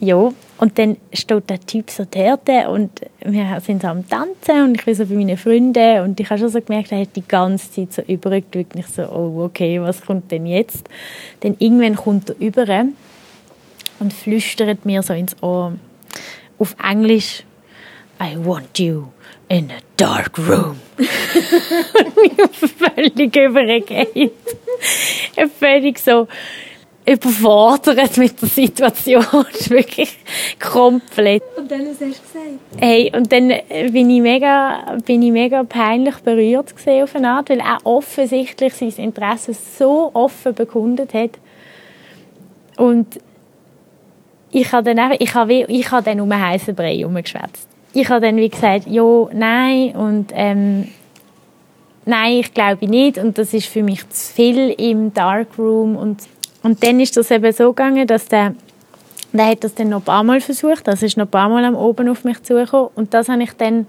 ja, 0.00 0.30
und 0.58 0.78
dann 0.78 0.96
steht 1.12 1.50
der 1.50 1.60
Typ 1.60 1.90
so 1.90 2.06
dort 2.10 2.48
und 2.68 2.90
wir 3.24 3.60
sind 3.60 3.82
so 3.82 3.88
am 3.88 4.08
Tanzen 4.08 4.64
und 4.64 4.74
ich 4.76 4.84
bin 4.84 4.94
so 4.94 5.04
bei 5.04 5.14
meinen 5.14 5.36
Freunden 5.36 6.00
und 6.00 6.18
ich 6.18 6.30
habe 6.30 6.40
schon 6.40 6.48
so 6.48 6.60
gemerkt, 6.60 6.92
er 6.92 7.00
hat 7.00 7.14
die 7.14 7.26
ganze 7.26 7.70
Zeit 7.70 7.92
so 7.92 8.02
übergeschaut 8.02 8.74
und 8.74 8.80
ich 8.80 8.86
so, 8.86 9.02
oh 9.02 9.44
okay, 9.44 9.80
was 9.80 10.00
kommt 10.00 10.30
denn 10.30 10.46
jetzt? 10.46 10.88
Dann 11.40 11.56
irgendwann 11.58 11.96
kommt 11.96 12.30
er 12.30 12.36
über 12.38 12.66
und 13.98 14.12
flüstert 14.12 14.84
mir 14.84 15.02
so 15.02 15.12
ins 15.12 15.36
Ohr 15.42 15.72
auf 16.58 16.74
Englisch 16.82 17.42
I 18.18 18.36
want 18.36 18.78
you 18.78 19.08
in 19.48 19.70
a 19.70 19.80
dark 19.96 20.38
room. 20.38 20.80
und 20.96 22.16
mich 22.16 22.72
völlig 22.78 23.36
übergeht. 23.36 24.32
völlig 25.58 25.98
so 25.98 26.26
überfordert 27.08 28.16
mit 28.16 28.40
der 28.40 28.48
Situation. 28.48 29.24
Wirklich 29.68 30.18
komplett. 30.58 31.42
Und 31.56 31.70
dann, 31.70 31.82
was 31.82 32.00
hast 32.00 32.00
du 32.00 32.06
gesagt? 32.06 32.20
Hey, 32.78 33.12
und 33.14 33.32
dann 33.32 33.52
bin 33.92 34.10
ich 34.10 34.20
mega, 34.20 34.96
bin 35.04 35.22
ich 35.22 35.32
mega 35.32 35.62
peinlich 35.64 36.16
berührt 36.16 36.74
auf 36.74 37.16
eine 37.16 37.30
Art, 37.30 37.50
weil 37.50 37.60
er 37.60 37.78
offensichtlich 37.84 38.74
sein 38.74 38.92
Interesse 38.96 39.54
so 39.54 40.10
offen 40.12 40.54
bekundet 40.54 41.14
hat. 41.14 41.30
Und 42.76 43.20
ich 44.50 44.72
habe 44.72 44.84
dann, 44.84 44.98
einfach, 44.98 45.16
ich 45.20 45.34
habe, 45.34 45.52
ich 45.52 45.90
habe 45.90 46.02
dann 46.02 46.20
um 46.20 46.30
einen 46.30 46.44
heißen 46.44 46.74
Brei 46.74 46.96
herumgeschwätzt. 46.96 47.68
Ich 47.92 48.08
habe 48.08 48.20
dann 48.26 48.36
wie 48.36 48.48
gesagt, 48.48 48.86
ja, 48.88 49.28
nein 49.32 49.94
und 49.96 50.26
ähm, 50.34 50.88
nein, 52.04 52.32
ich 52.34 52.52
glaube 52.52 52.86
nicht 52.86 53.16
und 53.16 53.38
das 53.38 53.54
ist 53.54 53.66
für 53.66 53.82
mich 53.82 54.06
zu 54.10 54.34
viel 54.34 54.70
im 54.70 55.14
Darkroom 55.14 55.96
und 55.96 56.20
und 56.66 56.82
dann 56.82 56.98
ist 56.98 57.16
das 57.16 57.30
eben 57.30 57.52
so 57.52 57.68
gegangen, 57.68 58.06
dass 58.08 58.26
der, 58.26 58.54
der 59.32 59.46
hat 59.46 59.62
das 59.62 59.74
dann 59.76 59.90
noch 59.90 60.00
ein 60.00 60.04
paar 60.04 60.24
Mal 60.24 60.40
versucht, 60.40 60.88
das 60.88 61.02
ist 61.02 61.16
noch 61.16 61.26
ein 61.26 61.30
paar 61.30 61.48
Mal 61.48 61.64
am 61.64 61.76
oben 61.76 62.08
auf 62.08 62.24
mich 62.24 62.42
zugekommen. 62.42 62.90
Und 62.96 63.14
das 63.14 63.28
habe 63.28 63.44
ich 63.44 63.52
dann 63.52 63.86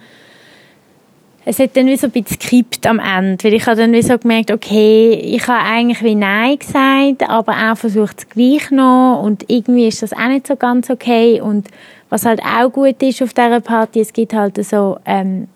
es 1.50 1.60
hat 1.60 1.76
dann 1.78 1.88
wie 1.88 1.96
so 1.96 2.08
ein 2.08 2.12
bisschen 2.12 2.38
gekippt 2.38 2.86
am 2.86 3.00
Ende, 3.00 3.42
weil 3.46 3.54
ich 3.54 3.66
habe 3.66 3.78
dann 3.78 3.94
wie 3.94 4.02
so 4.02 4.18
gemerkt, 4.18 4.52
okay, 4.52 5.14
ich 5.14 5.48
habe 5.48 5.64
eigentlich 5.64 6.04
wie 6.04 6.14
Nein 6.14 6.60
gesagt, 6.60 7.28
aber 7.28 7.54
er 7.54 7.76
versucht 7.78 8.20
es 8.20 8.30
gleich 8.30 8.70
noch. 8.70 9.24
Und 9.24 9.46
irgendwie 9.48 9.88
ist 9.88 10.04
das 10.04 10.14
auch 10.14 10.28
nicht 10.28 10.46
so 10.46 10.56
ganz 10.56 10.90
okay. 10.90 11.42
Und 11.42 11.70
was 12.10 12.26
halt 12.26 12.42
auch 12.42 12.70
gut 12.70 13.02
ist 13.02 13.24
auf 13.24 13.34
dieser 13.34 13.62
Party, 13.62 14.02
es 14.02 14.14
gibt 14.14 14.34
halt 14.34 14.64
so 14.64 14.98
ähm, 15.06 15.48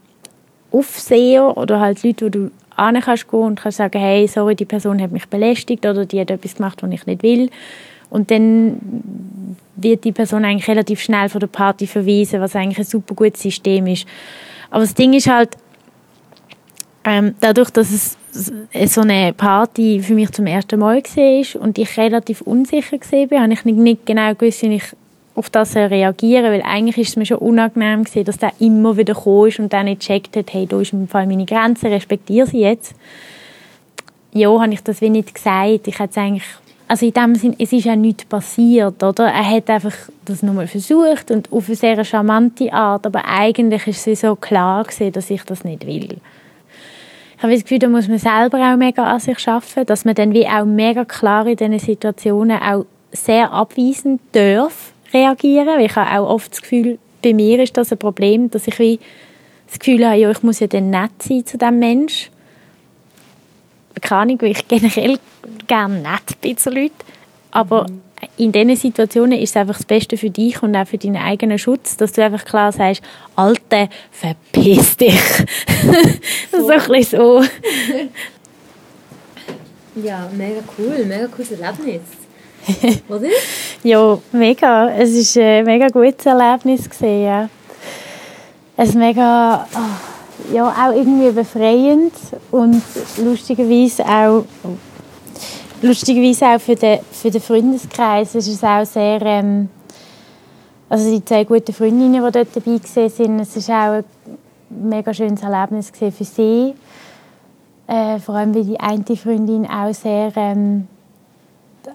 Aufseher 0.72 1.56
oder 1.56 1.80
halt 1.82 2.02
Leute, 2.04 2.26
wo 2.26 2.30
du 2.30 2.52
an 2.76 3.00
kannst 3.02 3.30
gehen 3.30 3.40
und 3.40 3.60
kannst 3.60 3.78
sagen, 3.78 4.00
hey, 4.00 4.28
sorry, 4.28 4.56
die 4.56 4.66
Person 4.66 5.02
hat 5.02 5.12
mich 5.12 5.28
belästigt 5.28 5.86
oder 5.86 6.06
die 6.06 6.20
hat 6.20 6.32
etwas 6.32 6.56
gemacht, 6.56 6.82
was 6.82 6.92
ich 6.92 7.06
nicht 7.06 7.24
will. 7.24 7.50
Und 8.10 8.30
dann 8.32 9.56
wird 9.76 10.04
die 10.04 10.12
Person 10.12 10.46
eigentlich 10.46 10.68
relativ 10.68 11.02
schnell 11.02 11.30
von 11.30 11.40
der 11.40 11.48
Party 11.48 11.88
verwiesen, 11.88 12.42
was 12.42 12.56
eigentlich 12.56 12.80
ein 12.80 12.84
super 12.84 13.16
gutes 13.16 13.42
System 13.42 13.88
ist. 13.88 14.06
Aber 14.70 14.82
das 14.82 14.94
Ding 14.94 15.14
ist 15.14 15.30
halt, 15.30 15.58
ähm, 17.04 17.36
dadurch, 17.40 17.70
dass 17.72 17.92
es 17.92 18.94
so 18.94 19.02
eine 19.02 19.34
Party 19.34 20.02
für 20.02 20.14
mich 20.14 20.32
zum 20.32 20.46
ersten 20.46 20.80
Mal 20.80 21.02
war 21.02 21.62
und 21.62 21.78
ich 21.78 21.98
relativ 21.98 22.42
unsicher 22.42 22.98
war, 22.98 23.42
habe 23.42 23.54
ich 23.54 23.66
nicht 23.66 24.06
genau 24.06 24.34
gewusst, 24.36 24.62
wie 24.62 24.76
ich 24.76 24.84
auf 25.36 25.50
das 25.50 25.76
reagieren 25.76 26.52
weil 26.52 26.62
eigentlich 26.64 26.98
ist 26.98 27.10
es 27.10 27.16
mir 27.16 27.26
schon 27.26 27.38
unangenehm 27.38 28.04
gewesen, 28.04 28.26
dass 28.26 28.38
der 28.38 28.52
immer 28.60 28.98
wieder 28.98 29.14
gekommen 29.14 29.54
und 29.60 29.74
dann 29.74 29.86
nicht 29.86 30.02
gecheckt 30.02 30.36
hat, 30.36 30.54
hey, 30.54 30.68
da 30.68 30.80
ist 30.82 30.94
im 30.94 31.08
Fall 31.08 31.28
meine 31.28 31.46
Grenze, 31.46 31.90
respektiere 31.90 32.48
sie 32.48 32.60
jetzt. 32.60 32.94
Ja, 34.34 34.50
habe 34.50 34.74
ich 34.74 34.82
das 34.82 35.02
wie 35.02 35.10
nicht 35.10 35.34
gesagt. 35.34 35.88
Ich 35.88 36.00
hätte 36.00 36.20
eigentlich, 36.20 36.44
also 36.88 37.06
in 37.06 37.14
dem 37.14 37.36
Sinn, 37.36 37.56
es 37.58 37.72
ist 37.72 37.86
ja 37.86 37.96
nichts 37.96 38.26
passiert, 38.26 39.02
oder? 39.04 39.26
Er 39.28 39.50
hat 39.50 39.70
einfach 39.70 39.96
das 40.26 40.44
nochmal 40.44 40.68
versucht 40.68 41.32
und 41.32 41.52
auf 41.52 41.68
eine 41.68 41.76
sehr 41.76 42.04
charmante 42.04 42.72
Art, 42.72 43.06
aber 43.06 43.26
eigentlich 43.26 43.88
ist 43.88 44.08
es 44.08 44.22
so 44.22 44.36
klar 44.36 44.84
gewesen, 44.84 45.12
dass 45.12 45.30
ich 45.30 45.44
das 45.44 45.64
nicht 45.64 45.86
will. 45.86 46.18
Ich 47.38 47.44
habe 47.44 47.54
das 47.54 47.64
Gefühl, 47.64 47.80
da 47.80 47.90
muss 47.90 48.08
man 48.08 48.20
selber 48.20 48.60
auch 48.60 48.78
mega 48.78 49.04
an 49.04 49.20
sich 49.20 49.48
arbeiten, 49.48 49.86
dass 49.86 50.06
man 50.06 50.14
dann 50.14 50.34
wie 50.34 50.48
auch 50.48 50.66
mega 50.66 51.06
klar 51.06 51.48
in 51.48 51.56
diesen 51.56 51.80
Situationen 51.80 52.62
auch 52.62 52.86
sehr 53.12 53.52
abweisend 53.52 54.22
darf 54.32 54.94
reagieren. 55.14 55.68
Weil 55.68 55.86
ich 55.86 55.96
habe 55.96 56.20
auch 56.20 56.30
oft 56.30 56.52
das 56.52 56.62
Gefühl, 56.62 57.00
bei 57.22 57.34
mir 57.34 57.62
ist 57.62 57.78
das 57.78 57.92
ein 57.92 57.98
Problem, 57.98 58.50
dass 58.50 58.68
ich 58.68 58.80
wie 58.80 59.00
das 59.68 59.80
Gefühl 59.80 60.06
habe, 60.06 60.18
ja, 60.18 60.30
ich 60.30 60.44
muss 60.44 60.60
ja 60.60 60.68
dann 60.68 60.90
nett 60.90 61.12
sein 61.22 61.46
zu 61.46 61.58
diesem 61.58 61.80
Mensch. 61.80 62.30
Keine 64.02 64.22
Ahnung, 64.22 64.42
weil 64.42 64.52
ich 64.52 64.68
generell 64.68 65.18
gerne 65.68 66.00
nett 66.02 66.42
bin 66.42 66.58
zu 66.58 66.70
Leuten. 66.70 66.94
Aber 67.52 67.86
mhm. 67.90 68.02
in 68.38 68.52
diesen 68.52 68.76
Situationen 68.76 69.40
ist 69.40 69.52
es 69.52 69.58
einfach 69.58 69.78
das 69.78 69.86
Beste 69.86 70.18
für 70.18 70.30
dich 70.30 70.62
und 70.64 70.76
auch 70.76 70.88
für 70.88 70.98
deinen 70.98 71.18
eigenen 71.18 71.60
Schutz, 71.60 71.98
dass 71.98 72.14
du 72.14 72.24
einfach 72.24 72.46
klar 72.46 72.72
sagst, 72.72 73.02
Alte, 73.36 73.90
verpiss 74.12 74.98
dich. 74.98 75.22
so. 76.52 76.60
so 76.60 76.70
ein 76.70 76.88
bisschen 76.88 77.20
so. 77.20 77.44
ja, 80.04 80.30
mega 80.36 80.62
cool, 80.78 81.06
mega 81.06 81.28
cooles 81.28 81.52
Erlebnis. 81.52 82.21
Oder? 83.10 83.28
ja, 83.84 84.18
mega. 84.32 84.90
Es 84.90 85.36
war 85.36 85.44
ein 85.44 85.66
mega 85.66 85.88
gutes 85.88 86.26
Erlebnis. 86.26 86.90
Gewesen, 86.90 87.24
ja. 87.24 87.50
Es 88.78 88.94
mega, 88.94 89.68
oh, 89.76 90.54
ja, 90.54 90.68
auch 90.70 90.96
irgendwie 90.96 91.32
befreiend 91.32 92.14
und 92.52 92.82
lustigerweise 93.18 94.04
auch, 94.06 94.46
lustigerweise 95.82 96.48
auch 96.48 96.60
für 96.60 96.76
den, 96.76 97.00
für 97.12 97.30
den 97.30 97.42
Freundeskreis 97.42 98.34
ist 98.36 98.48
es 98.48 98.64
auch 98.64 98.86
sehr, 98.86 99.22
ähm, 99.22 99.70
also 100.90 101.12
die 101.12 101.24
zwei 101.24 101.44
guten 101.44 101.74
Freundinnen, 101.74 102.14
die 102.14 102.32
dort 102.32 102.56
dabei 102.56 102.80
waren, 102.80 103.40
es 103.40 103.68
war 103.68 103.90
auch 103.90 103.96
ein 103.98 104.90
mega 104.90 105.14
schönes 105.14 105.44
Erlebnis 105.44 105.92
für 105.92 106.12
sie. 106.24 106.74
Äh, 107.88 108.20
vor 108.20 108.36
allem, 108.36 108.56
weil 108.56 108.64
die 108.64 108.80
eine 108.80 109.04
Freundin 109.18 109.66
auch 109.66 109.94
sehr 109.94 110.32
ähm, 110.38 110.88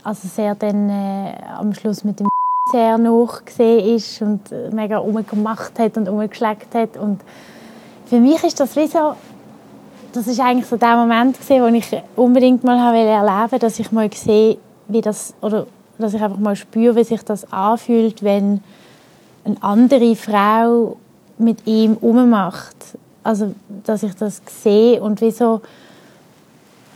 also 0.02 0.28
sehr 0.28 0.54
dann 0.54 0.88
äh, 0.88 1.34
am 1.56 1.74
Schluss 1.74 2.04
mit 2.04 2.20
dem 2.20 2.28
sehr 2.72 2.98
noch 2.98 3.44
gesehen 3.44 3.96
ist 3.96 4.22
und 4.22 4.52
äh, 4.52 4.70
mega 4.70 4.98
umgemacht 4.98 5.78
hat 5.78 5.96
und 5.96 6.08
umgeschlägt 6.08 6.74
hat. 6.74 6.96
Und 6.96 7.20
für 8.06 8.20
mich 8.20 8.42
ist 8.44 8.60
das 8.60 8.76
wie 8.76 8.86
so 8.86 9.14
das 10.16 10.26
ist 10.26 10.40
eigentlich 10.40 10.66
so 10.66 10.76
der 10.76 10.96
Moment 10.96 11.38
gewesen, 11.38 11.62
wo 11.62 11.66
ich 11.66 12.02
unbedingt 12.16 12.64
mal 12.64 12.80
habe 12.80 12.98
erleben 12.98 13.58
dass 13.58 13.78
ich 13.78 13.92
mal 13.92 14.10
sehe 14.12 14.56
wie 14.88 15.00
das 15.02 15.34
oder 15.42 15.66
dass 15.98 16.14
ich 16.14 16.22
einfach 16.22 16.38
mal 16.38 16.56
spüre 16.56 16.96
wie 16.96 17.04
sich 17.04 17.22
das 17.22 17.52
anfühlt 17.52 18.22
wenn 18.22 18.62
eine 19.44 19.62
andere 19.62 20.16
Frau 20.16 20.96
mit 21.38 21.66
ihm 21.66 21.94
ummacht 22.00 22.76
also 23.22 23.54
dass 23.84 24.02
ich 24.02 24.14
das 24.14 24.40
sehe 24.46 25.02
und 25.02 25.20
wie 25.20 25.32
so 25.32 25.60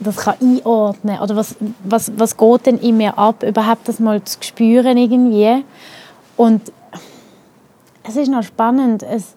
das 0.03 0.17
kann 0.17 0.35
einordnen 0.41 1.19
oder 1.19 1.35
was, 1.35 1.55
was, 1.83 2.11
was 2.17 2.35
geht 2.37 2.65
denn 2.65 2.77
in 2.77 2.97
mir 2.97 3.17
ab, 3.17 3.43
überhaupt 3.43 3.87
das 3.87 3.99
mal 3.99 4.23
zu 4.23 4.37
spüren 4.41 4.97
irgendwie. 4.97 5.63
Und 6.37 6.71
es 8.03 8.15
ist 8.15 8.29
noch 8.29 8.43
spannend, 8.43 9.03
es, 9.03 9.35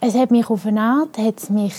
es 0.00 0.14
hat 0.14 0.30
mich 0.30 0.48
auf 0.48 0.66
eine 0.66 0.80
Art, 0.80 1.18
hat 1.18 1.38
es 1.38 1.50
mich 1.50 1.74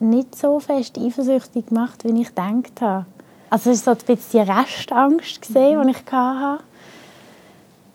nicht 0.00 0.36
so 0.36 0.58
fest 0.58 0.98
eifersüchtig 0.98 1.66
gemacht, 1.66 2.04
wie 2.04 2.20
ich 2.20 2.28
gedacht 2.28 2.80
habe. 2.80 3.06
Also 3.50 3.70
es 3.70 3.86
war 3.86 3.94
so 3.94 4.00
ein 4.00 4.16
bisschen 4.16 4.46
die 4.46 4.50
Restangst, 4.50 5.42
gesehen, 5.42 5.86
die 5.86 5.90
ich 5.90 6.12
hatte. 6.12 6.64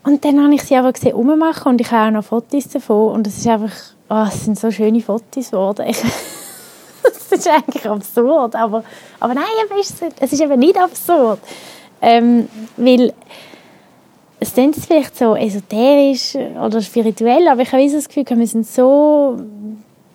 Und 0.04 0.24
dann 0.24 0.42
habe 0.42 0.54
ich 0.54 0.64
sie 0.64 0.78
aber 0.78 0.94
gesehen 0.94 1.16
rummachen 1.16 1.72
und 1.72 1.82
ich 1.82 1.92
habe 1.92 2.08
auch 2.08 2.22
noch 2.22 2.24
Fotos 2.24 2.70
davon 2.70 3.14
und 3.14 3.28
es 3.28 3.40
ist 3.40 3.48
einfach, 3.48 3.74
oh, 4.10 4.26
es 4.28 4.46
sind 4.46 4.58
so 4.58 4.72
schöne 4.72 5.02
Fotos 5.02 5.52
geworden. 5.52 5.94
Das 7.30 7.40
ist 7.40 7.50
eigentlich 7.50 7.86
absurd, 7.86 8.56
aber, 8.56 8.84
aber 9.20 9.34
nein, 9.34 9.44
es 10.20 10.34
ist 10.34 10.42
eben 10.42 10.60
nicht 10.60 10.78
absurd. 10.78 11.40
Ähm, 12.02 12.48
weil 12.78 13.14
es 14.40 14.54
klingt 14.54 14.76
vielleicht 14.76 15.18
so 15.18 15.36
esoterisch 15.36 16.36
oder 16.36 16.82
spirituell, 16.82 17.48
aber 17.48 17.64
ich 17.64 17.72
habe 17.72 17.92
das 17.92 18.08
Gefühl, 18.08 18.26
wir 18.38 18.48
sind 18.48 18.68
so, 18.68 19.40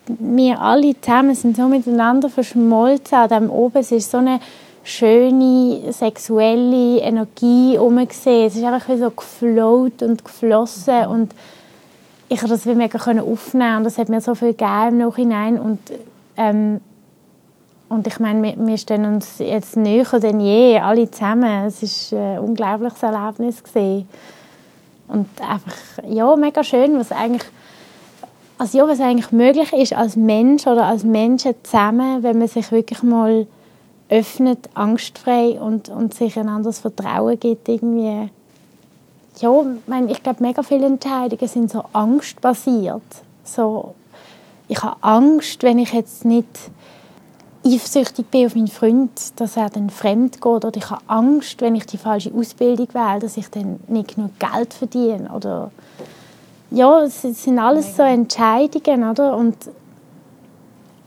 wir 0.07 0.61
alle 0.61 0.99
zusammen 1.01 1.35
sind 1.35 1.57
so 1.57 1.67
miteinander 1.67 2.29
verschmolzen 2.29 3.17
an 3.17 3.29
dem 3.29 3.49
oben. 3.49 3.79
Es 3.79 3.91
ist 3.91 4.11
so 4.11 4.17
eine 4.17 4.39
schöne 4.83 5.91
sexuelle 5.91 6.99
Energie 6.99 7.77
umgesehen. 7.77 8.47
Es 8.47 8.55
ist 8.55 8.63
einfach 8.63 8.87
wie 8.89 8.97
so 8.97 9.09
gefloat 9.09 10.01
und 10.01 10.23
geflossen 10.23 11.05
und 11.07 11.33
ich 12.29 12.39
konnte 12.39 12.55
das 12.55 12.65
mega 12.65 12.97
aufnehmen 12.97 13.77
und 13.77 13.83
das 13.83 13.97
hat 13.97 14.09
mir 14.09 14.21
so 14.21 14.35
viel 14.35 14.53
gegeben 14.53 14.87
im 14.89 14.97
Nachhinein 14.99 15.59
und 15.59 15.79
ähm, 16.37 16.81
und 17.93 18.07
ich 18.07 18.19
meine, 18.19 18.55
wir, 18.57 18.77
stehen 18.77 19.05
uns 19.05 19.37
jetzt 19.37 19.77
näher 19.77 20.19
denn 20.19 20.39
je, 20.39 20.79
alle 20.79 21.09
zusammen. 21.11 21.65
Es 21.65 22.11
war 22.11 22.19
ein 22.19 22.39
unglaubliches 22.39 23.03
Erlebnis. 23.03 23.63
Gewesen. 23.63 24.07
Und 25.07 25.27
einfach, 25.41 25.75
ja, 26.07 26.35
mega 26.35 26.63
schön, 26.63 26.97
was 26.97 27.11
eigentlich, 27.11 27.43
also 28.57 28.77
ja, 28.77 28.87
was 28.87 28.99
eigentlich 28.99 29.31
möglich 29.31 29.71
ist 29.73 29.93
als 29.93 30.15
Mensch 30.15 30.65
oder 30.65 30.85
als 30.85 31.03
Menschen 31.03 31.53
zusammen, 31.61 32.23
wenn 32.23 32.39
man 32.39 32.47
sich 32.47 32.71
wirklich 32.71 33.03
mal 33.03 33.45
öffnet, 34.09 34.69
angstfrei 34.73 35.59
und, 35.59 35.89
und 35.89 36.13
sich 36.13 36.37
einander 36.37 36.69
das 36.69 36.79
Vertrauen 36.79 37.39
gibt, 37.39 37.69
irgendwie. 37.69 38.29
Ja, 39.39 39.61
ich, 39.61 39.87
meine, 39.87 40.11
ich 40.11 40.23
glaube, 40.23 40.41
mega 40.41 40.63
viele 40.63 40.85
Entscheidungen 40.87 41.47
sind 41.47 41.71
so 41.71 41.83
angstbasiert. 41.93 43.01
So, 43.43 43.93
ich 44.67 44.81
habe 44.81 44.97
Angst, 45.01 45.61
wenn 45.63 45.79
ich 45.79 45.93
jetzt 45.93 46.25
nicht 46.25 46.47
eifersüchtig 47.65 48.27
bin 48.29 48.45
auf 48.45 48.55
meinen 48.55 48.67
Freund, 48.67 49.39
dass 49.39 49.57
er 49.57 49.69
dann 49.69 49.89
fremd 49.89 50.41
geht 50.41 50.45
oder 50.45 50.71
ich 50.75 50.89
habe 50.89 51.01
Angst, 51.07 51.61
wenn 51.61 51.75
ich 51.75 51.85
die 51.85 51.97
falsche 51.97 52.33
Ausbildung 52.33 52.87
wähle, 52.93 53.19
dass 53.19 53.37
ich 53.37 53.49
dann 53.49 53.79
nicht 53.87 54.15
genug 54.15 54.31
Geld 54.39 54.73
verdiene 54.73 55.29
oder 55.31 55.71
ja, 56.71 57.01
es 57.01 57.21
sind 57.21 57.59
alles 57.59 57.95
so 57.95 58.01
Entscheidungen, 58.01 59.07
oder? 59.07 59.37
Und 59.37 59.55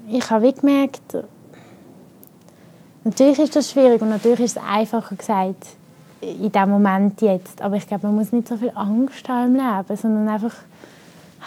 ich 0.09 0.31
habe 0.31 0.53
gemerkt, 0.53 1.17
natürlich 3.03 3.41
ist 3.41 3.57
das 3.57 3.73
schwierig 3.73 4.01
und 4.01 4.11
natürlich 4.11 4.41
ist 4.41 4.57
es 4.57 4.63
einfacher 4.63 5.17
gesagt 5.17 5.67
in 6.21 6.53
dem 6.53 6.71
Moment 6.71 7.21
jetzt, 7.21 7.61
aber 7.61 7.77
ich 7.77 7.87
glaube, 7.87 8.07
man 8.07 8.17
muss 8.17 8.33
nicht 8.33 8.49
so 8.49 8.57
viel 8.57 8.73
Angst 8.75 9.29
haben 9.29 9.57
im 9.57 9.57
Leben, 9.57 9.97
sondern 9.97 10.29
einfach 10.29 10.55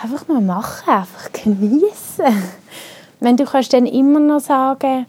einfach 0.02 0.28
mal 0.28 0.42
machen, 0.42 0.90
einfach 0.90 1.32
genießen. 1.32 2.26
Wenn 3.20 3.38
du 3.38 3.46
kannst 3.46 3.74
dann 3.74 3.86
immer 3.86 4.20
noch 4.20 4.40
sagen, 4.40 5.06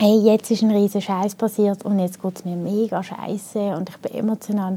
hey, 0.00 0.18
jetzt 0.18 0.50
ist 0.50 0.62
ein 0.62 0.70
riesiger 0.70 1.00
Scheiß 1.00 1.34
passiert 1.34 1.84
und 1.84 1.98
jetzt 1.98 2.22
geht 2.22 2.38
es 2.38 2.44
mir 2.44 2.56
mega 2.56 3.02
scheiße 3.02 3.76
und 3.76 3.88
ich 3.88 3.96
bin 3.98 4.14
emotional, 4.14 4.74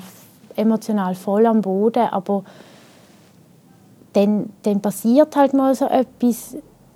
emotional 0.55 1.15
voll 1.15 1.45
am 1.45 1.61
Boden, 1.61 2.07
aber 2.11 2.43
dann, 4.13 4.49
dann 4.63 4.82
passiert 4.82 5.36
halt 5.36 5.53
mal 5.53 5.73
so 5.73 5.86
etwas, 5.86 6.55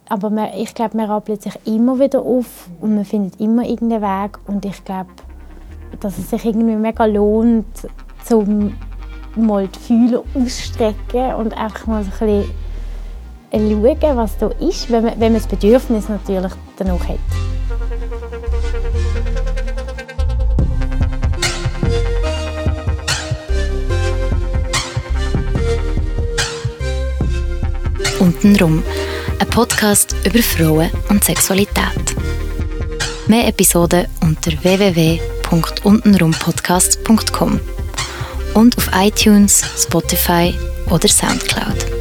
aber 0.09 0.29
man, 0.29 0.49
ich 0.55 0.73
glaube, 0.73 0.97
man 0.97 1.09
rappelt 1.09 1.41
sich 1.41 1.53
immer 1.65 1.99
wieder 1.99 2.21
auf 2.21 2.67
und 2.81 2.95
man 2.95 3.05
findet 3.05 3.39
immer 3.39 3.63
irgendeinen 3.63 4.01
Weg 4.01 4.39
und 4.47 4.65
ich 4.65 4.83
glaube, 4.83 5.09
dass 5.99 6.17
es 6.17 6.29
sich 6.29 6.45
irgendwie 6.45 6.75
mega 6.75 7.05
lohnt, 7.05 7.65
zum 8.23 8.75
mal 9.35 9.67
die 9.67 9.79
Fühler 9.79 10.23
ausstrecken 10.33 11.35
und 11.35 11.55
einfach 11.57 11.87
mal 11.87 12.03
so 12.03 12.11
ein 12.11 12.27
bisschen 12.27 12.64
schauen, 13.59 14.17
was 14.17 14.37
da 14.37 14.47
ist, 14.59 14.91
wenn 14.91 15.05
man, 15.05 15.19
wenn 15.19 15.33
man 15.33 15.41
das 15.41 15.47
Bedürfnis 15.47 16.09
natürlich 16.09 16.51
danach 16.77 17.07
hat. 17.07 17.17
Untenrum, 28.19 28.83
ein 29.39 29.47
Podcast 29.49 30.15
über 30.25 30.41
Frauen 30.41 30.89
und 31.09 31.23
Sexualität. 31.23 32.15
Mehr 33.27 33.47
Episoden 33.47 34.07
unter 34.21 34.51
www.untenrumpodcast.com 34.63 37.59
und 38.53 38.77
auf 38.77 38.89
iTunes, 38.95 39.63
Spotify 39.77 40.53
oder 40.89 41.07
Soundcloud. 41.07 41.94